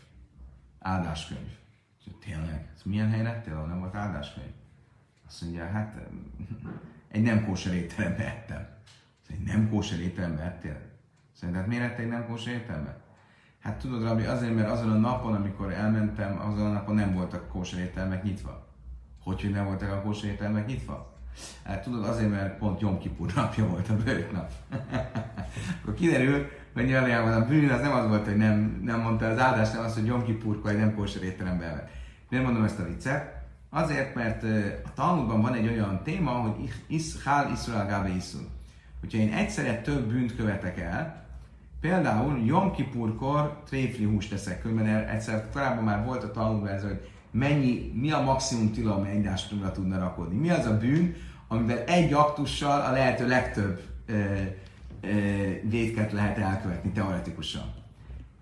Áldáskönyv. 0.78 1.56
Tényleg, 2.20 2.68
ez 2.74 2.82
milyen 2.84 3.10
helyen 3.10 3.26
ettél, 3.26 3.54
ahol 3.54 3.66
nem 3.66 3.78
volt 3.78 3.94
áldáskönyv? 3.94 4.52
Azt 5.26 5.42
mondja, 5.42 5.66
hát 5.66 5.96
egy 7.08 7.22
nem 7.22 7.44
kóser 7.44 7.74
étterembe 7.74 8.24
ettem. 8.24 8.66
Egy 9.30 9.40
nem 9.40 9.68
kóser 9.70 10.00
étterembe 10.00 10.42
ettél? 10.42 10.80
Szerinted 11.32 11.66
miért 11.66 11.84
ettél 11.84 12.06
nem 12.06 12.26
kóser 12.26 12.54
étterembe? 12.54 12.96
Hát 13.62 13.78
tudod, 13.78 14.02
Rabbi, 14.02 14.24
azért, 14.24 14.54
mert 14.54 14.70
azon 14.70 14.90
a 14.90 14.98
napon, 14.98 15.34
amikor 15.34 15.72
elmentem, 15.72 16.40
azon 16.40 16.66
a 16.66 16.72
napon 16.72 16.94
nem 16.94 17.14
voltak 17.14 17.48
kóserételmek 17.48 18.22
nyitva. 18.22 18.66
Hogy, 19.22 19.40
hogy 19.40 19.50
nem 19.50 19.64
voltak 19.64 19.92
a 19.92 20.00
kóserételmek 20.00 20.66
nyitva? 20.66 21.16
Hát 21.62 21.82
tudod, 21.82 22.04
azért, 22.04 22.30
mert 22.30 22.58
pont 22.58 22.80
Jom 22.80 22.98
Kipur 22.98 23.32
napja 23.34 23.66
volt 23.66 23.88
a 23.88 23.96
bőjt 23.96 24.32
nap. 24.32 24.50
Akkor 25.80 25.94
kiderül, 25.94 26.46
hogy 26.74 26.92
valójában 26.92 27.32
a 27.32 27.46
bűn 27.46 27.70
az 27.70 27.80
nem 27.80 27.92
az 27.92 28.06
volt, 28.06 28.24
hogy 28.24 28.36
nem, 28.36 28.80
nem 28.84 29.00
mondta 29.00 29.26
az 29.26 29.38
áldást, 29.38 29.72
nem 29.72 29.84
az, 29.84 29.94
hogy 29.94 30.06
Jom 30.06 30.24
Kipurkor 30.24 30.70
egy 30.70 30.78
nem 30.78 30.94
kóserételembe 30.94 31.64
elment. 31.64 31.88
Miért 32.28 32.44
mondom 32.44 32.64
ezt 32.64 32.78
a 32.78 32.84
viccet? 32.84 33.37
Azért, 33.70 34.14
mert 34.14 34.42
a 34.84 34.92
Talmudban 34.94 35.40
van 35.40 35.54
egy 35.54 35.68
olyan 35.68 36.02
téma, 36.02 36.30
hogy 36.30 36.72
is, 36.86 37.22
hál 37.24 37.50
iszul 37.52 37.74
gábe 37.86 38.08
iszul. 38.08 38.48
Hogyha 39.00 39.18
én 39.18 39.32
egyszerre 39.32 39.80
több 39.80 40.08
bűnt 40.08 40.36
követek 40.36 40.80
el, 40.80 41.26
Például 41.80 42.42
Jom 42.44 42.72
Kipurkor 42.72 43.62
tréfli 43.66 44.04
húst 44.04 44.30
teszek, 44.30 44.60
különben 44.60 45.08
egyszer 45.08 45.48
korábban 45.52 45.84
már 45.84 46.04
volt 46.04 46.24
a 46.24 46.30
tanulva 46.30 46.70
ez, 46.70 46.82
hogy 46.82 47.08
mennyi, 47.30 47.92
mi 47.94 48.10
a 48.10 48.20
maximum 48.20 48.72
tilalom, 48.72 49.04
egy 49.04 49.28
tudna 49.48 49.72
tudna 49.72 49.98
rakodni. 49.98 50.36
Mi 50.36 50.50
az 50.50 50.66
a 50.66 50.78
bűn, 50.78 51.14
amivel 51.48 51.84
egy 51.84 52.12
aktussal 52.12 52.80
a 52.80 52.90
lehető 52.90 53.28
legtöbb 53.28 53.80
ö, 54.06 54.12
ö, 55.00 55.08
vétket 55.62 56.12
lehet 56.12 56.38
elkövetni 56.38 56.90
teoretikusan. 56.90 57.74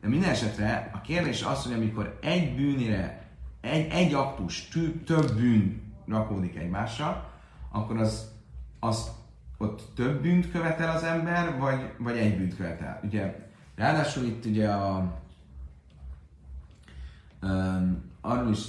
De 0.01 0.09
minden 0.09 0.31
esetre 0.31 0.91
a 0.95 1.01
kérdés 1.01 1.43
az, 1.43 1.62
hogy 1.62 1.73
amikor 1.73 2.19
egy 2.23 2.55
bűnére, 2.55 3.26
egy, 3.66 3.90
egy 3.90 4.14
aktus, 4.14 4.68
több 5.05 5.35
bűn 5.35 5.83
rakódik 6.09 6.57
egymásra, 6.57 7.31
akkor 7.72 7.96
az, 7.96 8.33
az 8.81 9.11
ott 9.59 9.83
több 9.94 10.22
bűnt 10.22 10.50
követel 10.50 10.96
az 10.96 11.02
ember, 11.02 11.59
vagy, 11.59 11.92
vagy 11.98 12.16
egy 12.16 12.37
bűnt 12.37 12.57
követel. 12.57 13.00
Ugye, 13.05 13.48
ráadásul 13.74 14.24
itt 14.24 14.44
ugye 14.44 14.68
a, 14.68 15.20
um, 17.42 18.02
arról, 18.20 18.50
is, 18.50 18.64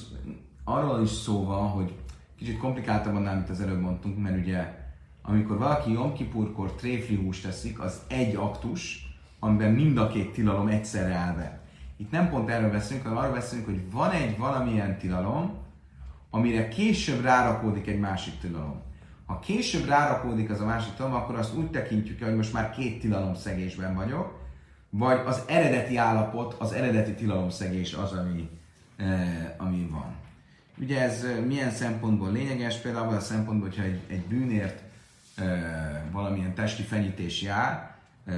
arról 0.64 1.02
is 1.02 1.10
szó 1.10 1.46
van, 1.46 1.70
hogy 1.70 1.96
kicsit 2.38 2.58
komplikáltabban 2.58 3.22
nem, 3.22 3.36
mint 3.36 3.50
az 3.50 3.62
előbb 3.62 3.82
mondtunk, 3.82 4.18
mert 4.18 4.38
ugye 4.38 4.86
amikor 5.22 5.58
valaki 5.58 5.92
Jom 5.92 6.14
Kipurkor 6.14 6.74
tréfli 6.74 7.16
húst 7.16 7.44
teszik, 7.44 7.80
az 7.80 8.02
egy 8.08 8.36
aktus, 8.36 9.08
amiben 9.40 9.72
mind 9.72 9.98
a 9.98 10.08
két 10.08 10.32
tilalom 10.32 10.68
egyszerre 10.68 11.14
áll 11.14 11.36
be. 11.36 11.62
Itt 11.98 12.12
nem 12.12 12.30
pont 12.30 12.50
erről 12.50 12.72
beszélünk, 12.72 13.06
hanem 13.08 13.24
arról 13.24 13.34
beszélünk, 13.34 13.68
hogy 13.68 13.92
van 13.92 14.12
egy 14.12 14.38
valamilyen 14.38 14.98
tilalom, 14.98 15.58
amire 16.30 16.68
később 16.68 17.22
rárakódik 17.22 17.88
egy 17.88 18.00
másik 18.00 18.40
tilalom. 18.40 18.82
Ha 19.26 19.40
később 19.40 19.88
rárakódik 19.88 20.50
az 20.50 20.62
a 20.62 20.66
másik 20.66 20.94
tilalom, 20.94 21.16
akkor 21.16 21.36
azt 21.36 21.56
úgy 21.56 21.72
tekintjük, 21.72 22.24
hogy 22.24 22.36
most 22.36 22.54
már 22.54 22.72
két 22.72 23.00
tilalom 23.00 23.36
szegésben 23.36 23.96
vagyok, 23.96 24.46
vagy 24.90 25.22
az 25.26 25.44
eredeti 25.48 25.98
állapot, 25.98 26.54
az 26.60 26.72
eredeti 26.72 27.14
tilalomszegés 27.14 27.94
az, 27.94 28.12
ami, 28.12 28.50
eh, 28.98 29.54
ami 29.58 29.88
van. 29.92 30.16
Ugye 30.78 31.02
ez 31.02 31.24
eh, 31.24 31.46
milyen 31.46 31.72
szempontból 31.72 32.32
lényeges? 32.32 32.78
Például 32.78 33.16
a 33.16 33.20
szempontból, 33.20 33.68
hogyha 33.68 33.84
egy, 33.84 34.02
egy 34.08 34.24
bűnért 34.24 34.84
eh, 35.36 36.02
valamilyen 36.12 36.54
testi 36.54 36.82
fenyítés 36.82 37.42
jár, 37.42 37.96
eh, 38.26 38.36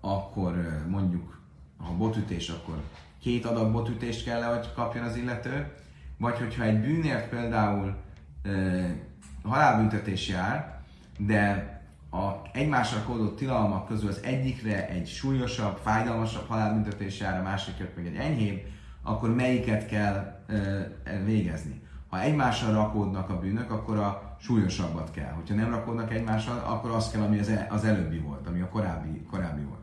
akkor 0.00 0.58
eh, 0.58 0.86
mondjuk, 0.88 1.39
ha 1.82 1.92
botütés, 1.92 2.48
akkor 2.48 2.82
két 3.20 3.44
adag 3.44 3.72
botütést 3.72 4.24
kell 4.24 4.42
hogy 4.42 4.72
kapjon 4.74 5.04
az 5.04 5.16
illető, 5.16 5.72
vagy 6.18 6.38
hogyha 6.38 6.62
egy 6.62 6.80
bűnért 6.80 7.28
például 7.28 7.96
eh, 8.42 8.94
halálbüntetés 9.42 10.28
jár, 10.28 10.80
de 11.18 11.78
a 12.10 12.48
egymásra 12.52 13.02
kódolt 13.02 13.36
tilalmak 13.36 13.86
közül 13.86 14.08
az 14.08 14.20
egyikre 14.22 14.88
egy 14.88 15.08
súlyosabb, 15.08 15.78
fájdalmasabb 15.82 16.48
halálbüntetés 16.48 17.20
jár, 17.20 17.38
a 17.38 17.42
másikra 17.42 17.86
meg 17.96 18.06
egy 18.06 18.16
enyhébb, 18.16 18.66
akkor 19.02 19.34
melyiket 19.34 19.86
kell 19.86 20.42
ö, 20.46 20.80
végezni. 21.24 21.80
Ha 22.08 22.20
egymásra 22.20 22.72
rakódnak 22.72 23.30
a 23.30 23.38
bűnök, 23.38 23.70
akkor 23.70 23.98
a 23.98 24.36
súlyosabbat 24.40 25.10
kell. 25.10 25.32
Hogyha 25.32 25.54
nem 25.54 25.70
rakódnak 25.70 26.12
egymással, 26.12 26.58
akkor 26.58 26.90
az 26.90 27.10
kell, 27.10 27.22
ami 27.22 27.38
az, 27.38 27.48
el, 27.48 27.66
az 27.70 27.84
előbbi 27.84 28.18
volt, 28.18 28.46
ami 28.46 28.60
a 28.60 28.68
korábbi, 28.68 29.22
korábbi 29.30 29.62
volt. 29.62 29.80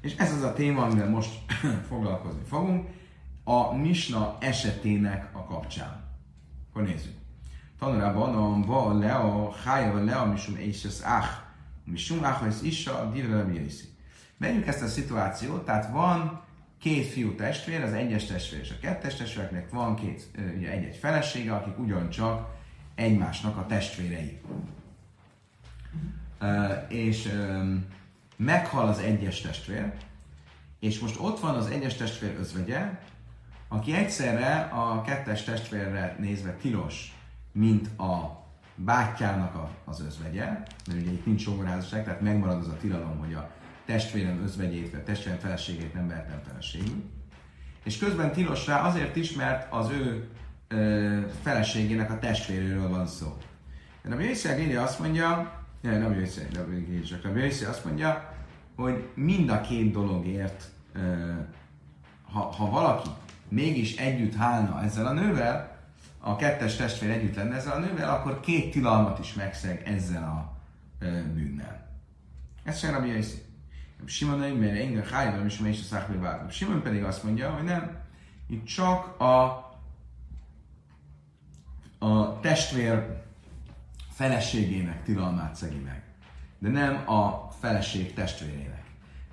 És 0.00 0.16
ez 0.16 0.32
az 0.32 0.42
a 0.42 0.52
téma, 0.52 0.82
amivel 0.82 1.08
most 1.08 1.30
foglalkozni 1.88 2.42
fogunk, 2.48 2.88
a 3.44 3.74
misna 3.74 4.36
esetének 4.40 5.28
a 5.32 5.44
kapcsán. 5.44 6.04
Akkor 6.70 6.82
nézzük. 6.82 7.14
Tanulában 7.78 8.34
a 8.34 8.66
va 8.66 8.98
leo, 8.98 9.50
hája 9.64 10.04
leo, 10.04 10.26
misum 10.26 10.56
az 10.84 11.02
ach, 11.06 11.28
misum 11.84 12.24
ach, 12.24 12.46
ez 12.46 12.62
is 12.62 12.86
a 12.86 13.10
divre 13.12 13.44
Vegyük 14.36 14.66
ezt 14.66 14.82
a 14.82 14.86
szituációt, 14.86 15.64
tehát 15.64 15.90
van 15.90 16.42
két 16.80 17.06
fiú 17.06 17.34
testvér, 17.34 17.82
az 17.82 17.92
egyes 17.92 18.24
testvér 18.24 18.60
és 18.60 18.70
a 18.70 18.78
kettes 18.80 19.14
testvéreknek 19.14 19.70
van 19.70 19.94
két, 19.96 20.30
ugye 20.56 20.70
egy-egy 20.70 20.96
felesége, 20.96 21.54
akik 21.54 21.78
ugyancsak 21.78 22.56
egymásnak 22.94 23.56
a 23.56 23.66
testvérei. 23.66 24.40
Uh, 26.40 26.72
és 26.88 27.26
um, 27.26 27.86
meghal 28.38 28.88
az 28.88 28.98
egyes 28.98 29.40
testvér, 29.40 29.92
és 30.78 30.98
most 30.98 31.20
ott 31.20 31.40
van 31.40 31.54
az 31.54 31.66
egyes 31.66 31.94
testvér 31.94 32.36
özvegye, 32.38 32.98
aki 33.68 33.94
egyszerre 33.94 34.60
a 34.60 35.02
kettes 35.02 35.44
testvérre 35.44 36.16
nézve 36.18 36.52
tilos, 36.52 37.16
mint 37.52 37.98
a 37.98 38.46
bátyjának 38.74 39.54
a, 39.54 39.70
az 39.84 40.00
özvegye, 40.00 40.44
mert 40.86 41.00
ugye 41.00 41.10
itt 41.10 41.26
nincs 41.26 41.42
sógorházasság, 41.42 42.04
tehát 42.04 42.20
megmarad 42.20 42.58
az 42.58 42.68
a 42.68 42.76
tilalom, 42.76 43.18
hogy 43.18 43.34
a 43.34 43.50
testvérem 43.86 44.42
özvegyét, 44.42 44.90
vagy 44.90 45.00
a 45.00 45.02
testvérem 45.02 45.38
feleségét 45.38 45.94
nem 45.94 46.08
vertem 46.08 46.40
feleségül. 46.46 47.04
És 47.84 47.98
közben 47.98 48.32
tilos 48.32 48.66
rá 48.66 48.80
azért 48.80 49.16
is, 49.16 49.32
mert 49.32 49.72
az 49.72 49.90
ő 49.90 50.28
ö, 50.68 51.20
feleségének 51.42 52.10
a 52.10 52.18
testvéréről 52.18 52.88
van 52.88 53.06
szó. 53.06 53.36
A 54.10 54.20
Jöjszer 54.20 54.76
azt 54.76 54.98
mondja, 54.98 55.52
nem, 55.80 56.12
Jöjszer, 56.12 56.48
csak 57.08 57.24
a 57.24 57.28
Jöjszer 57.28 57.68
azt 57.68 57.84
mondja, 57.84 58.27
hogy 58.78 59.08
mind 59.14 59.48
a 59.48 59.60
két 59.60 59.92
dologért, 59.92 60.70
ha, 62.32 62.40
ha 62.40 62.70
valaki 62.70 63.08
mégis 63.48 63.96
együtt 63.96 64.34
hálna 64.34 64.82
ezzel 64.82 65.06
a 65.06 65.12
nővel, 65.12 65.76
a 66.18 66.36
kettes 66.36 66.76
testvér 66.76 67.10
együtt 67.10 67.34
lenne 67.34 67.54
ezzel 67.54 67.72
a 67.72 67.78
nővel, 67.78 68.10
akkor 68.10 68.40
két 68.40 68.72
tilalmat 68.72 69.18
is 69.18 69.34
megszeg 69.34 69.82
ezzel 69.86 70.22
a 70.22 70.56
bűnnel. 71.34 71.88
Ez 72.64 72.78
sem 72.78 72.92
Rabbi 72.92 73.08
Yossi. 73.08 73.42
Simon 74.04 74.38
mert 74.38 74.80
engem 74.80 75.04
hájban 75.10 75.46
is 75.46 75.58
mégis 75.58 75.80
a 75.80 75.84
szákbé 75.84 76.18
Simon 76.50 76.82
pedig 76.82 77.04
azt 77.04 77.24
mondja, 77.24 77.50
hogy 77.50 77.64
nem, 77.64 77.98
itt 78.46 78.64
csak 78.64 79.20
a, 79.20 79.42
a 81.98 82.40
testvér 82.40 83.22
feleségének 84.10 85.02
tilalmát 85.02 85.54
szegi 85.54 85.78
meg, 85.78 86.02
de 86.58 86.68
nem 86.68 87.08
a 87.08 87.47
feleség 87.60 88.14
testvérének. 88.14 88.84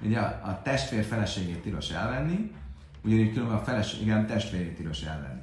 Ugye 0.01 0.19
a, 0.19 0.47
a 0.49 0.61
testvér 0.63 1.03
feleségét 1.03 1.61
tilos 1.61 1.89
elvenni, 1.89 2.51
ugyanígy 3.03 3.33
különben 3.33 3.57
a 3.57 3.63
feleségem 3.63 4.25
testvérét 4.25 4.75
tilos 4.75 5.01
elvenni. 5.01 5.41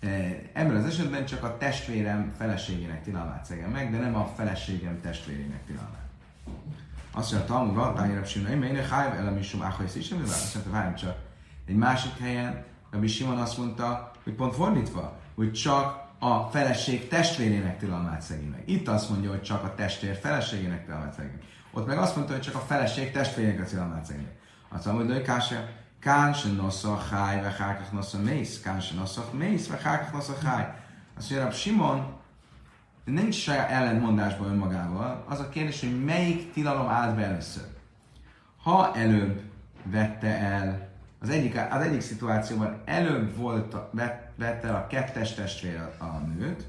E, 0.00 0.08
Ebben 0.52 0.76
az 0.76 0.84
esetben 0.84 1.24
csak 1.26 1.42
a 1.42 1.56
testvérem 1.56 2.32
feleségének 2.36 3.02
tilalmát 3.02 3.44
szegem 3.44 3.70
meg, 3.70 3.90
de 3.90 3.98
nem 3.98 4.16
a 4.16 4.32
feleségem 4.36 5.00
testvérének 5.00 5.64
tilalmát. 5.66 6.06
Azt 7.10 7.32
mondja, 7.32 7.54
Talmud 7.54 7.74
van, 7.74 7.94
Tányra 7.94 8.24
Simon, 8.24 8.50
én 8.50 8.58
melynek 8.58 8.88
hájv 8.88 9.12
elem 9.12 9.36
is 9.36 9.56
áhajsz 9.60 9.94
is, 9.94 10.10
amivel 10.10 10.30
azt 10.30 10.54
mondta, 10.54 10.72
várjunk 10.72 10.96
csak. 10.96 11.16
Egy 11.66 11.76
másik 11.76 12.18
helyen, 12.18 12.64
Rabbi 12.90 13.06
Simon 13.06 13.38
azt 13.38 13.58
mondta, 13.58 14.10
hogy 14.24 14.32
pont 14.32 14.54
fordítva, 14.54 15.18
hogy 15.34 15.52
csak 15.52 16.06
a 16.18 16.40
feleség 16.40 17.08
testvérének 17.08 17.78
tilalmát 17.78 18.22
szegi 18.22 18.46
meg. 18.46 18.62
Itt 18.64 18.88
azt 18.88 19.10
mondja, 19.10 19.30
hogy 19.30 19.42
csak 19.42 19.64
a 19.64 19.74
testvér 19.74 20.16
feleségének 20.16 20.84
tilalmát 20.84 21.12
szegi 21.12 21.28
meg. 21.28 21.42
Ott 21.72 21.86
meg 21.86 21.98
azt 21.98 22.16
mondta, 22.16 22.32
hogy 22.32 22.42
csak 22.42 22.54
a 22.54 22.58
feleség 22.66 23.12
testvérének 23.12 23.60
a 23.60 23.64
meg. 23.68 24.28
Azt 24.68 24.86
mondja, 24.86 25.14
hogy 25.14 25.22
Kása, 25.22 25.68
Kán 26.00 26.32
se 26.32 26.48
nosza 26.48 26.96
háj, 26.96 27.40
ve 27.40 27.54
hákach 27.58 27.92
nosza 27.92 28.18
mész, 28.18 28.60
Kán 28.60 28.80
se 28.80 28.94
nosza 28.94 29.24
mész, 29.32 29.68
ve 29.68 29.78
hákach 29.82 30.12
nosza 30.12 30.34
háj. 30.44 30.74
Azt 31.16 31.30
mondja, 31.30 31.50
Simon 31.50 32.16
nincs 33.04 33.34
saját 33.34 33.70
ellentmondásban 33.70 34.48
önmagával. 34.48 35.24
Az 35.28 35.40
a 35.40 35.48
kérdés, 35.48 35.80
hogy 35.80 36.04
melyik 36.04 36.52
tilalom 36.52 36.88
állt 36.88 37.16
be 37.16 37.24
először. 37.24 37.66
Ha 38.62 38.94
előbb 38.94 39.42
vette 39.82 40.38
el, 40.38 40.88
az 41.20 41.28
egyik, 41.28 41.60
az 41.70 41.80
egyik 41.80 42.00
szituációban 42.00 42.82
előbb 42.84 43.36
volt, 43.36 43.76
vette 44.36 44.68
el 44.68 44.74
a 44.74 44.86
kettes 44.86 45.34
testvér 45.34 45.80
a, 45.98 46.04
a 46.04 46.18
nőt, 46.18 46.66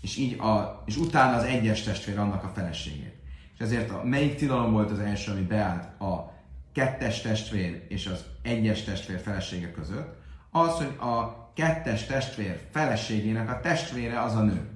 és, 0.00 0.16
így 0.16 0.38
a, 0.40 0.82
és 0.84 0.96
utána 0.96 1.36
az 1.36 1.44
egyes 1.44 1.82
testvér 1.82 2.18
annak 2.18 2.44
a 2.44 2.52
feleségét. 2.54 3.13
És 3.54 3.60
ezért 3.60 3.90
a, 3.90 4.02
melyik 4.04 4.34
tilalom 4.34 4.72
volt 4.72 4.90
az 4.90 4.98
első, 4.98 5.32
ami 5.32 5.42
beállt 5.42 6.00
a 6.00 6.32
kettes 6.72 7.20
testvér 7.20 7.84
és 7.88 8.06
az 8.06 8.24
egyes 8.42 8.82
testvér 8.82 9.20
felesége 9.20 9.70
között? 9.70 10.22
Az, 10.50 10.76
hogy 10.76 10.96
a 11.08 11.44
kettes 11.54 12.06
testvér 12.06 12.60
feleségének 12.70 13.50
a 13.50 13.60
testvére 13.60 14.22
az 14.22 14.34
a 14.34 14.42
nő 14.42 14.74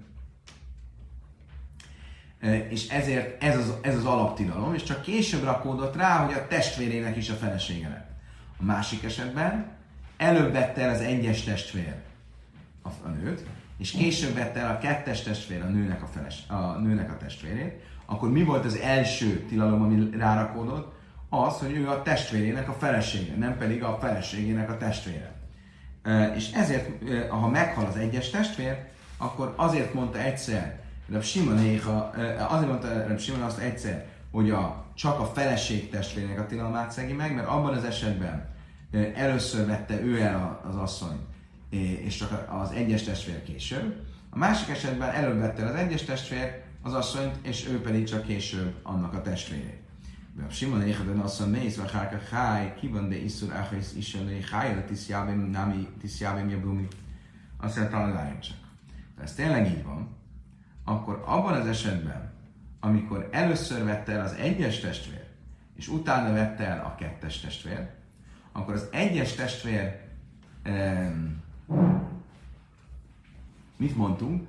és 2.68 2.88
ezért 2.88 3.42
ez 3.42 3.56
az, 3.56 3.74
ez 3.80 3.96
az 3.96 4.04
alaptilalom, 4.04 4.74
és 4.74 4.82
csak 4.82 5.02
később 5.02 5.42
rakódott 5.42 5.96
rá, 5.96 6.24
hogy 6.24 6.34
a 6.34 6.46
testvérének 6.46 7.16
is 7.16 7.30
a 7.30 7.34
felesége 7.34 7.88
lett. 7.88 8.10
A 8.60 8.64
másik 8.64 9.02
esetben 9.02 9.76
előbb 10.16 10.52
vette 10.52 10.80
el 10.80 10.90
az 10.90 11.00
egyes 11.00 11.42
testvér 11.42 11.94
a, 12.82 12.88
a 12.88 13.08
nőt, 13.08 13.46
és 13.78 13.90
később 13.90 14.34
vette 14.34 14.60
el 14.60 14.70
a 14.70 14.78
kettes 14.78 15.22
testvér 15.22 15.62
a 15.62 15.68
nőnek 15.68 16.02
a, 16.02 16.06
feles, 16.06 16.42
a 16.48 16.78
nőnek 16.78 17.12
a 17.12 17.16
testvérét, 17.16 17.82
akkor 18.10 18.30
mi 18.30 18.42
volt 18.42 18.64
az 18.64 18.76
első 18.76 19.44
tilalom, 19.48 19.82
ami 19.82 20.08
rárakódott? 20.16 20.96
Az, 21.28 21.58
hogy 21.58 21.72
ő 21.72 21.88
a 21.88 22.02
testvérének 22.02 22.68
a 22.68 22.72
felesége, 22.72 23.36
nem 23.36 23.56
pedig 23.56 23.82
a 23.82 23.98
feleségének 24.00 24.70
a 24.70 24.76
testvére. 24.76 25.34
És 26.36 26.52
ezért, 26.52 26.88
ha 27.28 27.48
meghal 27.48 27.84
az 27.84 27.96
egyes 27.96 28.30
testvér, 28.30 28.76
akkor 29.16 29.54
azért 29.56 29.94
mondta 29.94 30.18
egyszer 30.18 30.80
Reb 31.08 31.22
Simon 31.22 31.58
azért 32.48 32.68
mondta 32.68 33.06
Reb 33.06 33.18
Simon 33.18 33.42
azt 33.42 33.58
egyszer, 33.58 34.06
hogy 34.30 34.50
a, 34.50 34.84
csak 34.94 35.20
a 35.20 35.24
feleség 35.24 35.90
testvérének 35.90 36.40
a 36.40 36.46
tilalmát 36.46 36.90
szegi 36.90 37.12
meg, 37.12 37.34
mert 37.34 37.48
abban 37.48 37.74
az 37.74 37.84
esetben 37.84 38.48
először 39.14 39.66
vette 39.66 40.00
ő 40.00 40.20
el 40.20 40.60
az 40.68 40.76
asszony, 40.76 41.18
és 42.04 42.16
csak 42.16 42.48
az 42.62 42.70
egyes 42.70 43.02
testvér 43.02 43.42
később. 43.42 43.96
A 44.30 44.38
másik 44.38 44.68
esetben 44.68 45.10
előbb 45.10 45.38
vette 45.38 45.62
el 45.62 45.68
az 45.68 45.74
egyes 45.74 46.04
testvér 46.04 46.66
az 46.82 46.94
asszonyt, 46.94 47.38
és 47.42 47.68
ő 47.68 47.80
pedig 47.80 48.08
csak 48.08 48.24
később 48.24 48.74
annak 48.82 49.12
a 49.12 49.22
testvérét. 49.22 49.86
Reb 50.38 50.52
Simon 50.52 50.82
éjjel 50.82 51.20
asszony 51.20 51.50
mész, 51.50 51.76
vagy 51.76 51.92
hárka 51.92 52.36
háj, 52.36 52.74
kiban 52.74 53.08
de 53.08 53.16
iszur 53.16 53.52
áhész 53.52 53.94
iselő, 53.96 54.40
háj, 54.50 54.84
tiszjávém, 54.84 55.40
námi, 55.40 55.88
tiszjávém, 56.00 56.48
jablumi. 56.48 56.88
Azt 57.56 57.76
mondja, 57.76 57.98
talán 57.98 58.40
csak. 58.40 58.56
De 59.16 59.22
ez 59.22 59.34
tényleg 59.34 59.66
így 59.66 59.84
van, 59.84 60.08
akkor 60.84 61.22
abban 61.26 61.52
az 61.52 61.66
esetben, 61.66 62.32
amikor 62.80 63.28
először 63.32 63.84
vette 63.84 64.12
el 64.12 64.24
az 64.24 64.32
egyes 64.32 64.80
testvér, 64.80 65.24
és 65.76 65.88
utána 65.88 66.32
vette 66.32 66.64
el 66.64 66.84
a 66.84 66.94
kettes 66.94 67.40
testvér, 67.40 67.90
akkor 68.52 68.74
az 68.74 68.88
egyes 68.90 69.34
testvér, 69.34 70.00
um, 70.66 71.42
mit 73.76 73.96
mondtunk, 73.96 74.48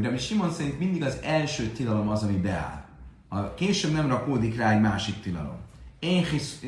hogy 0.00 0.10
mi 0.10 0.18
Simon 0.18 0.50
szerint 0.50 0.78
mindig 0.78 1.02
az 1.02 1.18
első 1.22 1.66
tilalom 1.66 2.08
az, 2.08 2.22
ami 2.22 2.36
beáll. 2.36 2.84
A 3.28 3.54
később 3.54 3.92
nem 3.92 4.08
rakódik 4.08 4.56
rá 4.56 4.72
egy 4.72 4.80
másik 4.80 5.20
tilalom. 5.20 5.56
Én 5.98 6.24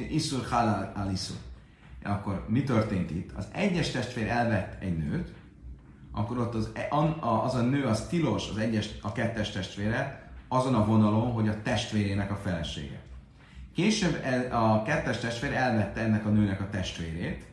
iszur 0.09 0.47
halál 0.51 0.93
al 0.97 1.11
iszur. 1.11 1.37
Akkor 2.03 2.45
mi 2.49 2.62
történt 2.62 3.11
itt? 3.11 3.31
Az 3.37 3.47
egyes 3.53 3.91
testvér 3.91 4.29
elvett 4.29 4.83
egy 4.83 4.99
nőt, 4.99 5.33
akkor 6.12 6.39
ott 6.39 6.55
az, 6.55 6.71
e, 6.75 6.89
az 7.21 7.55
a 7.55 7.61
nő 7.61 7.85
az 7.85 8.07
tilos, 8.07 8.49
az 8.51 8.57
egyes, 8.57 8.89
a 9.03 9.12
kettes 9.12 9.51
testvére, 9.51 10.31
azon 10.49 10.75
a 10.75 10.85
vonalon, 10.85 11.33
hogy 11.33 11.49
a 11.49 11.62
testvérének 11.62 12.31
a 12.31 12.37
felesége. 12.37 13.01
Később 13.75 14.25
a 14.53 14.83
kettes 14.83 15.19
testvér 15.19 15.53
elvette 15.53 16.01
ennek 16.01 16.27
a 16.27 16.29
nőnek 16.29 16.61
a 16.61 16.69
testvérét, 16.71 17.45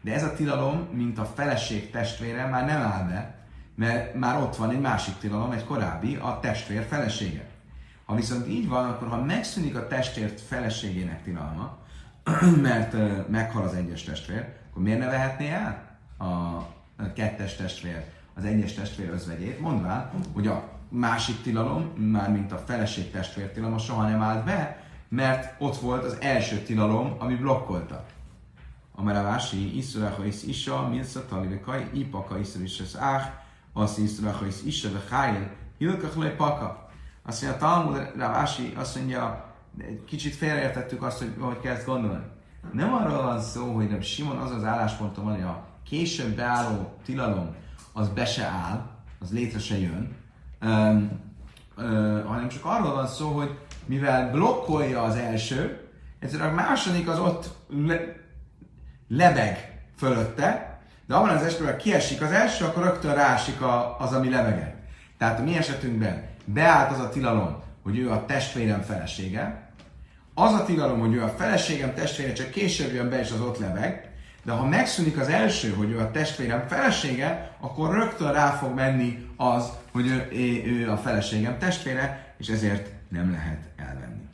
de 0.00 0.14
ez 0.14 0.22
a 0.22 0.32
tilalom, 0.32 0.88
mint 0.92 1.18
a 1.18 1.24
feleség 1.24 1.90
testvére 1.90 2.46
már 2.46 2.66
nem 2.66 2.82
áll 2.82 3.08
be, 3.08 3.39
mert 3.80 4.14
már 4.14 4.42
ott 4.42 4.56
van 4.56 4.70
egy 4.70 4.80
másik 4.80 5.18
tilalom, 5.18 5.50
egy 5.50 5.64
korábbi, 5.64 6.16
a 6.16 6.38
testvér 6.40 6.86
felesége. 6.88 7.48
Ha 8.04 8.14
viszont 8.14 8.48
így 8.48 8.68
van, 8.68 8.88
akkor 8.88 9.08
ha 9.08 9.24
megszűnik 9.24 9.76
a 9.76 9.86
testvért 9.86 10.40
feleségének 10.40 11.22
tilalma, 11.22 11.76
mert 12.68 12.96
meghal 13.28 13.62
az 13.62 13.74
egyes 13.74 14.02
testvér, 14.02 14.48
akkor 14.70 14.82
miért 14.82 14.98
ne 14.98 15.06
vehetné 15.06 15.50
el 15.50 15.98
a 16.18 17.12
kettes 17.12 17.56
testvér 17.56 18.04
az 18.34 18.44
egyes 18.44 18.72
testvér 18.72 19.10
özvegyét, 19.10 19.60
mondván, 19.60 20.10
hogy 20.32 20.46
a 20.46 20.68
másik 20.88 21.42
tilalom, 21.42 21.82
már 21.96 22.30
mint 22.30 22.52
a 22.52 22.58
feleség 22.58 23.10
testvér 23.10 23.50
tilalma 23.50 23.78
soha 23.78 24.08
nem 24.08 24.22
állt 24.22 24.44
be, 24.44 24.84
mert 25.08 25.60
ott 25.60 25.76
volt 25.76 26.04
az 26.04 26.16
első 26.20 26.56
tilalom, 26.56 27.14
ami 27.18 27.34
blokkolta. 27.34 28.04
A 28.94 29.02
Meravási, 29.02 29.76
Iszuraha 29.76 30.24
is 30.24 30.42
Isa, 30.42 30.88
Milsza 30.88 31.24
Ipaka 31.92 32.38
Iszur 32.38 32.62
is 32.62 32.80
az 32.80 32.98
Ách, 33.74 33.82
az 33.82 33.98
Iszuraha 33.98 34.46
is 34.46 34.62
Isa, 34.64 34.92
ve 34.92 35.16
Hájl, 35.16 35.50
Hilkach 35.78 36.36
paka. 36.36 36.88
Azt 37.22 37.42
mondja, 37.42 37.58
a 37.58 37.70
Talmud, 37.70 38.12
Rávási 38.16 38.72
azt 38.76 38.96
mondja, 38.96 39.54
egy 39.78 40.04
kicsit 40.04 40.34
félreértettük 40.34 41.02
azt, 41.02 41.18
hogy 41.18 41.34
hogy 41.38 41.60
kell 41.60 41.74
ezt 41.74 41.86
gondolni. 41.86 42.24
Nem 42.72 42.94
arról 42.94 43.22
van 43.22 43.40
szó, 43.40 43.74
hogy 43.74 43.88
nem 43.88 44.00
Simon 44.00 44.36
az 44.36 44.50
az 44.50 44.64
állásponton 44.64 45.24
van, 45.24 45.34
hogy 45.34 45.42
a 45.42 45.66
később 45.84 46.36
beálló 46.36 46.94
tilalom 47.04 47.54
az 47.92 48.08
be 48.08 48.24
se 48.24 48.44
áll, 48.44 48.86
az 49.20 49.32
létre 49.32 49.58
se 49.58 49.78
jön, 49.78 50.16
um, 50.62 51.20
uh, 51.76 52.24
hanem 52.24 52.48
csak 52.48 52.64
arról 52.64 52.94
van 52.94 53.06
szó, 53.06 53.28
hogy 53.28 53.58
mivel 53.86 54.30
blokkolja 54.30 55.02
az 55.02 55.14
első, 55.14 55.88
ezért 56.18 56.42
a 56.42 56.50
második 56.50 57.08
az 57.08 57.18
ott 57.18 57.50
le, 57.68 58.16
lebeg 59.08 59.82
fölötte, 59.96 60.69
de 61.10 61.16
abban 61.16 61.36
az 61.36 61.42
esetben, 61.42 61.78
kiesik 61.78 62.20
az 62.22 62.30
első, 62.30 62.64
akkor 62.64 62.82
rögtön 62.82 63.14
rásik 63.14 63.60
a, 63.60 63.96
az, 63.98 64.12
ami 64.12 64.30
lebegett. 64.30 64.76
Tehát 65.18 65.38
a 65.38 65.42
mi 65.42 65.56
esetünkben 65.56 66.24
beállt 66.44 66.90
az 66.90 66.98
a 66.98 67.08
tilalom, 67.08 67.62
hogy 67.82 67.98
ő 67.98 68.10
a 68.10 68.24
testvérem 68.26 68.80
felesége, 68.80 69.72
az 70.34 70.52
a 70.52 70.64
tilalom, 70.64 71.00
hogy 71.00 71.14
ő 71.14 71.22
a 71.22 71.28
feleségem 71.28 71.94
testvére, 71.94 72.32
csak 72.32 72.50
később 72.50 72.92
jön 72.92 73.08
be, 73.08 73.20
és 73.20 73.30
az 73.30 73.40
ott 73.40 73.58
lebeg, 73.58 74.10
de 74.42 74.52
ha 74.52 74.66
megszűnik 74.66 75.18
az 75.18 75.28
első, 75.28 75.70
hogy 75.70 75.90
ő 75.90 75.98
a 75.98 76.10
testvérem 76.10 76.66
felesége, 76.68 77.56
akkor 77.60 77.94
rögtön 77.94 78.32
rá 78.32 78.50
fog 78.50 78.74
menni 78.74 79.26
az, 79.36 79.70
hogy 79.92 80.06
ő, 80.06 80.28
ő 80.66 80.90
a 80.90 80.96
feleségem 80.96 81.58
testvére, 81.58 82.34
és 82.38 82.48
ezért 82.48 82.88
nem 83.08 83.30
lehet 83.30 83.60
elvenni. 83.76 84.28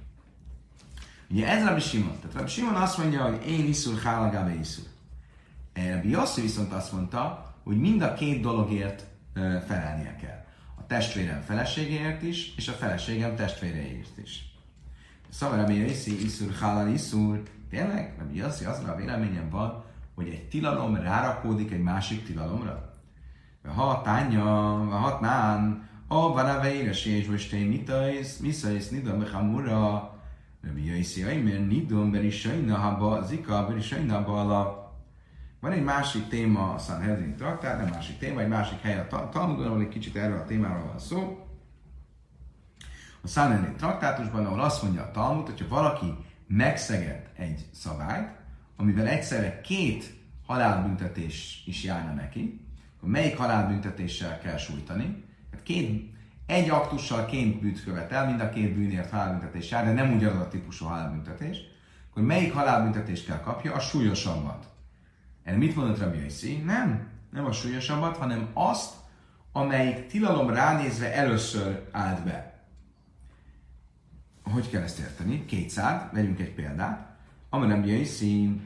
Ugye 1.31 1.49
ez 1.49 1.65
Rabbi 1.65 1.81
Simon. 1.81 2.19
Tehát 2.21 2.37
Rabbi 2.37 2.51
Simon 2.51 2.75
azt 2.75 2.99
mondja, 2.99 3.23
hogy 3.23 3.49
én 3.49 3.67
iszur, 3.67 4.01
hálagábe 4.03 4.55
iszur. 4.61 4.95
Rabbi 5.77 6.09
Yossi 6.09 6.41
viszont 6.41 6.73
azt 6.73 6.93
mondta, 6.93 7.55
hogy 7.65 7.81
mind 7.81 8.03
a 8.03 8.15
két 8.15 8.41
dologért 8.41 9.05
felelnie 9.67 10.17
kell. 10.17 10.45
A 10.79 10.87
testvérem 10.87 11.41
feleségéért 11.41 12.23
is, 12.23 12.55
és 12.57 12.69
a 12.69 12.73
feleségem 12.73 13.37
testvéreért 13.37 14.19
is. 14.23 14.55
Szóval 15.29 15.57
Rabbi 15.57 15.75
Yossi 15.75 16.25
iszur, 16.25 16.53
hálal 16.61 16.89
iszur. 16.89 17.43
Tényleg? 17.71 18.15
Rabbi 18.19 18.37
Yossi 18.37 18.65
azra 18.65 18.93
a 18.93 18.97
véleményem 18.97 19.51
van, 19.51 19.85
hogy 20.15 20.29
egy 20.29 20.49
tilalom 20.49 20.95
rárakódik 20.95 21.73
egy 21.73 21.83
másik 21.83 22.25
tilalomra. 22.25 22.95
Ha 23.75 24.03
tánya, 24.03 24.45
ha 24.85 25.19
nán, 25.21 25.89
a 26.09 26.33
van 26.33 26.65
és 26.65 27.05
és 27.05 27.29
most 27.29 27.53
én 27.53 27.67
mitais, 27.67 28.39
miszais, 28.39 28.89
nidom, 28.89 29.19
bechamura, 29.19 30.15
Rabbi 30.63 30.85
Yossi, 30.85 31.23
mert 31.23 31.69
nidom, 31.69 32.11
berisajna, 32.11 32.77
haba, 32.77 33.23
zika, 33.23 33.67
berisajna, 33.67 34.25
bala, 34.25 34.86
van 35.67 35.75
egy 35.75 35.85
másik 35.85 36.29
téma 36.29 36.75
a 36.75 36.79
Sanhedrin 36.79 37.37
traktár, 37.37 37.77
nem 37.77 37.89
másik 37.89 38.19
téma, 38.19 38.41
egy 38.41 38.49
másik 38.49 38.81
hely 38.81 38.99
a 38.99 39.29
Talmudon, 39.33 39.67
ahol 39.67 39.81
egy 39.81 39.89
kicsit 39.89 40.17
erről 40.17 40.39
a 40.39 40.45
témáról 40.45 40.87
van 40.87 40.99
szó. 40.99 41.47
A 43.23 43.29
Sanhedrin 43.29 43.77
traktátusban, 43.77 44.47
ahol 44.47 44.61
azt 44.61 44.83
mondja 44.83 45.03
a 45.03 45.11
Talmud, 45.11 45.47
hogyha 45.47 45.69
valaki 45.69 46.15
megszegett 46.47 47.39
egy 47.39 47.67
szabályt, 47.73 48.29
amivel 48.77 49.07
egyszerre 49.07 49.61
két 49.61 50.15
halálbüntetés 50.47 51.63
is 51.67 51.85
járna 51.85 52.13
neki, 52.13 52.61
akkor 52.97 53.09
melyik 53.09 53.37
halálbüntetéssel 53.37 54.39
kell 54.39 54.57
sújtani? 54.57 55.25
Hát 55.53 55.63
két, 55.63 56.13
egy 56.47 56.71
aktussal 56.71 57.25
két 57.25 57.61
bűnt 57.61 57.85
követel, 57.85 58.27
mind 58.27 58.41
a 58.41 58.49
két 58.49 58.75
bűnért 58.75 59.11
halálbüntetés 59.11 59.71
jár, 59.71 59.85
de 59.85 59.93
nem 59.93 60.15
ugyanaz 60.15 60.41
a 60.41 60.49
típusú 60.49 60.85
halálbüntetés, 60.85 61.59
akkor 62.11 62.23
melyik 62.23 62.53
halálbüntetést 62.53 63.27
kell 63.27 63.41
kapja? 63.41 63.75
A 63.75 63.81
súlyosabbat. 63.81 64.75
Erre 65.47 65.57
mit 65.57 65.77
mondott 65.77 65.99
Rabbi 65.99 66.19
Yossi? 66.19 66.57
Nem, 66.57 67.09
nem 67.31 67.45
a 67.45 67.53
súlyosabbat, 67.53 68.17
hanem 68.17 68.49
azt, 68.53 68.95
amelyik 69.53 70.07
tilalom 70.07 70.51
ránézve 70.51 71.15
először 71.15 71.89
állt 71.91 72.25
be. 72.25 72.65
Hogy 74.43 74.71
kell 74.71 74.83
ezt 74.83 74.99
érteni? 74.99 75.45
Kétszád, 75.45 76.13
vegyünk 76.13 76.41
egy 76.41 76.55
példát. 76.55 77.17
Amar 77.51 77.69
Rabbi 77.69 77.99
Yossi, 77.99 78.61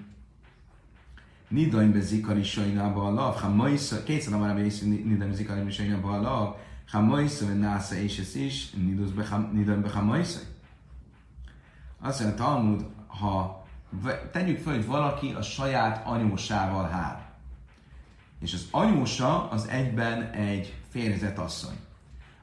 Nidaim 1.49 1.93
be 1.93 2.01
zikari 2.01 2.43
sajnába 2.43 3.07
a 3.07 3.11
lav, 3.11 3.41
ha 3.41 3.49
majsza, 3.49 4.03
kétszer 4.03 4.33
amar 4.33 4.49
Rabbi 4.49 4.63
Yossi, 4.63 4.89
Nidaim 4.89 5.31
be 5.31 5.37
zikari 5.37 5.71
sajnába 5.71 6.13
a 6.13 6.21
lav, 6.21 6.57
ha 6.91 7.01
majsza, 7.01 7.47
ve 7.47 7.55
násza 7.55 7.95
és 7.95 8.19
ez 8.19 8.35
is, 8.35 8.71
Nidaim 9.53 9.83
be 9.83 9.91
ha 9.91 10.03
majsza. 10.03 10.41
Azt 12.01 12.21
mondja, 12.21 12.45
Talmud, 12.45 12.87
ha 13.07 13.60
tegyük 14.33 14.59
fel, 14.59 14.75
hogy 14.75 14.87
valaki 14.87 15.33
a 15.33 15.43
saját 15.43 16.07
anyósával 16.07 16.89
hár. 16.89 17.29
És 18.41 18.53
az 18.53 18.69
anyósa 18.71 19.51
az 19.51 19.69
egyben 19.69 20.23
egy 20.23 20.75
férjezett 20.89 21.39
asszony. 21.39 21.77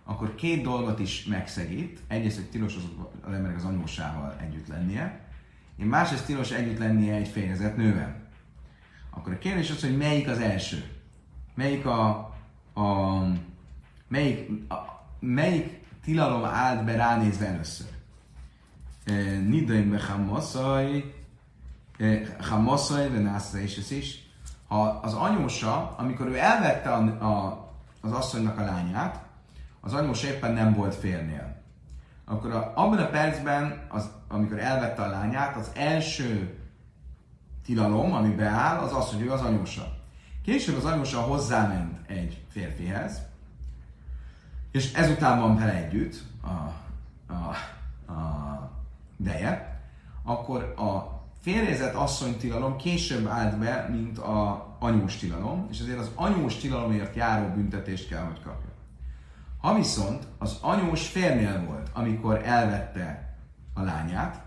Akkor 0.03 0.35
két 0.35 0.63
dolgot 0.63 0.99
is 0.99 1.25
megszegít. 1.25 1.99
Egyrészt, 2.07 2.35
hogy 2.35 2.49
tilos 2.49 2.75
az, 2.75 2.83
az 3.21 3.33
emberek 3.33 3.57
az 3.57 3.63
anyósával 3.63 4.35
együtt 4.41 4.67
lennie. 4.67 5.19
Én 5.79 5.85
másrészt 5.85 6.25
tilos 6.25 6.51
együtt 6.51 6.77
lennie 6.77 7.15
egy 7.15 7.27
férjezett 7.27 7.75
nővel. 7.75 8.15
Akkor 9.09 9.33
a 9.33 9.37
kérdés 9.37 9.69
az, 9.69 9.81
hogy 9.81 9.97
melyik 9.97 10.27
az 10.27 10.39
első? 10.39 10.91
Melyik 11.55 11.85
a, 11.85 12.09
a 12.73 13.21
melyik, 14.07 14.49
a, 14.69 14.75
melyik 15.19 15.79
tilalom 16.03 16.43
állt 16.43 16.85
be 16.85 16.95
ránézve 16.95 17.45
először? 17.45 17.87
Nidaim 19.47 19.89
bechamaszaj, 19.89 21.13
Hamaszai, 22.39 23.07
de 23.07 23.19
Nászra 23.19 23.59
és 23.59 23.77
ez 23.77 23.91
is. 23.91 24.25
Ha 24.67 24.81
az 24.83 25.13
anyósa, 25.13 25.95
amikor 25.97 26.27
ő 26.27 26.37
elvette 26.37 26.91
a, 26.91 27.25
a, 27.25 27.67
az 28.01 28.11
asszonynak 28.11 28.59
a 28.59 28.63
lányát, 28.63 29.25
az 29.81 29.93
anyósa 29.93 30.27
éppen 30.27 30.53
nem 30.53 30.73
volt 30.73 30.95
férnél. 30.95 31.55
Akkor 32.25 32.51
a, 32.51 32.71
abban 32.75 32.97
a 32.97 33.09
percben, 33.09 33.85
az, 33.89 34.09
amikor 34.27 34.59
elvette 34.59 35.01
a 35.01 35.09
lányát, 35.09 35.55
az 35.55 35.71
első 35.75 36.57
tilalom, 37.65 38.13
ami 38.13 38.29
beáll, 38.29 38.77
az 38.77 38.93
az, 38.93 39.11
hogy 39.11 39.21
ő 39.21 39.31
az 39.31 39.41
anyósa. 39.41 39.95
Később 40.43 40.77
az 40.77 40.85
anyósa 40.85 41.21
hozzáment 41.21 42.09
egy 42.09 42.43
férfihez, 42.49 43.21
és 44.71 44.93
ezután 44.93 45.39
van 45.39 45.57
vele 45.57 45.73
együtt 45.73 46.23
a, 46.41 46.73
a, 47.33 47.55
a 48.11 48.71
deje, 49.17 49.81
akkor 50.23 50.73
a 50.77 51.16
férjezett 51.47 51.93
asszonytilalom 51.93 52.75
később 52.75 53.27
állt 53.27 53.57
be, 53.57 53.87
mint 53.91 54.17
a 54.17 54.67
anyós 54.79 55.17
tilalom, 55.17 55.67
és 55.71 55.79
ezért 55.79 55.99
az 55.99 56.11
anyós 56.15 56.55
tilalomért 56.55 57.15
járó 57.15 57.53
büntetést 57.53 58.07
kell, 58.07 58.23
hogy 58.23 58.41
kapja. 58.43 58.69
Ha 59.61 59.75
viszont 59.75 60.27
az 60.37 60.57
anyós 60.61 61.07
férnél 61.07 61.63
volt, 61.65 61.89
amikor 61.93 62.41
elvette 62.43 63.37
a 63.73 63.81
lányát, 63.81 64.41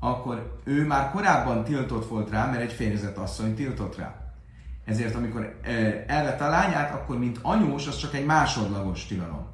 akkor 0.00 0.60
ő 0.64 0.86
már 0.86 1.10
korábban 1.10 1.64
tiltott 1.64 2.08
volt 2.08 2.30
rá, 2.30 2.46
mert 2.46 2.62
egy 2.62 2.72
férjezett 2.72 3.16
asszony 3.16 3.54
tiltott 3.54 3.96
rá. 3.96 4.14
Ezért 4.84 5.14
amikor 5.14 5.60
elvette 6.06 6.44
a 6.44 6.50
lányát, 6.50 6.94
akkor 6.94 7.18
mint 7.18 7.38
anyós, 7.42 7.86
az 7.86 7.96
csak 7.96 8.14
egy 8.14 8.26
másodlagos 8.26 9.06
tilalom. 9.06 9.46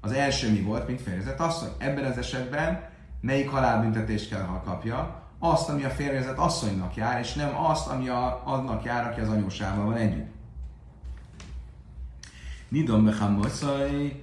Az 0.00 0.12
első 0.12 0.50
mi 0.50 0.60
volt, 0.60 0.86
mint 0.86 1.00
férjezett 1.00 1.40
asszony. 1.40 1.70
Ebben 1.78 2.04
az 2.04 2.18
esetben 2.18 2.88
melyik 3.20 3.50
halálbüntetést 3.50 4.28
kell, 4.28 4.60
kapja? 4.64 5.21
Azt, 5.44 5.68
ami 5.68 5.84
a 5.84 5.90
férjezet 5.90 6.38
asszonynak 6.38 6.94
jár, 6.94 7.20
és 7.20 7.32
nem 7.32 7.56
azt, 7.56 7.88
ami 7.88 8.08
a, 8.08 8.42
annak 8.44 8.84
jár, 8.84 9.06
aki 9.06 9.20
az 9.20 9.28
anyósával 9.28 9.84
van 9.84 9.96
együtt. 9.96 10.30
Nidon 12.68 13.04
bechamoszai, 13.04 14.22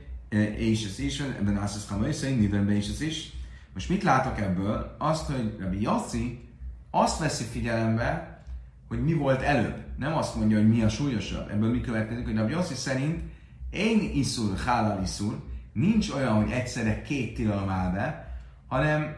és 0.57 0.85
ez 0.85 0.99
is, 0.99 1.19
ebben 1.19 1.57
az 1.57 1.85
chamoszai, 1.87 2.33
nidon 2.33 2.65
be 2.65 2.73
is 2.73 2.89
ez 2.89 3.01
is. 3.01 3.31
Most 3.73 3.89
mit 3.89 4.03
látok 4.03 4.39
ebből? 4.39 4.95
Azt, 4.97 5.25
hogy 5.25 5.55
Rabbi 5.59 5.81
Yossi 5.81 6.49
azt 6.91 7.19
veszi 7.19 7.43
figyelembe, 7.43 8.41
hogy 8.87 9.03
mi 9.03 9.13
volt 9.13 9.41
előbb. 9.41 9.75
Nem 9.97 10.13
azt 10.13 10.35
mondja, 10.35 10.57
hogy 10.57 10.69
mi 10.69 10.83
a 10.83 10.89
súlyosabb. 10.89 11.49
Ebből 11.49 11.71
mi 11.71 11.81
következik, 11.81 12.25
hogy 12.25 12.35
Rabbi 12.35 12.51
Yossi 12.51 12.73
szerint 12.73 13.21
én 13.69 14.11
iszul, 14.13 14.55
hálal 14.65 15.01
iszul, 15.03 15.43
nincs 15.73 16.09
olyan, 16.09 16.33
hogy 16.33 16.51
egyszerre 16.51 17.01
két 17.01 17.35
tilalom 17.35 17.69
áll 17.69 17.91
be, 17.91 18.37
hanem 18.67 19.15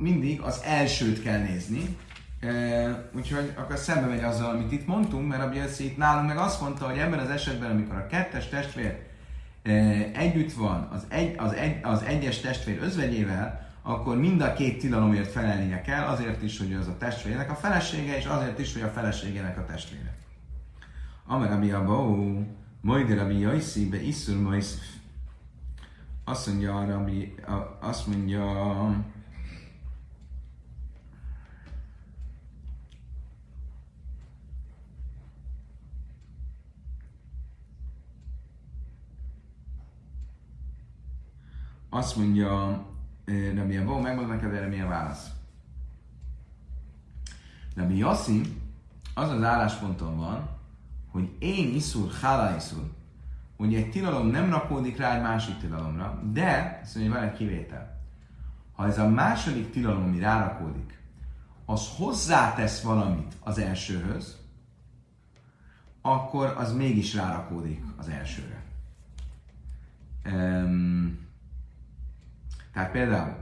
mindig 0.00 0.40
az 0.40 0.60
elsőt 0.64 1.22
kell 1.22 1.38
nézni, 1.38 1.96
Uh, 2.42 2.90
úgyhogy 3.16 3.52
akkor 3.56 3.76
szembe 3.76 4.06
megy 4.06 4.22
azzal, 4.22 4.50
amit 4.50 4.72
itt 4.72 4.86
mondtunk, 4.86 5.28
mert 5.28 5.42
a 5.42 5.48
Bielsi 5.48 5.84
itt 5.84 5.96
nálunk 5.96 6.28
meg 6.28 6.36
azt 6.36 6.60
mondta, 6.60 6.86
hogy 6.86 6.98
ebben 6.98 7.18
az 7.18 7.28
esetben, 7.28 7.70
amikor 7.70 7.96
a 7.96 8.06
kettes 8.06 8.48
testvér 8.48 8.98
uh, 9.64 9.72
együtt 10.14 10.52
van 10.52 10.88
az, 10.92 11.06
egy, 11.08 11.34
az, 11.38 11.52
egy, 11.52 11.78
az 11.82 12.02
egyes 12.02 12.40
testvér 12.40 12.82
özvegyével, 12.82 13.68
akkor 13.82 14.18
mind 14.18 14.40
a 14.40 14.52
két 14.52 14.78
tilalomért 14.78 15.30
felelnie 15.30 15.80
kell, 15.80 16.04
azért 16.04 16.42
is, 16.42 16.58
hogy 16.58 16.72
az 16.72 16.86
a 16.86 16.96
testvérnek 16.96 17.50
a 17.50 17.54
felesége, 17.54 18.16
és 18.16 18.24
azért 18.24 18.58
is, 18.58 18.72
hogy 18.72 18.82
a 18.82 18.88
feleségének 18.88 19.58
a 19.58 19.64
testvére. 19.64 20.16
Amer 21.26 21.52
ami 21.52 21.70
a 21.70 21.84
bau, 21.84 22.44
majd 22.80 23.14
Rabbi 23.14 23.38
Jaiszi, 23.38 23.88
be 23.88 24.02
iszur. 24.02 24.62
Azt 26.24 26.46
mondja, 26.46 26.84
Rabbi, 26.86 27.34
azt 27.80 28.06
mondja, 28.06 28.44
azt 41.90 42.16
mondja, 42.16 42.82
Rabbi 43.54 43.76
Abó, 43.76 43.98
megmondom 43.98 44.34
neked 44.34 44.54
erre 44.54 44.66
milyen 44.66 44.88
válasz. 44.88 45.30
Rabbi 47.74 47.96
Yossi 47.96 48.40
az 49.14 49.30
az 49.30 49.42
állásponton 49.42 50.16
van, 50.16 50.48
hogy 51.10 51.30
én 51.38 51.74
iszur, 51.74 52.12
hála 52.20 52.56
iszur, 52.56 52.90
hogy 53.56 53.74
egy 53.74 53.90
tilalom 53.90 54.26
nem 54.26 54.50
rakódik 54.50 54.96
rá 54.96 55.16
egy 55.16 55.22
másik 55.22 55.58
tilalomra, 55.58 56.22
de, 56.32 56.80
azt 56.82 56.94
mondja, 56.94 57.12
van 57.12 57.22
egy 57.22 57.36
kivétel. 57.36 58.00
Ha 58.72 58.86
ez 58.86 58.98
a 58.98 59.08
második 59.08 59.70
tilalom, 59.70 60.02
ami 60.02 60.18
rárakódik, 60.18 60.98
az 61.64 61.88
hozzátesz 61.96 62.82
valamit 62.82 63.36
az 63.40 63.58
elsőhöz, 63.58 64.38
akkor 66.02 66.54
az 66.56 66.72
mégis 66.72 67.14
rárakódik 67.14 67.82
az 67.96 68.08
elsőre. 68.08 68.62
Um, 70.24 71.29
tehát 72.72 72.90
például 72.90 73.36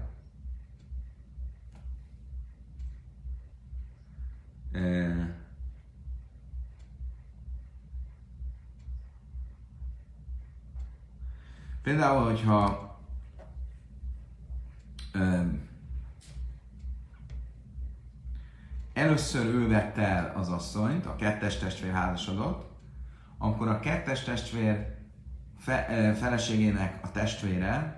uh, 4.73 5.37
például, 11.83 12.25
hogyha 12.25 12.89
um, 15.15 15.69
először 18.93 19.47
ő 19.47 19.69
vette 19.69 20.07
el 20.07 20.33
az 20.37 20.49
asszonyt, 20.49 21.07
a 21.07 21.17
kettes 21.17 21.59
testvér 21.59 21.93
házasodott, 21.93 22.71
akkor 23.39 23.69
a 23.69 23.81
kettes 23.81 24.25
testvér 24.25 24.97
fe, 25.59 26.15
feleségének 26.15 27.05
a 27.05 27.11
testvére 27.11 27.98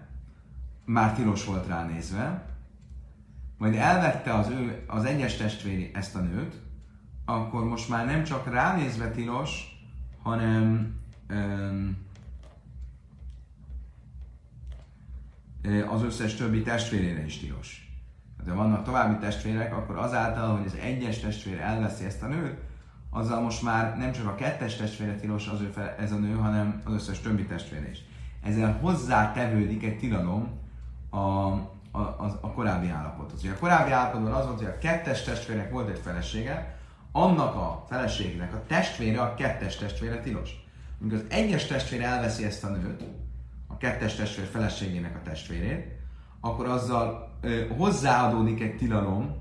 már 0.84 1.14
tilos 1.14 1.44
volt 1.44 1.66
ránézve, 1.66 2.48
majd 3.58 3.74
elvette 3.74 4.34
az, 4.34 4.48
ő, 4.48 4.84
az 4.86 5.04
egyes 5.04 5.36
testvéri 5.36 5.90
ezt 5.94 6.14
a 6.14 6.20
nőt, 6.20 6.60
akkor 7.24 7.64
most 7.64 7.88
már 7.88 8.06
nem 8.06 8.24
csak 8.24 8.52
ránézve 8.52 9.10
tilos, 9.10 9.80
hanem 10.22 10.94
um, 11.30 11.96
az 15.88 16.02
összes 16.02 16.34
többi 16.34 16.62
testvérére 16.62 17.24
is 17.24 17.38
tilos 17.38 17.90
de 18.44 18.52
vannak 18.52 18.84
további 18.84 19.18
testvérek, 19.18 19.76
akkor 19.76 19.96
azáltal, 19.96 20.56
hogy 20.56 20.66
az 20.66 20.76
egyes 20.82 21.18
testvér 21.18 21.60
elveszi 21.60 22.04
ezt 22.04 22.22
a 22.22 22.26
nőt, 22.26 22.58
azzal 23.10 23.40
most 23.40 23.62
már 23.62 23.96
nem 23.96 24.12
csak 24.12 24.26
a 24.26 24.34
kettes 24.34 24.76
testvére 24.76 25.14
tilos 25.14 25.46
az 25.48 25.60
ő 25.60 25.66
fel, 25.66 25.94
ez 25.98 26.12
a 26.12 26.16
nő, 26.16 26.34
hanem 26.34 26.82
az 26.84 26.92
összes 26.92 27.20
többi 27.20 27.44
testvére 27.44 27.90
is. 27.90 27.98
Ezzel 28.42 28.72
hozzátevődik 28.72 29.84
egy 29.84 29.98
tilalom 29.98 30.48
a, 31.11 31.18
a, 31.18 32.00
a, 32.00 32.38
a 32.40 32.52
korábbi 32.52 32.88
állapothoz. 32.88 33.42
Ugye 33.42 33.52
a 33.52 33.58
korábbi 33.58 33.90
állapotban 33.90 34.32
az 34.32 34.46
volt, 34.46 34.58
hogy 34.58 34.68
a 34.68 34.78
kettes 34.78 35.22
testvérnek 35.22 35.70
volt 35.70 35.88
egy 35.88 36.00
felesége, 36.04 36.78
annak 37.12 37.54
a 37.54 37.84
feleségnek 37.88 38.54
a 38.54 38.62
testvére, 38.66 39.20
a 39.20 39.34
kettes 39.34 39.76
testvére 39.76 40.20
tilos. 40.20 40.50
Amikor 41.00 41.18
az 41.18 41.24
egyes 41.28 41.66
testvér 41.66 42.02
elveszi 42.02 42.44
ezt 42.44 42.64
a 42.64 42.68
nőt, 42.68 43.04
a 43.66 43.76
kettes 43.76 44.14
testvér 44.14 44.46
feleségének 44.46 45.16
a 45.16 45.22
testvérét, 45.22 45.98
akkor 46.40 46.66
azzal 46.66 47.36
ö, 47.40 47.66
hozzáadódik 47.76 48.61
egy 48.61 48.76
tilalom, 48.76 49.36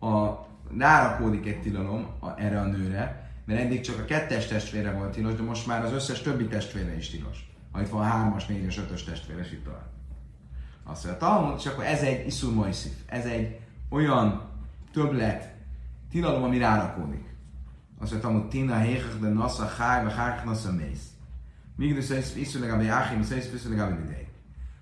a, 0.00 0.48
rárakódik 0.78 1.46
egy 1.46 1.60
tilalom 1.60 2.06
a, 2.20 2.40
erre 2.40 2.60
a 2.60 2.64
nőre, 2.64 3.30
mert 3.44 3.60
eddig 3.60 3.80
csak 3.80 3.98
a 3.98 4.04
kettes 4.04 4.46
testvére 4.46 4.92
volt 4.92 5.12
tilos, 5.12 5.34
de 5.34 5.42
most 5.42 5.66
már 5.66 5.84
az 5.84 5.92
összes 5.92 6.22
többi 6.22 6.46
testvére 6.46 6.96
is 6.96 7.10
tilos. 7.10 7.50
Ha 7.72 7.80
itt 7.80 7.88
van 7.88 8.04
hármas, 8.04 8.46
négyes, 8.46 8.78
ötös 8.78 9.04
testvére, 9.04 9.40
és 9.40 9.52
itt 9.52 9.64
tovább. 9.64 9.89
Azt 10.84 11.04
mondja, 11.04 11.26
Talmud, 11.26 11.58
és 11.58 11.66
akkor 11.66 11.84
ez 11.84 12.02
egy 12.02 12.26
iszur 12.26 12.54
mojszif, 12.54 12.92
ez 13.06 13.24
egy 13.24 13.60
olyan 13.90 14.48
többlet, 14.92 15.54
tilalom, 16.10 16.42
ami 16.42 16.58
rárakódik. 16.58 17.34
Azt 17.98 18.10
mondja, 18.10 18.28
Talmud, 18.28 18.48
tina 18.48 18.78
héchach 18.78 19.20
de 19.20 19.28
nasza 19.28 19.66
hár, 19.66 20.04
vagy 20.04 20.14
hár 20.14 20.44
nasza 20.44 20.72
mész. 20.72 21.08
Míg 21.76 21.98
de 22.08 22.16
iszur 22.36 22.60
legalább 22.60 22.82
jáhim, 22.82 23.20
iszur 23.20 23.70
legalább 23.70 24.04
idej. 24.04 24.28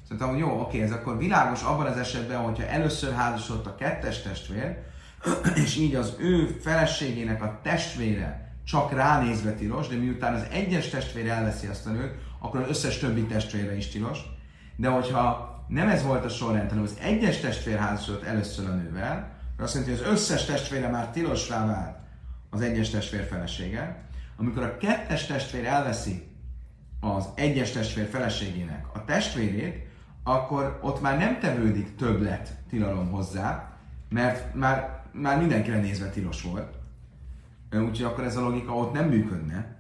Szerintem, 0.03 0.29
hogy 0.29 0.39
jó, 0.39 0.61
oké, 0.61 0.83
ez 0.83 0.93
akkor 0.93 1.19
világos 1.19 1.63
abban 1.63 1.87
az 1.87 1.97
esetben, 1.97 2.39
hogyha 2.39 2.67
először 2.67 3.13
házasodott 3.13 3.67
a 3.67 3.75
kettes 3.75 4.23
testvér, 4.23 4.79
és 5.65 5.77
így 5.77 5.95
az 5.95 6.15
ő 6.19 6.47
feleségének 6.47 7.43
a 7.43 7.61
testvére 7.63 8.53
csak 8.65 8.93
ránézve 8.93 9.53
tilos, 9.53 9.89
de 9.89 9.97
miután 9.97 10.35
az 10.35 10.47
egyes 10.51 10.89
testvér 10.89 11.29
elveszi 11.29 11.67
azt 11.67 11.87
a 11.87 11.91
nőt, 11.91 12.15
akkor 12.39 12.61
az 12.61 12.69
összes 12.69 12.99
többi 12.99 13.23
testvére 13.23 13.77
is 13.77 13.89
tilos. 13.89 14.19
De 14.77 14.89
hogyha 14.89 15.48
nem 15.69 15.89
ez 15.89 16.03
volt 16.03 16.25
a 16.25 16.29
sorrend, 16.29 16.69
hanem 16.69 16.85
az 16.85 16.97
egyes 17.01 17.41
testvér 17.41 17.79
házasodott 17.79 18.23
először 18.23 18.69
a 18.69 18.75
nővel, 18.75 19.37
azt 19.59 19.75
jelenti, 19.75 19.97
hogy 19.97 20.05
az 20.05 20.13
összes 20.13 20.45
testvére 20.45 20.89
már 20.89 21.11
tilosra 21.11 21.67
vált 21.67 21.97
az 22.51 22.61
egyes 22.61 22.91
testvér 22.91 23.27
felesége. 23.27 24.03
Amikor 24.37 24.63
a 24.63 24.77
kettes 24.77 25.27
testvér 25.27 25.65
elveszi 25.65 26.27
az 27.01 27.29
egyes 27.35 27.71
testvér 27.71 28.09
feleségének 28.09 28.87
a 28.95 29.05
testvérét, 29.05 29.87
akkor 30.23 30.79
ott 30.83 31.01
már 31.01 31.19
nem 31.19 31.39
tevődik 31.39 31.97
többlet 31.97 32.57
tilalom 32.69 33.11
hozzá, 33.11 33.73
mert 34.09 34.55
már, 34.55 35.03
már 35.13 35.39
mindenkire 35.39 35.81
nézve 35.81 36.11
tilos 36.11 36.43
volt. 36.43 36.77
Úgyhogy 37.73 38.03
akkor 38.03 38.25
ez 38.25 38.37
a 38.37 38.41
logika 38.41 38.73
ott 38.73 38.93
nem 38.93 39.09
működne. 39.09 39.77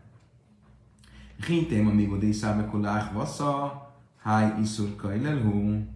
Hintém 1.46 1.86
a 1.86 1.92
migo 1.92 2.16
díszáme 2.16 2.64
kulák 2.64 3.12
vassza, 3.12 3.87
háj 4.28 4.60
iszur 4.60 4.96
kajlelhú. 4.96 5.86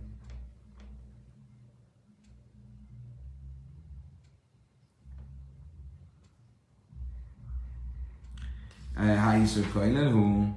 Háj 8.94 9.40
iszur 9.40 9.72
kajlelhú. 9.72 10.54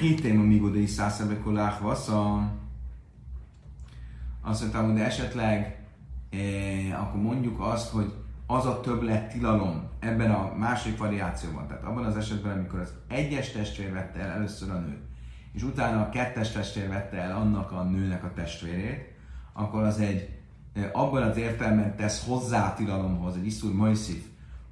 Hittem 0.00 0.40
a 0.40 0.42
migo 0.42 0.70
de 0.70 0.86
szászebe 0.86 1.38
kolách 1.38 1.80
vassza. 1.80 2.50
Azt 4.40 4.60
mondtam, 4.60 4.90
hogy 4.90 5.00
esetleg 5.00 5.86
eh, 6.30 7.02
akkor 7.02 7.20
mondjuk 7.20 7.60
azt, 7.60 7.90
hogy 7.90 8.12
az 8.46 8.66
a 8.66 8.80
többlet 8.80 9.32
tilalom 9.32 9.88
ebben 9.98 10.30
a 10.30 10.54
másik 10.56 10.98
variációban, 10.98 11.66
tehát 11.66 11.84
abban 11.84 12.04
az 12.04 12.16
esetben, 12.16 12.58
amikor 12.58 12.78
az 12.78 12.92
egyes 13.08 13.50
testvér 13.50 13.92
vette 13.92 14.20
el 14.20 14.30
először 14.30 14.70
a 14.70 14.78
nőt, 14.78 15.11
és 15.52 15.62
utána 15.62 16.00
a 16.00 16.08
kettes 16.08 16.52
testvér 16.52 16.88
vette 16.88 17.16
el 17.16 17.36
annak 17.36 17.72
a 17.72 17.82
nőnek 17.82 18.24
a 18.24 18.32
testvérét, 18.34 19.12
akkor 19.52 19.82
az 19.82 19.98
egy 19.98 20.28
abban 20.92 21.22
az 21.22 21.36
értelemben 21.36 21.96
tesz 21.96 22.26
hozzá 22.26 22.68
a 22.68 22.74
tilalomhoz, 22.74 23.36
egy 23.36 23.46
iszur 23.46 23.74
majszif, 23.74 24.24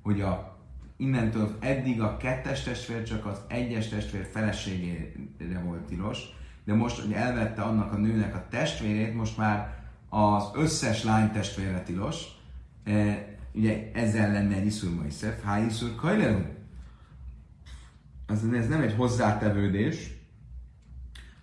hogy 0.03 0.21
a 0.21 0.59
innentől 0.97 1.57
eddig 1.61 2.01
a 2.01 2.17
kettes 2.17 2.63
testvér 2.63 3.03
csak 3.03 3.27
az 3.27 3.41
egyes 3.47 3.89
testvér 3.89 4.29
feleségére 4.33 5.61
volt 5.65 5.81
tilos, 5.81 6.19
de 6.65 6.75
most, 6.75 7.01
hogy 7.01 7.13
elvette 7.13 7.63
annak 7.63 7.93
a 7.93 7.97
nőnek 7.97 8.35
a 8.35 8.47
testvérét, 8.51 9.15
most 9.15 9.37
már 9.37 9.79
az 10.09 10.45
összes 10.55 11.05
lány 11.05 11.31
testvére 11.33 11.83
tilos, 11.83 12.25
e, 12.85 13.27
ugye 13.53 13.91
ezzel 13.95 14.33
lenne 14.33 14.55
egy 14.55 14.67
iszur 14.67 14.95
Moiszef, 14.95 15.43
há 15.43 15.59
iszur 15.59 15.95
kajlerú. 15.95 16.45
Az, 18.27 18.45
ez 18.53 18.69
nem 18.69 18.81
egy 18.81 18.95
hozzátevődés, 18.95 20.20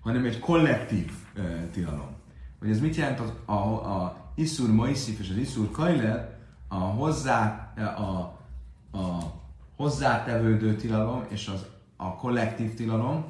hanem 0.07 0.25
egy 0.25 0.39
kollektív 0.39 1.11
e, 1.35 1.41
tilalom. 1.71 2.15
Hogy 2.59 2.69
ez 2.69 2.79
mit 2.79 2.95
jelent 2.95 3.19
az, 3.19 3.31
a, 3.45 3.53
a 3.53 4.31
iszur 4.35 4.71
Moiszif 4.71 5.19
és 5.19 5.29
az 5.29 5.35
iszur 5.35 5.71
kajler, 5.71 6.37
a 6.67 6.75
hozzá, 6.75 7.73
a, 7.77 8.37
a 8.97 9.33
hozzátevődő 9.75 10.75
tilalom 10.75 11.25
és 11.29 11.47
az, 11.47 11.65
a 11.95 12.15
kollektív 12.15 12.73
tilalom, 12.73 13.25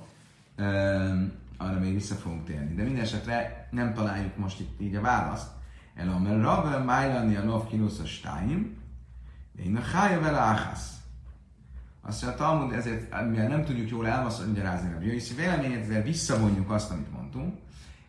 um, 0.58 1.32
arra 1.58 1.80
még 1.80 1.94
vissza 1.94 2.16
fogunk 2.16 2.46
térni. 2.46 2.76
De 2.76 2.84
minden 2.84 3.04
esetre 3.04 3.68
nem 3.72 3.94
találjuk 3.94 4.38
most 4.38 4.60
itt 4.60 4.82
így 4.82 4.96
a 4.96 5.02
választ. 5.02 5.52
El 5.96 6.10
a 6.10 6.42
Rav 6.42 6.86
Májlani 6.86 7.36
a 7.36 7.46
Lov 7.46 7.68
Kinusz 7.68 8.00
a 8.00 8.30
de 9.52 9.64
én 9.64 9.76
a 9.76 9.82
Hája 9.82 10.20
vele 10.20 10.38
Áhász. 10.38 10.97
Azt 12.08 12.24
mondja, 12.24 12.46
a 12.46 12.48
Talmud, 12.48 12.74
ezért, 12.74 13.30
mivel 13.30 13.48
nem 13.48 13.64
tudjuk 13.64 13.90
jól 13.90 14.08
elmagyarázni 14.08 14.94
a 14.94 14.98
Bjöjszi 14.98 15.34
véleményét, 15.34 15.82
ezért 15.82 16.06
visszavonjuk 16.06 16.72
azt, 16.72 16.92
amit 16.92 17.12
mondtunk. 17.12 17.58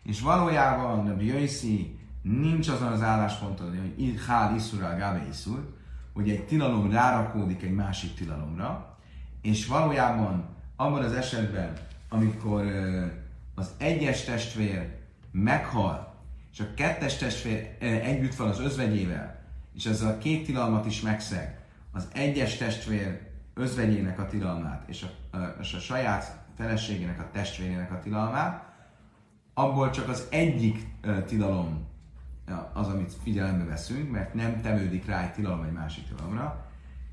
És 0.03 0.21
valójában 0.21 1.07
a 1.07 1.15
Bjöjszi 1.15 1.99
nincs 2.21 2.67
azon 2.67 2.91
az 2.91 3.01
állásponton, 3.01 3.69
hogy 3.69 4.15
Hál 4.27 4.55
Iszur, 4.55 4.79
Gábe 4.79 5.25
Iszur, 5.29 5.75
hogy 6.13 6.29
egy 6.29 6.45
tilalom 6.45 6.91
rárakódik 6.91 7.61
egy 7.61 7.73
másik 7.73 8.13
tilalomra, 8.13 8.97
és 9.41 9.67
valójában 9.67 10.45
abban 10.75 11.03
az 11.03 11.13
esetben, 11.13 11.73
amikor 12.09 12.65
az 13.55 13.71
egyes 13.77 14.23
testvér 14.23 14.97
meghal, 15.31 16.15
és 16.51 16.59
a 16.59 16.73
kettes 16.75 17.17
testvér 17.17 17.75
együtt 17.79 18.35
van 18.35 18.47
az 18.47 18.59
özvegyével, 18.59 19.39
és 19.75 19.85
ezzel 19.85 20.09
a 20.09 20.17
két 20.17 20.45
tilalmat 20.45 20.85
is 20.85 21.01
megszeg, 21.01 21.59
az 21.91 22.07
egyes 22.13 22.57
testvér 22.57 23.27
özvegyének 23.53 24.19
a 24.19 24.25
tilalmát, 24.25 24.83
és 24.87 25.03
a, 25.03 25.37
a, 25.37 25.55
és 25.61 25.73
a 25.73 25.79
saját 25.79 26.39
feleségének 26.55 27.19
a 27.19 27.29
testvérének 27.31 27.91
a 27.91 27.99
tilalmát, 27.99 28.67
abból 29.53 29.89
csak 29.89 30.09
az 30.09 30.27
egyik 30.29 30.87
uh, 31.05 31.23
tilalom 31.23 31.87
az, 32.73 32.87
amit 32.87 33.13
figyelembe 33.23 33.63
veszünk, 33.63 34.11
mert 34.11 34.33
nem 34.33 34.61
tevődik 34.61 35.05
rá 35.05 35.23
egy 35.23 35.31
tilalom 35.31 35.63
egy 35.63 35.71
másik 35.71 36.07
tilalomra. 36.07 36.65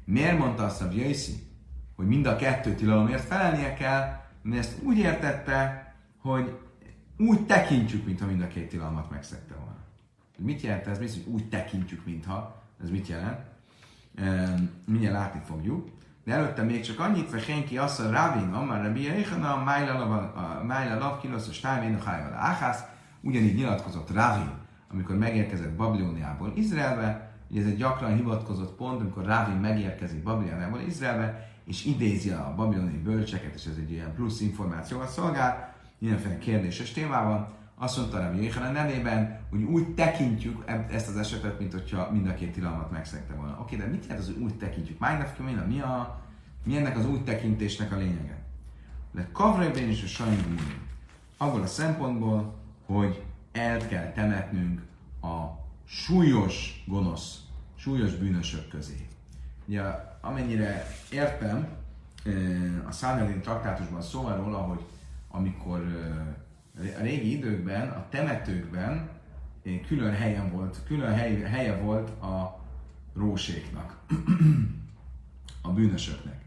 Miért 0.05 0.39
mondta 0.39 0.65
azt 0.65 0.83
a 0.83 0.89
Bjöjszi, 0.89 1.47
hogy 1.97 2.07
mind 2.07 2.27
a 2.27 2.37
kettő 2.37 2.75
tilalomért 2.75 3.25
felelnie 3.25 3.75
kell, 3.75 4.21
mert 4.43 4.59
ezt 4.59 4.83
úgy 4.83 4.99
értette, 4.99 5.87
hogy 6.19 6.59
úgy 7.19 7.47
tekintjük, 7.47 8.07
mintha 8.07 8.27
mind 8.27 8.41
a 8.41 8.47
két 8.47 8.69
tilalmat 8.69 9.11
megszegte 9.11 9.55
volna. 9.55 9.77
Mit 10.39 10.61
jelent 10.61 10.87
ez? 10.87 10.99
Mi 10.99 11.09
úgy 11.27 11.49
tekintjük, 11.49 12.05
mintha. 12.05 12.63
Ez 12.83 12.91
mit 12.91 13.07
jelent? 13.07 13.41
Mindjárt 14.87 15.15
látni 15.15 15.41
fogjuk. 15.45 15.89
De 16.27 16.35
előtte 16.35 16.63
még 16.63 16.81
csak 16.81 17.01
annyit, 17.01 17.31
hogy 17.31 17.45
Henki 17.45 17.79
azt 17.79 18.01
a 18.01 18.11
Ravin, 18.11 18.53
Amar 18.53 18.83
Rabbi 18.83 19.09
Eichana, 19.09 19.63
Májla 20.67 20.99
Lav, 20.99 21.21
Kilosz, 21.21 21.49
a 21.49 21.53
Stájmén, 21.53 21.95
a 21.95 22.03
Hájval, 22.05 22.33
Áhász, 22.33 22.83
ugyanígy 23.21 23.55
nyilatkozott 23.55 24.13
Ravin, 24.13 24.51
amikor 24.91 25.17
megérkezett 25.17 25.77
Babilóniából 25.77 26.53
Izraelbe, 26.55 27.31
ugye 27.51 27.61
ez 27.61 27.67
egy 27.67 27.77
gyakran 27.77 28.15
hivatkozott 28.15 28.77
pont, 28.77 29.01
amikor 29.01 29.25
Ravin 29.25 29.57
megérkezik 29.57 30.23
Babilóniából 30.23 30.81
Izraelbe, 30.81 31.49
és 31.65 31.85
idézi 31.85 32.31
a 32.31 32.53
babiloni 32.57 32.99
bölcseket, 32.99 33.55
és 33.55 33.65
ez 33.65 33.77
egy 33.79 33.91
ilyen 33.91 34.15
plusz 34.15 34.41
információval 34.41 35.07
szolgál, 35.07 35.75
mindenféle 35.99 36.39
kérdéses 36.39 36.93
témában. 36.93 37.49
Azt 37.79 37.97
mondta 37.97 38.19
Rabbi 38.19 38.43
Jéhanan 38.43 38.73
nevében, 38.73 39.41
hogy 39.51 39.63
úgy 39.63 39.95
tekintjük 39.95 40.65
ezt 40.91 41.09
az 41.09 41.17
esetet, 41.17 41.59
mint 41.59 41.73
hogyha 41.73 42.11
mind 42.11 42.27
a 42.27 42.35
két 42.35 42.53
tilalmat 42.53 42.91
megszegte 42.91 43.35
volna. 43.35 43.59
Oké, 43.61 43.77
de 43.77 43.87
mit 43.87 44.05
jelent 44.05 44.21
az, 44.21 44.33
hogy 44.35 44.43
úgy 44.43 44.55
tekintjük? 44.55 44.99
Mi 45.67 45.81
a, 45.81 46.21
mi 46.65 46.77
ennek 46.77 46.97
az 46.97 47.07
úgy 47.07 47.25
tekintésnek 47.25 47.93
a 47.93 47.97
lényege? 47.97 48.45
De 49.13 49.29
kavrében 49.33 49.89
is 49.89 50.03
a 50.03 50.07
sajn 50.07 50.59
abból 51.37 51.63
a 51.63 51.67
szempontból, 51.67 52.55
hogy 52.87 53.23
el 53.53 53.87
kell 53.87 54.13
temetnünk 54.13 54.83
a 55.23 55.45
súlyos 55.85 56.85
gonosz, 56.87 57.39
súlyos 57.77 58.15
bűnösök 58.15 58.69
közé. 58.69 59.09
Ugye, 59.67 59.83
amennyire 60.21 60.87
értem, 61.11 61.69
a 62.89 62.93
Szánedin 62.93 63.41
traktátusban 63.41 64.03
szó 64.03 64.29
róla, 64.29 64.59
hogy 64.59 64.85
amikor 65.31 65.83
a 66.77 67.03
régi 67.03 67.37
időkben, 67.37 67.89
a 67.89 68.07
temetőkben 68.09 69.09
külön 69.87 70.15
helyen 70.15 70.51
volt, 70.51 70.81
külön 70.87 71.15
hely, 71.15 71.41
helye 71.41 71.77
volt 71.77 72.09
a 72.23 72.65
róséknak, 73.15 73.99
a 75.63 75.73
bűnösöknek. 75.73 76.45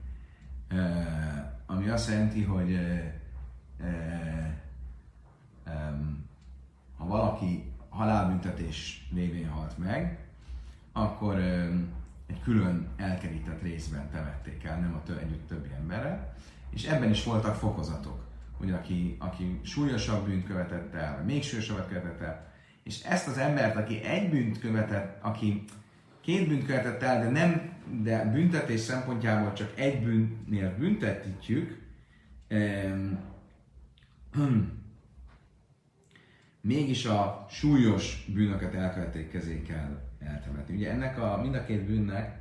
Ami 1.65 1.87
azt 1.87 2.09
jelenti, 2.09 2.43
hogy 2.43 2.79
ha 6.97 7.05
valaki 7.05 7.71
halálbüntetés 7.89 9.07
révén 9.13 9.49
halt 9.49 9.77
meg, 9.77 10.19
akkor 10.91 11.39
egy 12.27 12.41
külön 12.43 12.87
elkerített 12.97 13.61
részben 13.61 14.09
temették 14.11 14.63
el, 14.63 14.79
nem 14.79 14.95
a 14.95 15.03
tő, 15.03 15.17
együtt 15.17 15.47
többi 15.47 15.69
emberre, 15.77 16.35
és 16.69 16.85
ebben 16.85 17.09
is 17.09 17.23
voltak 17.23 17.55
fokozatok, 17.55 18.28
hogy 18.59 18.71
aki, 18.71 19.15
aki 19.19 19.59
súlyosabb 19.63 20.27
bűnt 20.27 20.45
követett 20.45 20.93
el, 20.93 21.15
vagy 21.15 21.25
még 21.25 21.43
súlyosabbat 21.43 21.87
követett 21.87 22.21
el, 22.21 22.53
és 22.83 23.03
ezt 23.03 23.27
az 23.27 23.37
embert, 23.37 23.75
aki 23.75 24.03
egy 24.03 24.29
bűnt 24.29 24.59
követett, 24.59 25.23
aki 25.23 25.63
két 26.21 26.47
bűnt 26.47 26.65
követett 26.65 27.01
el, 27.01 27.23
de 27.23 27.29
nem, 27.29 27.73
de 28.01 28.25
büntetés 28.25 28.79
szempontjából 28.79 29.53
csak 29.53 29.71
egy 29.75 30.03
bűnnél 30.03 30.75
büntetítjük, 30.77 31.77
mégis 36.61 37.05
a 37.05 37.45
súlyos 37.49 38.25
bűnöket 38.33 38.73
elkövették 38.73 39.31
kezé 39.31 39.61
kell 39.61 40.01
eltemetni. 40.19 40.75
Ugye 40.75 40.91
ennek 40.91 41.19
a, 41.19 41.41
mind 41.41 41.55
a 41.55 41.65
két 41.65 41.85
bűnnek 41.85 42.39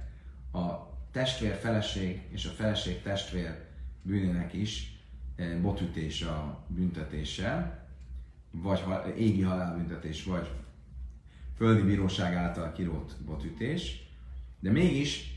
a 0.52 0.88
testvér 1.12 1.54
feleség 1.54 2.22
és 2.30 2.46
a 2.46 2.50
feleség 2.50 3.02
testvér 3.02 3.66
bűnének 4.02 4.52
is 4.52 4.97
botütés 5.60 6.22
a 6.22 6.64
büntetése, 6.66 7.82
vagy 8.50 8.82
égi 9.16 9.42
halálbüntetés, 9.42 10.24
vagy 10.24 10.50
földi 11.56 11.82
bíróság 11.82 12.34
által 12.34 12.72
kirót 12.72 13.16
botütés, 13.24 14.06
de 14.60 14.70
mégis 14.70 15.34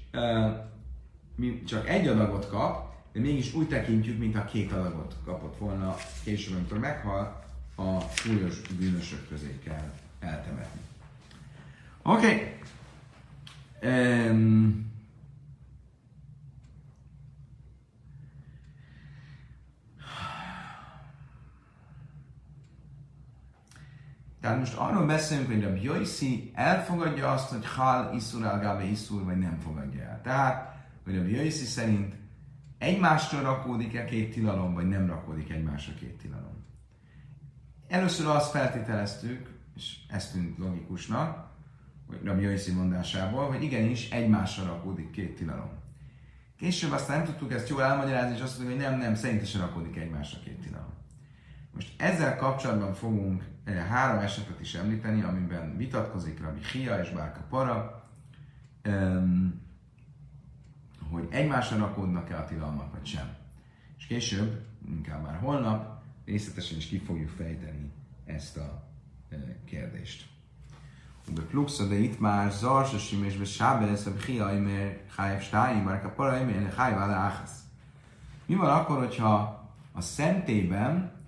csak 1.66 1.90
egy 1.90 2.08
adagot 2.08 2.48
kap, 2.50 2.94
de 3.14 3.20
mégis 3.20 3.54
úgy 3.54 3.68
tekintjük, 3.68 4.20
mintha 4.20 4.46
két 4.46 4.72
adagot 4.72 5.16
kapott 5.26 5.58
volna 5.58 5.96
később, 6.24 6.56
amikor 6.56 6.80
meghal, 6.80 7.44
a 7.76 8.00
súlyos 8.16 8.62
bűnösök 8.62 9.28
közé 9.28 9.60
kell 9.64 9.94
eltemetni. 10.20 10.82
Oké. 12.02 12.58
Okay. 13.80 14.30
Um, 14.30 14.91
Tehát 24.42 24.60
most 24.60 24.76
arról 24.76 25.06
beszélünk, 25.06 25.48
hogy 25.48 25.64
a 25.64 25.74
Bjöjszi 25.74 26.52
elfogadja 26.54 27.32
azt, 27.32 27.50
hogy 27.50 27.66
Hal 27.66 28.16
Iszur 28.16 28.46
Algábe 28.46 28.84
Iszur, 28.84 29.24
vagy 29.24 29.38
nem 29.38 29.58
fogadja 29.60 30.04
el. 30.04 30.22
Tehát, 30.22 30.76
hogy 31.04 31.18
a 31.18 31.24
Bjöjszi 31.24 31.66
szerint 31.66 32.16
egymásra 32.78 33.42
rakódik-e 33.42 34.06
két 34.06 34.34
tilalom, 34.34 34.74
vagy 34.74 34.88
nem 34.88 35.08
rakódik 35.08 35.50
egymásra 35.50 35.94
két 35.94 36.18
tilalom. 36.18 36.66
Először 37.88 38.28
azt 38.28 38.52
feltételeztük, 38.52 39.50
és 39.76 39.98
ezt 40.10 40.32
tűnt 40.32 40.58
logikusnak, 40.58 41.50
vagy 42.08 42.24
Rabbi 42.24 42.42
Yossi 42.42 42.72
mondásából, 42.72 43.48
hogy 43.48 43.64
igenis 43.64 44.10
egymásra 44.10 44.66
rakódik 44.66 45.12
két 45.12 45.36
tilalom. 45.36 45.70
Később 46.58 46.92
aztán 46.92 47.18
nem 47.18 47.26
tudtuk 47.26 47.54
ezt 47.54 47.70
jól 47.70 47.84
elmagyarázni, 47.84 48.36
és 48.36 48.42
azt 48.42 48.58
mondjuk, 48.60 48.82
hogy 48.82 48.90
nem, 48.90 49.00
nem, 49.00 49.16
szerintem 49.16 49.62
rakódik 49.62 49.96
egymásra 49.96 50.40
két 50.44 50.60
tilalom. 50.60 50.94
Most 51.74 52.02
ezzel 52.02 52.36
kapcsolatban 52.36 52.94
fogunk 52.94 53.44
eh, 53.64 53.86
három 53.86 54.20
esetet 54.20 54.60
is 54.60 54.74
említeni, 54.74 55.22
amiben 55.22 55.78
vitatkozik 55.78 56.42
Rabbi 56.42 56.60
Hia 56.72 57.00
és 57.00 57.10
Bárka 57.10 57.42
Para, 57.50 58.04
hogy 61.10 61.28
egymásra 61.30 61.78
rakódnak-e 61.78 62.38
a 62.38 62.46
tilalmak, 62.46 62.92
vagy 62.92 63.06
sem. 63.06 63.36
És 63.98 64.06
később, 64.06 64.66
inkább 64.88 65.24
már 65.24 65.36
holnap, 65.40 66.02
részletesen 66.26 66.78
is 66.78 66.88
ki 66.88 66.98
fogjuk 66.98 67.30
fejteni 67.30 67.92
ezt 68.26 68.58
a 68.58 68.84
eh, 69.30 69.40
kérdést. 69.66 70.30
Ube 71.30 71.42
pluxa, 71.42 71.88
de 71.88 71.96
itt 71.96 72.20
már 72.20 72.52
zarsasim 72.52 73.24
és 73.24 73.38
besábelesz, 73.38 74.04
hogy 74.04 74.24
hia 74.24 74.54
imer, 74.54 75.02
hájev 75.16 75.42
stáim, 75.42 75.86
bárka 75.86 76.10
para 76.10 76.40
imer, 76.40 76.74
hájev 76.74 77.40
Mi 78.46 78.56
van 78.56 78.70
akkor, 78.70 78.98
hogyha 78.98 79.62
a 79.92 80.02
szentében 80.02 81.21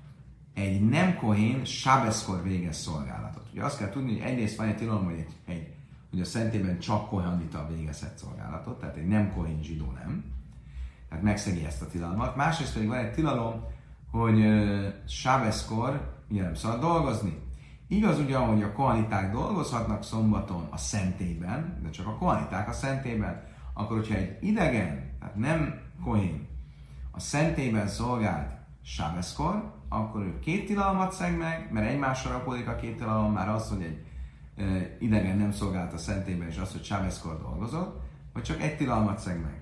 egy 0.54 0.90
nem 0.90 1.16
kohén 1.16 1.66
sábeszkor 1.66 2.44
végez 2.44 2.78
szolgálatot? 2.78 3.48
Ugye 3.52 3.64
azt 3.64 3.78
kell 3.78 3.90
tudni, 3.90 4.12
hogy 4.12 4.30
egyrészt 4.30 4.58
van 4.58 4.68
egy 4.68 4.78
tilalom, 4.78 5.06
hogy, 5.06 5.18
egy, 5.18 5.34
egy, 5.46 5.74
hogy 6.10 6.22
a 6.22 6.26
szentében 6.26 6.80
csak 6.80 7.10
kohanita 7.10 7.70
végezhet 7.76 8.18
szolgálatot, 8.18 8.80
tehát 8.80 8.96
egy 8.96 9.08
nem 9.08 9.34
kohén 9.34 9.64
zsidó 9.64 9.92
nem, 9.92 10.24
tehát 11.10 11.24
megszegi 11.24 11.66
ezt 11.66 11.82
a 11.82 11.88
tilalmat. 11.88 12.36
Másrészt 12.36 12.74
pedig 12.74 12.88
van 12.88 12.98
egy 12.98 13.12
tilalom, 13.12 13.64
hogy 14.12 14.40
uh, 14.40 14.86
sábeszkor 15.08 16.22
nem 16.28 16.56
szabad 16.56 16.80
dolgozni. 16.80 17.42
Igaz 17.88 18.20
ugyan, 18.20 18.48
hogy 18.48 18.64
a 18.64 18.72
kohaniták 18.72 19.32
dolgozhatnak 19.32 20.04
szombaton 20.04 20.68
a 20.70 20.78
szentében, 20.78 21.80
de 21.84 21.90
csak 21.90 22.08
a 22.08 22.18
kohaniták 22.18 22.70
a 22.70 22.74
szentében, 22.74 23.44
akkor 23.74 23.98
hogyha 23.98 24.16
egy 24.16 24.38
idegen, 24.42 25.18
tehát 25.20 25.36
nem 25.36 25.82
kohén, 26.04 26.48
a 27.12 27.20
szentében 27.20 27.88
szolgált 27.88 28.52
sábeszkor, 28.84 29.73
akkor 29.94 30.22
ő 30.22 30.40
két 30.40 30.66
tilalmat 30.66 31.12
szeg 31.12 31.38
meg, 31.38 31.70
mert 31.72 31.90
egymásra 31.90 32.32
rakódik 32.32 32.68
a 32.68 32.76
két 32.76 32.98
tilalom, 32.98 33.32
már 33.32 33.50
az, 33.50 33.70
hogy 33.70 33.82
egy 33.82 34.06
e, 34.58 34.98
idegen 35.00 35.38
nem 35.38 35.52
szolgált 35.52 35.94
a 35.94 35.98
szentében, 35.98 36.48
és 36.48 36.58
az, 36.58 36.72
hogy 36.72 36.84
sábeszkor 36.84 37.42
dolgozott, 37.42 38.02
vagy 38.34 38.44
csak 38.44 38.62
egy 38.62 38.78
tilalmat 38.78 39.20
szeg 39.20 39.42
meg. 39.42 39.62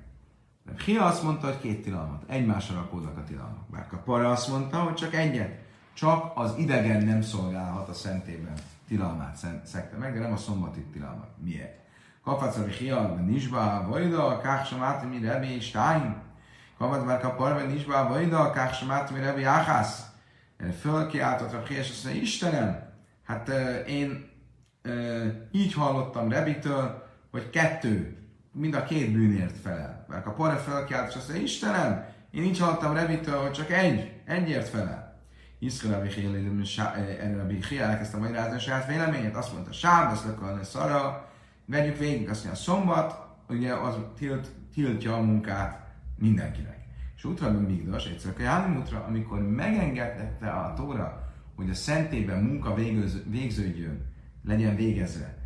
De 0.65 0.71
Hia 0.85 1.05
azt 1.05 1.23
mondta, 1.23 1.47
hogy 1.47 1.59
két 1.59 1.83
tilalmat, 1.83 2.23
egymásra 2.27 2.75
rakódnak 2.75 3.17
a 3.17 3.23
tilalmak. 3.23 3.69
Bár 3.69 3.87
Kapara 3.87 4.31
azt 4.31 4.49
mondta, 4.49 4.77
hogy 4.77 4.93
csak 4.93 5.13
egyet 5.13 5.69
csak 5.93 6.31
az 6.35 6.53
idegen 6.57 7.03
nem 7.03 7.21
szolgálhat 7.21 7.89
a 7.89 7.93
szentében. 7.93 8.53
Tilalmát 8.87 9.37
szekte 9.63 9.97
meg, 9.97 10.13
de 10.13 10.19
nem 10.19 10.31
a 10.31 10.37
szombati 10.37 10.81
tilalmat. 10.81 11.29
Miért? 11.43 11.79
Kapacari 12.23 12.71
hial, 12.71 13.15
nisba, 13.15 13.85
vajda, 13.89 14.39
káhsamát, 14.39 15.09
mi 15.09 15.19
rebi, 15.19 15.59
stein. 15.59 16.15
Kapat 16.77 17.05
már 17.05 17.19
kapar, 17.19 17.67
nisba, 17.67 18.07
vajda, 18.07 18.51
káhsamát, 18.51 19.11
mi 19.11 19.19
rebi, 19.19 19.43
áhász. 19.43 20.10
Fölkiáltott 20.79 21.53
a 21.53 21.63
Hies, 21.67 21.89
azt 21.89 22.03
mondja, 22.03 22.21
Istenem, 22.21 22.89
hát 23.23 23.49
én 23.87 24.29
így 25.51 25.73
hallottam 25.73 26.29
Rebitől, 26.29 27.03
hogy 27.31 27.49
kettő, 27.49 28.17
mind 28.51 28.73
a 28.73 28.83
két 28.83 29.11
bűnért 29.11 29.57
felel. 29.57 30.05
Mert 30.07 30.25
a 30.25 30.33
parra 30.33 30.55
felkiáltott, 30.55 31.15
azt 31.15 31.27
mondja, 31.27 31.45
Istenem, 31.45 32.05
én 32.31 32.43
így 32.43 32.59
hallottam 32.59 32.93
Rebitől, 32.93 33.41
hogy 33.41 33.51
csak 33.51 33.71
egy, 33.71 34.11
egyért 34.25 34.67
felel. 34.67 35.11
Iszka 35.59 35.89
Rabbi 35.89 36.09
Rabbi 37.35 37.59
Chia 37.59 37.83
elkezdte 37.83 38.17
magyarázni 38.17 38.55
a 38.55 38.59
saját 38.59 38.87
véleményét, 38.87 39.35
azt 39.35 39.53
mondta, 39.53 39.71
Sábesz 39.71 40.25
lekalni 40.25 40.63
szara, 40.63 41.29
vegyük 41.65 41.97
végig 41.97 42.29
azt 42.29 42.43
mondja, 42.43 42.61
a 42.61 42.63
szombat, 42.63 43.27
ugye 43.49 43.73
az 43.73 43.95
tilt, 44.17 44.47
tiltja 44.73 45.15
a 45.15 45.21
munkát 45.21 45.87
mindenkinek. 46.17 46.80
És 47.21 47.27
útra 47.27 47.51
Migdas, 47.51 48.05
egyszer 48.05 48.33
a 48.37 48.41
Jánimutra, 48.41 49.03
amikor 49.07 49.41
megengedette 49.41 50.49
a 50.49 50.73
Tóra, 50.73 51.33
hogy 51.55 51.69
a 51.69 51.73
szentében 51.73 52.43
munka 52.43 52.73
végöz, 52.73 53.23
végződjön, 53.29 54.05
legyen 54.43 54.75
végezve, 54.75 55.37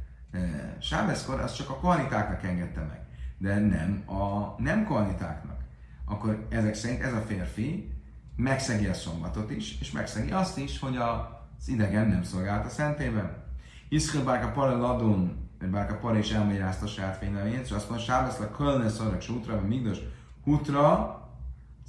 Sábeszkor, 0.80 1.40
az 1.40 1.54
csak 1.54 1.70
a 1.70 1.76
kohanitáknak 1.76 2.44
engedte 2.44 2.80
meg, 2.80 3.00
de 3.38 3.60
nem 3.60 4.04
a 4.06 4.56
nem 4.62 4.86
kohanitáknak. 4.86 5.58
Akkor 6.06 6.48
ezek 6.50 6.74
szerint 6.74 7.02
ez 7.02 7.14
a 7.14 7.22
férfi 7.22 7.94
megszegi 8.36 8.86
a 8.86 8.94
szombatot 8.94 9.52
is, 9.52 9.80
és 9.80 9.92
megszegi 9.92 10.32
azt 10.32 10.58
is, 10.58 10.80
hogy 10.80 10.98
az 10.98 11.68
idegen 11.68 12.08
nem 12.08 12.24
szolgált 12.24 12.66
a 12.66 12.70
szentében. 12.70 13.44
Iszkel 13.90 14.24
Bárka 14.24 14.52
Pare 14.52 14.76
Ladon, 14.76 15.50
Bárka 15.72 15.98
Pare 15.98 16.18
is 16.18 16.32
elmagyarázta 16.32 16.86
a 16.86 16.88
saját 16.88 17.18
fényleményét, 17.18 17.64
és 17.64 17.72
azt 17.72 17.90
mondja, 17.90 18.06
Sábesz 18.06 18.40
a 18.40 18.52
Kölne 18.52 18.90
Szarak 18.90 19.22
Sútra, 19.22 19.56
vagy 19.56 19.68
Migdos 19.68 19.98
Hutra, 20.44 21.24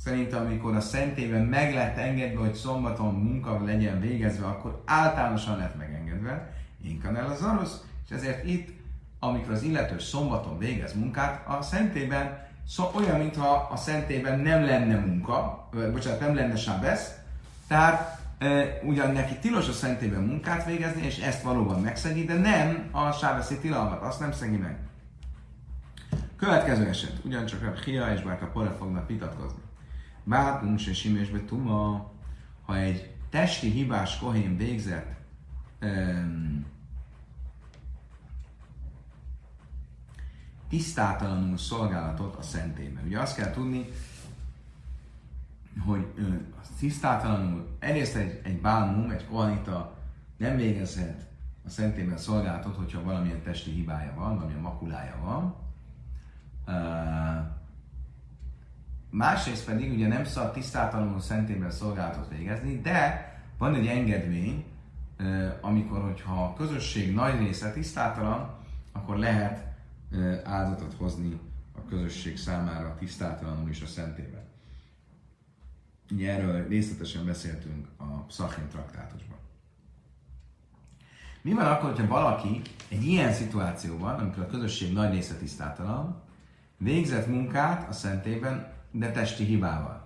Szerintem, 0.04 0.46
amikor 0.46 0.76
a 0.76 0.80
szentében 0.80 1.42
meg 1.42 1.74
lett 1.74 1.96
engedve, 1.96 2.40
hogy 2.40 2.54
szombaton 2.54 3.14
munka 3.14 3.64
legyen 3.64 4.00
végezve, 4.00 4.46
akkor 4.46 4.82
általánosan 4.84 5.56
lett 5.56 5.76
megengedve. 5.76 6.52
Inkanel 6.82 7.26
az 7.26 7.42
arusz, 7.42 7.80
és 8.04 8.16
ezért 8.16 8.44
itt, 8.44 8.68
amikor 9.18 9.52
az 9.52 9.62
illető 9.62 9.98
szombaton 9.98 10.58
végez 10.58 10.94
munkát, 10.94 11.48
a 11.48 11.62
szentében 11.62 12.44
szó, 12.68 12.90
olyan, 12.94 13.18
mintha 13.18 13.68
a 13.72 13.76
szentében 13.76 14.40
nem 14.40 14.64
lenne 14.64 14.96
munka, 14.96 15.68
vagy 15.72 15.92
bocsánat, 15.92 16.20
nem 16.20 16.34
lenne 16.34 16.56
sábesz, 16.56 17.14
tehát 17.66 18.20
e, 18.38 18.64
ugyan 18.82 19.12
neki 19.12 19.34
tilos 19.34 19.68
a 19.68 19.72
szentében 19.72 20.22
munkát 20.22 20.64
végezni, 20.64 21.02
és 21.02 21.18
ezt 21.18 21.42
valóban 21.42 21.80
megszegi, 21.80 22.24
de 22.24 22.34
nem 22.34 22.88
a 22.90 23.12
sábeszi 23.12 23.58
tilalmat, 23.58 24.02
azt 24.02 24.20
nem 24.20 24.32
szegi 24.32 24.56
meg. 24.56 24.76
Következő 26.36 26.86
eset, 26.88 27.20
ugyancsak 27.24 27.62
a 27.62 27.80
Hia 27.84 28.12
és 28.12 28.20
a 28.20 28.46
Pore 28.52 28.70
fognak 28.78 29.08
vitatkozni. 29.08 29.65
Bátunk 30.28 30.78
se 30.78 30.94
simésbe 30.94 31.40
tuma, 31.40 32.12
ha 32.64 32.76
egy 32.76 33.14
testi 33.30 33.70
hibás 33.70 34.18
kohén 34.18 34.56
végzett 34.56 35.16
um, 35.82 36.66
tisztátalanul 40.68 41.56
szolgálatot 41.56 42.36
a 42.36 42.42
szentében. 42.42 43.04
Ugye 43.04 43.20
azt 43.20 43.36
kell 43.36 43.50
tudni, 43.50 43.86
hogy 45.84 46.06
a 46.62 46.66
tisztátalanul, 46.78 47.76
egyrészt 47.78 48.16
egy, 48.16 48.40
egy 48.44 48.60
bálmum, 48.60 49.10
egy 49.10 49.26
kohanita 49.26 49.96
nem 50.36 50.56
végezhet 50.56 51.26
a 51.64 51.68
szentében 51.68 52.18
szolgálatot, 52.18 52.76
hogyha 52.76 53.02
valamilyen 53.02 53.42
testi 53.42 53.70
hibája 53.70 54.14
van, 54.14 54.34
valamilyen 54.34 54.60
makulája 54.60 55.16
van. 55.22 55.54
Uh, 56.66 57.55
másrészt 59.16 59.64
pedig 59.64 59.92
ugye 59.92 60.08
nem 60.08 60.24
szabad 60.24 60.52
tisztátalanul 60.52 61.20
szentében 61.20 61.70
szolgálatot 61.70 62.28
végezni, 62.28 62.80
de 62.80 63.30
van 63.58 63.74
egy 63.74 63.86
engedmény, 63.86 64.64
amikor, 65.60 66.02
hogyha 66.02 66.44
a 66.44 66.54
közösség 66.54 67.14
nagy 67.14 67.38
része 67.38 67.72
tisztátalan, 67.72 68.54
akkor 68.92 69.16
lehet 69.16 69.64
áldozatot 70.44 70.94
hozni 70.94 71.40
a 71.76 71.88
közösség 71.88 72.36
számára 72.38 72.96
tisztátalanul 72.98 73.68
is 73.68 73.82
a 73.82 73.86
szentében. 73.86 74.44
Ugye 76.10 76.32
erről 76.32 76.68
részletesen 76.68 77.24
beszéltünk 77.24 77.88
a 77.96 78.04
Psachim 78.04 78.68
traktátusban. 78.68 79.38
Mi 81.42 81.52
van 81.52 81.66
akkor, 81.66 81.90
hogyha 81.90 82.06
valaki 82.06 82.60
egy 82.88 83.04
ilyen 83.04 83.32
szituációban, 83.32 84.18
amikor 84.18 84.42
a 84.42 84.46
közösség 84.46 84.92
nagy 84.92 85.12
része 85.12 85.34
tisztátalan, 85.34 86.22
végzett 86.76 87.26
munkát 87.26 87.88
a 87.88 87.92
szentében, 87.92 88.74
de 88.98 89.10
testi 89.10 89.44
hibával? 89.44 90.04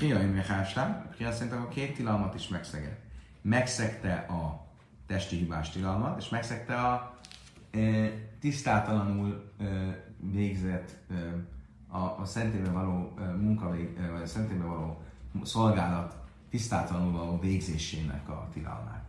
Hia 0.00 0.22
Imrechástam, 0.22 1.06
Hia 1.16 1.32
szerintem 1.32 1.62
a 1.62 1.68
két 1.68 1.94
tilalmat 1.94 2.34
is 2.34 2.48
megszegett. 2.48 3.00
Megszegte 3.40 4.14
a 4.14 4.66
testi 5.06 5.36
hibás 5.36 5.70
tilalmat, 5.70 6.20
és 6.20 6.28
megszegte 6.28 6.74
a 6.74 7.18
tisztátalanul 8.40 9.52
végzett 10.18 10.96
a, 11.88 11.98
a 11.98 12.24
szentében 12.24 12.72
való 12.72 13.14
munkavég, 13.40 14.10
vagy 14.12 14.22
a 14.22 14.26
szentében 14.26 14.66
való 14.66 15.02
szolgálat 15.42 16.16
tisztátalanul 16.50 17.12
való 17.12 17.38
végzésének 17.38 18.28
a 18.28 18.48
tilalmát. 18.52 19.04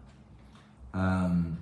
Um, 0.94 1.58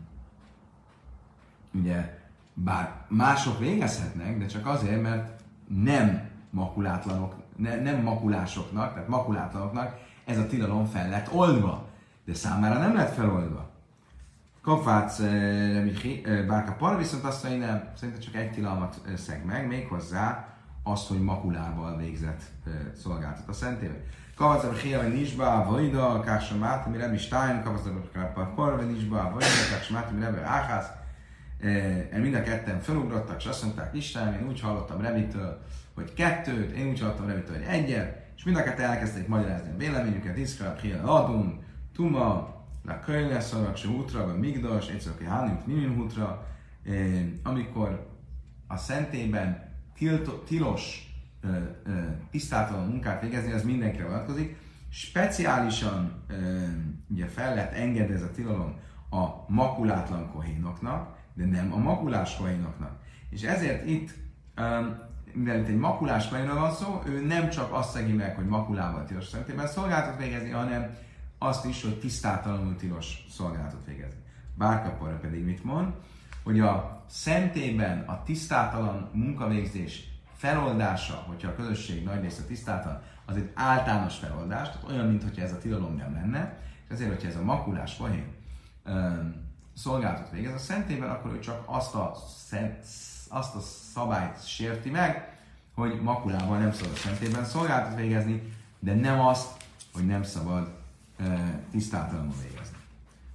ugye, 1.74 2.20
bár 2.54 3.06
mások 3.08 3.60
végezhetnek, 3.60 4.38
de 4.38 4.46
csak 4.46 4.66
azért, 4.66 5.02
mert 5.02 5.42
nem 5.68 6.32
makulátlanok, 6.54 7.36
ne, 7.56 7.82
nem 7.82 8.02
makulásoknak, 8.02 8.94
tehát 8.94 9.08
makulátlanoknak 9.08 9.96
ez 10.26 10.38
a 10.38 10.48
tilalom 10.48 10.86
fel 10.86 11.10
lett 11.10 11.34
oldva, 11.34 11.88
de 12.26 12.34
számára 12.34 12.80
nem 12.80 12.96
lett 12.96 13.14
feloldva. 13.14 13.70
Kafác 14.62 15.20
Bárka 16.48 16.74
Par, 16.78 16.98
viszont 16.98 17.24
azt 17.24 17.44
mondja, 17.44 17.66
nem, 17.66 17.84
szerintem 17.96 18.24
csak 18.24 18.36
egy 18.36 18.52
tilalmat 18.52 19.02
szeg 19.18 19.46
meg, 19.46 19.68
méghozzá 19.68 20.48
azt, 20.84 21.08
hogy 21.08 21.22
makulával 21.22 21.98
végzett 21.98 22.42
szolgáltat 23.02 23.48
a 23.48 23.54
szentébe. 23.54 24.04
Kavaz 24.36 24.64
a 24.64 24.72
Hia 24.72 25.02
Nisba, 25.02 25.66
Vajda, 25.70 26.20
Kása 26.20 26.58
Máti, 26.58 26.90
mi 26.90 26.98
Rebi 26.98 27.18
Stein, 27.18 27.64
Kavaz 27.64 27.90
a 28.36 28.42
Par, 28.56 28.86
Nisba, 28.86 29.18
Vajda, 29.18 29.46
Kása 29.72 29.94
Máti, 29.94 30.14
mi 30.14 30.22
Rebi 30.22 30.42
Áhász. 30.42 30.88
Mind 32.12 32.36
a 32.36 32.42
ketten 32.42 32.80
felugrottak, 32.82 33.38
és 33.38 33.46
azt 33.46 33.64
mondták, 33.64 33.96
Isten, 33.96 34.34
én 34.34 34.48
úgy 34.48 34.62
hallottam 34.62 35.02
Rebitől, 35.02 35.62
hogy 35.94 36.14
kettőt, 36.14 36.72
én 36.72 36.88
úgy 36.88 37.00
hallottam 37.00 37.28
Rebitől, 37.28 37.56
hogy 37.56 37.66
egyet, 37.66 38.22
és 38.36 38.44
mind 38.44 38.58
a 38.58 38.64
ketten 38.64 38.90
elkezdték 38.90 39.28
magyarázni 39.28 39.72
a 39.72 39.78
véleményüket, 39.78 40.38
Iszkra, 40.38 40.76
Hia 40.82 41.04
Adun, 41.04 41.64
Tuma, 41.94 42.62
la 42.86 43.00
könyve 43.00 43.40
szarak 43.40 43.76
se 43.76 43.88
útra, 43.88 44.26
vagy 44.26 44.40
migdas, 44.40 44.88
egyszer 44.88 45.12
aki 45.14 45.24
hánint 45.24 45.68
mimin 45.68 46.00
útra, 46.00 46.48
amikor 47.44 48.12
a 48.68 48.78
szentében 48.78 49.72
tilos 50.46 51.12
tisztátalan 52.32 52.88
munkát 52.88 53.22
végezni, 53.22 53.52
az 53.52 53.64
mindenkire 53.64 54.06
vonatkozik. 54.06 54.58
Speciálisan 54.90 56.26
ugye 57.08 57.26
fel 57.26 57.56
lett 57.56 57.74
engedve 57.74 58.14
ez 58.14 58.22
a 58.22 58.32
tilalom 58.32 58.80
a 59.10 59.28
makulátlan 59.48 60.32
kohénoknak, 60.32 61.18
de 61.34 61.46
nem 61.46 61.74
a 61.74 61.78
makulás 61.78 62.36
kohénoknak. 62.36 63.00
És 63.30 63.42
ezért 63.42 63.86
itt, 63.86 64.14
mivel 65.34 65.60
itt 65.60 65.68
egy 65.68 65.78
makulás 65.78 66.28
kohénról 66.28 66.60
van 66.60 66.72
szó, 66.72 67.02
ő 67.06 67.26
nem 67.26 67.50
csak 67.50 67.74
azt 67.74 67.92
szegi 67.92 68.12
meg, 68.12 68.36
hogy 68.36 68.46
makulával 68.46 69.06
tilos 69.06 69.28
szentében 69.28 69.68
szolgáltat 69.68 70.18
végezni, 70.18 70.50
hanem 70.50 70.96
azt 71.38 71.66
is, 71.66 71.84
hogy 71.84 72.00
tisztátalanul 72.00 72.76
tilos 72.76 73.26
szolgálatot 73.30 73.86
végezni. 73.86 74.20
Bárkaporra 74.58 75.18
pedig 75.18 75.44
mit 75.46 75.64
mond? 75.64 75.94
Hogy 76.44 76.60
a 76.60 77.04
szentében 77.10 78.04
a 78.08 78.24
tisztátalan 78.24 79.10
munkavégzés 79.14 80.04
feloldása, 80.36 81.24
hogyha 81.28 81.48
a 81.48 81.56
közösség 81.56 82.04
nagy 82.04 82.22
része 82.22 82.44
tisztátalan, 82.44 83.02
az 83.26 83.36
egy 83.36 83.52
általános 83.54 84.18
feloldás, 84.18 84.68
tehát 84.68 84.90
olyan, 84.90 85.08
mintha 85.08 85.42
ez 85.42 85.52
a 85.52 85.58
tilalom 85.58 85.96
nem 85.96 86.14
lenne, 86.14 86.58
és 86.86 86.94
ezért, 86.94 87.10
hogyha 87.10 87.28
ez 87.28 87.36
a 87.36 87.44
makulás 87.44 87.94
pohén 87.94 88.34
szolgálatot 89.76 90.32
végez 90.32 90.54
a 90.54 90.58
szentében, 90.58 91.10
akkor 91.10 91.34
ő 91.34 91.40
csak 91.40 91.64
azt 91.66 91.96
a, 91.96 92.14
szent, 92.48 92.86
azt 93.30 93.56
a 93.56 93.60
szabályt 93.94 94.48
sérti 94.48 94.90
meg, 94.90 95.38
hogy 95.76 96.02
makulával 96.02 96.58
nem 96.58 96.74
szabad 96.74 96.96
szentében 96.96 97.46
szolgálatot 97.46 97.98
végezni, 97.98 98.54
de 98.80 98.94
nem 98.94 99.20
azt, 99.20 99.52
hogy 99.94 100.06
nem 100.06 100.24
szabad 100.24 100.74
tisztátalanul 101.72 102.34
végezni. 102.42 102.78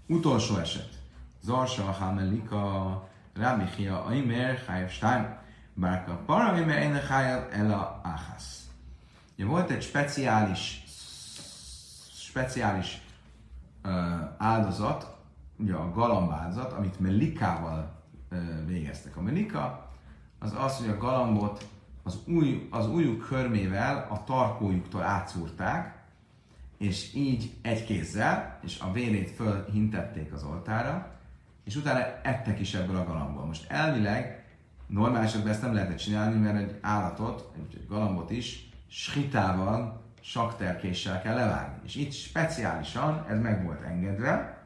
Utolsó 0.07 0.57
eset. 0.57 0.89
Zarsa 1.43 1.83
Hamelika 1.83 3.09
Ramichia 3.35 4.05
Aimer 4.05 4.65
Chayev 4.65 4.89
Stein 4.89 5.37
Bárka 5.75 6.21
Paramimer 6.27 6.79
Ene 6.79 7.01
Chayev 7.01 7.43
Ela 7.53 8.01
Achasz. 8.05 8.69
Ugye 9.35 9.47
volt 9.47 9.71
egy 9.71 9.83
speciális 9.83 10.83
speciális 12.11 13.03
uh, 13.85 13.93
áldozat, 14.37 15.17
ugye 15.57 15.75
a 15.75 15.93
galambáldozat, 15.93 16.73
amit 16.73 17.01
melikával 17.01 18.03
uh, 18.31 18.39
végeztek. 18.67 19.17
A 19.17 19.21
melika 19.23 19.88
az 20.39 20.55
az, 20.59 20.77
hogy 20.77 20.89
a 20.89 20.99
galambot 20.99 21.69
az, 22.03 22.19
új, 22.27 22.69
az 22.71 22.89
újuk 22.89 23.27
körmével 23.27 24.07
a 24.11 24.25
tarkójuktól 24.25 25.03
átszúrták, 25.03 25.97
és 26.79 27.15
így 27.15 27.53
egy 27.63 27.85
kézzel, 27.85 28.59
és 28.65 28.81
a 28.81 28.93
vérét 28.93 29.31
fölhintették 29.31 30.33
az 30.33 30.45
oltára, 30.45 31.17
és 31.65 31.77
utána 31.77 32.21
ettek 32.23 32.61
is 32.61 32.75
ebből 32.75 32.97
a 32.97 33.05
galambból. 33.05 33.45
Most 33.45 33.71
elvileg 33.71 34.45
normálisabban 34.87 35.49
ezt 35.49 35.63
nem 35.63 35.75
lehetett 35.75 35.97
csinálni, 35.97 36.39
mert 36.39 36.57
egy 36.57 36.79
állatot, 36.81 37.53
egy 37.57 37.87
galambot 37.89 38.31
is 38.31 38.69
skitával 38.89 40.03
sakterkéssel 40.21 41.23
kell 41.23 41.35
levágni. 41.35 41.81
És 41.85 41.95
itt 41.95 42.13
speciálisan 42.13 43.25
ez 43.29 43.41
meg 43.41 43.65
volt 43.65 43.83
engedve. 43.83 44.58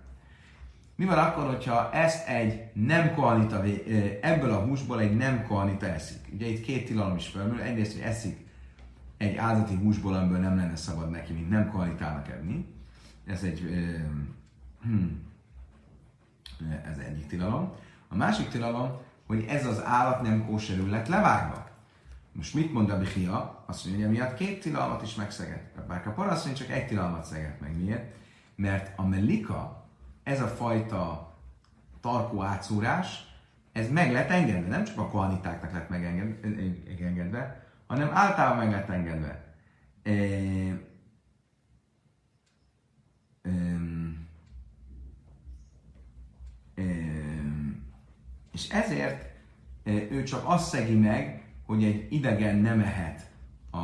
Mi 1.03 1.09
van 1.09 1.19
akkor, 1.19 1.47
hogyha 1.47 1.93
ezt 1.93 2.29
egy 2.29 2.71
nem 2.73 3.15
koanita, 3.15 3.63
ebből 4.21 4.51
a 4.53 4.65
húsból 4.65 5.01
egy 5.01 5.17
nem 5.17 5.47
koanita 5.47 5.87
eszik? 5.87 6.19
Ugye 6.33 6.47
itt 6.47 6.65
két 6.65 6.87
tilalom 6.87 7.17
is 7.17 7.29
felmerül. 7.29 7.61
Egyrészt, 7.61 7.93
hogy 7.93 8.03
eszik 8.03 8.47
egy 9.17 9.37
áldati 9.37 9.75
húsból, 9.75 10.15
amiből 10.15 10.39
nem 10.39 10.57
lenne 10.57 10.77
szabad 10.77 11.11
neki, 11.11 11.33
mint 11.33 11.51
nem 11.51 11.71
koanitának 11.71 12.29
enni. 12.29 12.67
Ez 13.27 13.43
egy 13.43 13.61
hmm, 14.83 15.23
ez 16.91 16.99
egyik 16.99 17.27
tilalom. 17.27 17.73
A 18.09 18.17
másik 18.17 18.49
tilalom, 18.49 18.91
hogy 19.27 19.45
ez 19.49 19.67
az 19.67 19.85
állat 19.85 20.23
nem 20.23 20.47
kóserül 20.47 20.89
lett 20.89 21.09
levágva. 21.09 21.69
Most 22.33 22.55
mit 22.55 22.73
mond 22.73 22.91
a 22.91 22.99
Bihia? 22.99 23.65
Azt 23.67 23.87
mondja, 23.87 24.09
miatt 24.09 24.35
két 24.35 24.61
tilalmat 24.61 25.03
is 25.03 25.15
megszegett. 25.15 25.81
Bár 25.89 26.07
a 26.07 26.11
parasztony 26.11 26.55
csak 26.55 26.71
egy 26.71 26.87
tilalmat 26.87 27.25
szegett 27.25 27.61
meg. 27.61 27.77
Miért? 27.77 28.15
Mert 28.57 28.99
a 28.99 29.07
melika, 29.07 29.82
ez 30.23 30.41
a 30.41 30.47
fajta 30.47 31.35
tarkó 32.01 32.43
átszúrás, 32.43 33.31
ez 33.73 33.91
meg 33.91 34.13
lett 34.13 34.29
engedve. 34.29 34.69
Nem 34.69 34.85
csak 34.85 34.99
a 34.99 35.09
koanitáknak 35.09 35.73
lett 35.73 35.89
megengedve, 35.89 37.67
hanem 37.87 38.11
általában 38.13 38.65
meg 38.65 38.71
lett 38.71 38.89
engedve. 38.89 39.45
E, 40.03 40.11
e, 43.43 43.51
e, 46.75 46.83
és 48.53 48.69
ezért 48.69 49.31
ő 49.85 50.23
csak 50.23 50.43
azt 50.45 50.69
szegi 50.69 50.95
meg, 50.95 51.45
hogy 51.67 51.85
egy 51.85 52.13
idegen 52.13 52.57
nem 52.57 52.81
ehet 52.81 53.31
a, 53.71 53.77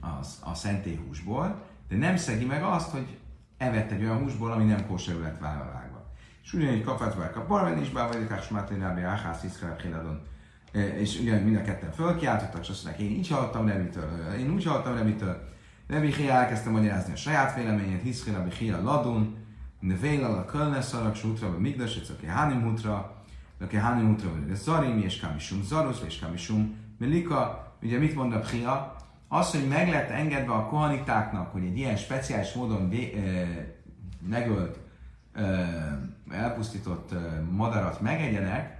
a, 0.00 0.18
a 0.40 0.54
szentélyhúsból, 0.54 1.66
de 1.88 1.96
nem 1.96 2.16
szegi 2.16 2.44
meg 2.44 2.62
azt, 2.62 2.90
hogy 2.90 3.18
evett 3.60 3.90
egy 3.90 4.02
olyan 4.02 4.18
húsból, 4.18 4.52
ami 4.52 4.64
nem 4.64 4.86
kóserül 4.86 5.22
lett 5.22 5.40
vágva. 5.40 6.12
És 6.42 6.52
ugyanígy 6.52 6.84
kapott 6.84 7.14
vár 7.14 7.36
a 7.36 7.46
barben 7.46 7.78
is, 7.78 7.90
bár 7.90 8.08
vagy 8.08 8.26
a 8.38 8.40
smáténábbi 8.40 9.02
áhász 9.02 9.42
iszkrál 9.42 9.76
és 10.72 11.20
ugyan 11.20 11.42
mind 11.42 11.56
a 11.56 11.62
ketten 11.62 11.92
fölkiáltottak, 11.92 12.62
és 12.62 12.68
azt 12.68 12.84
mondják, 12.84 13.06
én 13.06 13.16
így 13.16 13.28
hallottam 13.28 13.66
Levitől, 13.66 14.34
én 14.38 14.50
úgy 14.50 14.64
hallottam 14.64 14.94
Levitől, 14.94 15.48
Levi 15.88 16.12
Hia 16.12 16.32
elkezdte 16.32 16.70
magyarázni 16.70 17.12
a 17.12 17.16
saját 17.16 17.54
véleményét, 17.54 18.02
hiszkél 18.02 18.34
a 18.34 18.54
Hia 18.54 18.82
ladun, 18.82 19.36
de 19.80 19.94
vél 19.94 20.24
a 20.24 20.44
kölneszarak, 20.44 21.14
és 21.14 21.24
útra, 21.24 21.58
migdas, 21.58 21.96
és 21.96 22.08
aki 22.08 22.26
hánim 22.26 22.66
útra, 22.66 23.20
Aki 23.60 23.76
Hanem 23.76 24.10
Utra 24.10 24.30
vagy 24.30 24.56
Zarim, 24.56 24.98
és 24.98 25.20
Kamisum 25.20 25.62
Zarusz, 25.62 26.02
és 26.06 26.18
Kamisum 26.18 26.76
Melika. 26.98 27.72
Ugye 27.82 27.98
mit 27.98 28.14
mond 28.14 28.32
a 28.32 28.38
Pria? 28.38 28.96
Az, 29.32 29.50
hogy 29.50 29.68
meg 29.68 29.88
lett 29.88 30.08
engedve 30.08 30.52
a 30.52 30.66
kohanitáknak, 30.66 31.52
hogy 31.52 31.64
egy 31.64 31.76
ilyen 31.78 31.96
speciális 31.96 32.52
módon 32.52 32.88
vé, 32.88 33.12
e, 33.12 33.20
megölt, 34.28 34.78
e, 35.34 35.42
elpusztított 36.30 37.12
e, 37.12 37.16
madarat 37.50 38.00
megegyenek, 38.00 38.78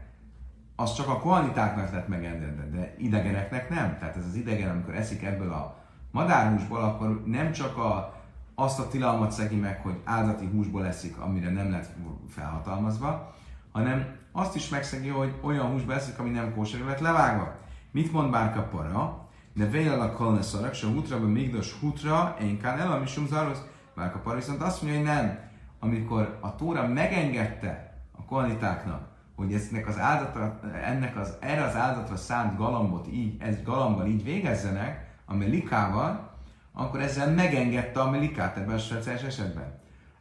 az 0.77 0.95
csak 0.95 1.09
a 1.09 1.19
kohanitáknak 1.19 1.93
lett 1.93 2.09
megengedve, 2.09 2.69
de 2.79 2.95
idegeneknek 2.99 3.69
nem. 3.69 3.97
Tehát 3.99 4.17
ez 4.17 4.25
az 4.27 4.35
idegen, 4.35 4.71
amikor 4.71 4.95
eszik 4.95 5.23
ebből 5.23 5.53
a 5.53 5.77
madárhúsból, 6.11 6.83
akkor 6.83 7.23
nem 7.27 7.53
csak 7.53 7.77
a, 7.77 8.21
azt 8.55 8.79
a 8.79 8.89
tilalmat 8.89 9.33
szegi 9.33 9.57
meg, 9.57 9.81
hogy 9.83 10.01
áldati 10.05 10.47
húsból 10.47 10.87
eszik, 10.87 11.19
amire 11.19 11.51
nem 11.51 11.71
lett 11.71 11.91
felhatalmazva, 12.29 13.35
hanem 13.73 14.17
azt 14.33 14.57
is 14.57 14.69
megszegi, 14.69 15.09
hogy 15.09 15.35
olyan 15.41 15.67
húsba 15.67 15.95
eszik, 15.95 16.19
ami 16.19 16.31
nem 16.31 16.55
kóser 16.55 16.81
lett 16.81 17.01
levágva. 17.01 17.55
Mit 17.91 18.13
mond 18.13 18.31
Bárka 18.31 18.63
para? 18.63 19.20
De 19.61 19.67
véjel 19.67 20.01
a 20.01 20.13
kolne 20.13 20.43
szarak, 20.43 20.75
se 20.75 20.87
hutra, 20.87 21.21
be 21.21 21.27
migdos 21.27 21.73
hutra, 21.81 22.37
én 22.41 22.59
kán 22.59 22.79
el, 22.79 22.93
ami 22.93 23.07
sum 23.07 23.27
zarosz. 23.27 23.63
Bárka 23.95 24.19
para 24.19 24.37
viszont 24.37 24.63
azt 24.63 24.83
mondja, 24.83 25.01
hogy 25.01 25.09
nem. 25.09 25.39
Amikor 25.79 26.39
a 26.41 26.57
Tóra 26.57 26.89
megengedte 26.89 27.95
a 28.19 28.25
kolnitáknak, 28.25 29.09
hogy 29.37 29.53
eznek 29.53 29.89
az 29.89 29.99
áldatra, 29.99 30.61
ennek 30.85 31.17
az, 31.17 31.37
erre 31.41 31.65
az 31.65 31.77
áldatra 31.77 32.17
szánt 32.17 32.57
galambot 32.57 33.07
így, 33.13 33.43
ez 33.43 33.63
galamban 33.63 34.07
így 34.07 34.25
végezzenek, 34.25 35.09
a 35.25 35.35
melikával, 35.35 36.31
akkor 36.73 37.01
ezzel 37.01 37.31
megengedte 37.31 38.01
a 38.01 38.11
melikát 38.11 38.57
ebben 38.57 38.75
a 38.75 38.79
speciális 38.79 39.23
esetben. 39.23 39.79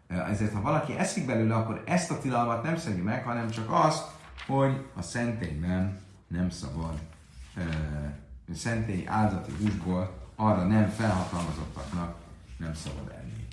Ezért, 0.08 0.54
ha 0.54 0.62
valaki 0.62 0.98
eszik 0.98 1.26
belőle, 1.26 1.56
akkor 1.56 1.84
ezt 1.86 2.12
a 2.12 2.20
tilalmat 2.20 2.64
nem 2.64 2.78
szegi 2.78 3.02
meg, 3.02 3.24
hanem 3.24 3.50
csak 3.50 3.72
azt, 3.72 4.08
hogy 4.48 4.86
a 4.96 5.02
szentélyben 5.02 6.00
nem 6.28 6.50
szabad 6.50 6.94
szentély 8.56 9.08
áldati 9.08 9.52
húsból 9.52 10.18
arra 10.36 10.64
nem 10.64 10.88
felhatalmazottaknak 10.88 12.16
nem 12.58 12.74
szabad 12.74 13.14
enni. 13.18 13.48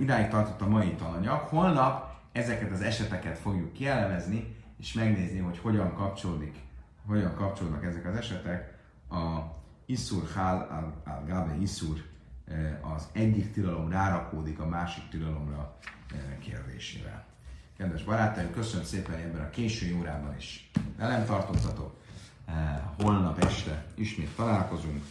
Idáig 0.00 0.28
tartott 0.28 0.60
a 0.60 0.68
mai 0.68 0.94
tananyag. 0.94 1.40
Holnap 1.40 2.16
ezeket 2.32 2.72
az 2.72 2.80
eseteket 2.80 3.38
fogjuk 3.38 3.72
kielemezni, 3.72 4.56
és 4.78 4.92
megnézni, 4.92 5.38
hogy 5.38 5.58
hogyan 5.58 5.94
kapcsolódik, 5.94 6.56
hogyan 7.06 7.34
kapcsolódnak 7.34 7.84
ezek 7.84 8.06
az 8.06 8.14
esetek 8.14 8.74
a 9.10 9.56
Iszur 9.86 10.28
Hál 10.34 10.92
al 11.04 11.24
Gabe 11.26 11.56
Iszur 11.60 12.04
az 12.94 13.08
egyik 13.12 13.52
tilalom 13.52 13.90
rárakódik 13.90 14.60
a 14.60 14.66
másik 14.66 15.08
tilalomra 15.08 15.78
kérdésével. 16.40 17.24
Kedves 17.76 18.04
barátaim, 18.04 18.50
köszönöm 18.50 18.84
szépen, 18.84 19.14
hogy 19.14 19.22
ebben 19.22 19.44
a 19.44 19.50
késői 19.50 19.92
órában 19.92 20.36
is 20.36 20.70
velem 20.98 21.24
tartottatok. 21.24 21.96
Eh, 22.48 22.80
holnap 22.98 23.38
este 23.38 23.86
ismét 23.94 24.34
találkozunk, 24.36 25.04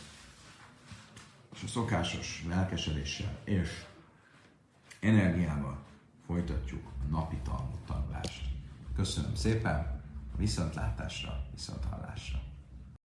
és 1.54 1.64
a 1.64 1.68
szokásos 1.68 2.44
lelkesedéssel 2.48 3.38
és 3.44 3.86
energiával 5.00 5.78
folytatjuk 6.26 6.86
a 6.86 7.10
napi 7.10 7.38
tanult 7.44 7.80
tanulást. 7.86 8.42
Köszönöm 8.96 9.36
szépen, 9.36 10.02
a 10.34 10.38
viszontlátásra, 10.38 11.46
viszontlátásra. 11.52 12.47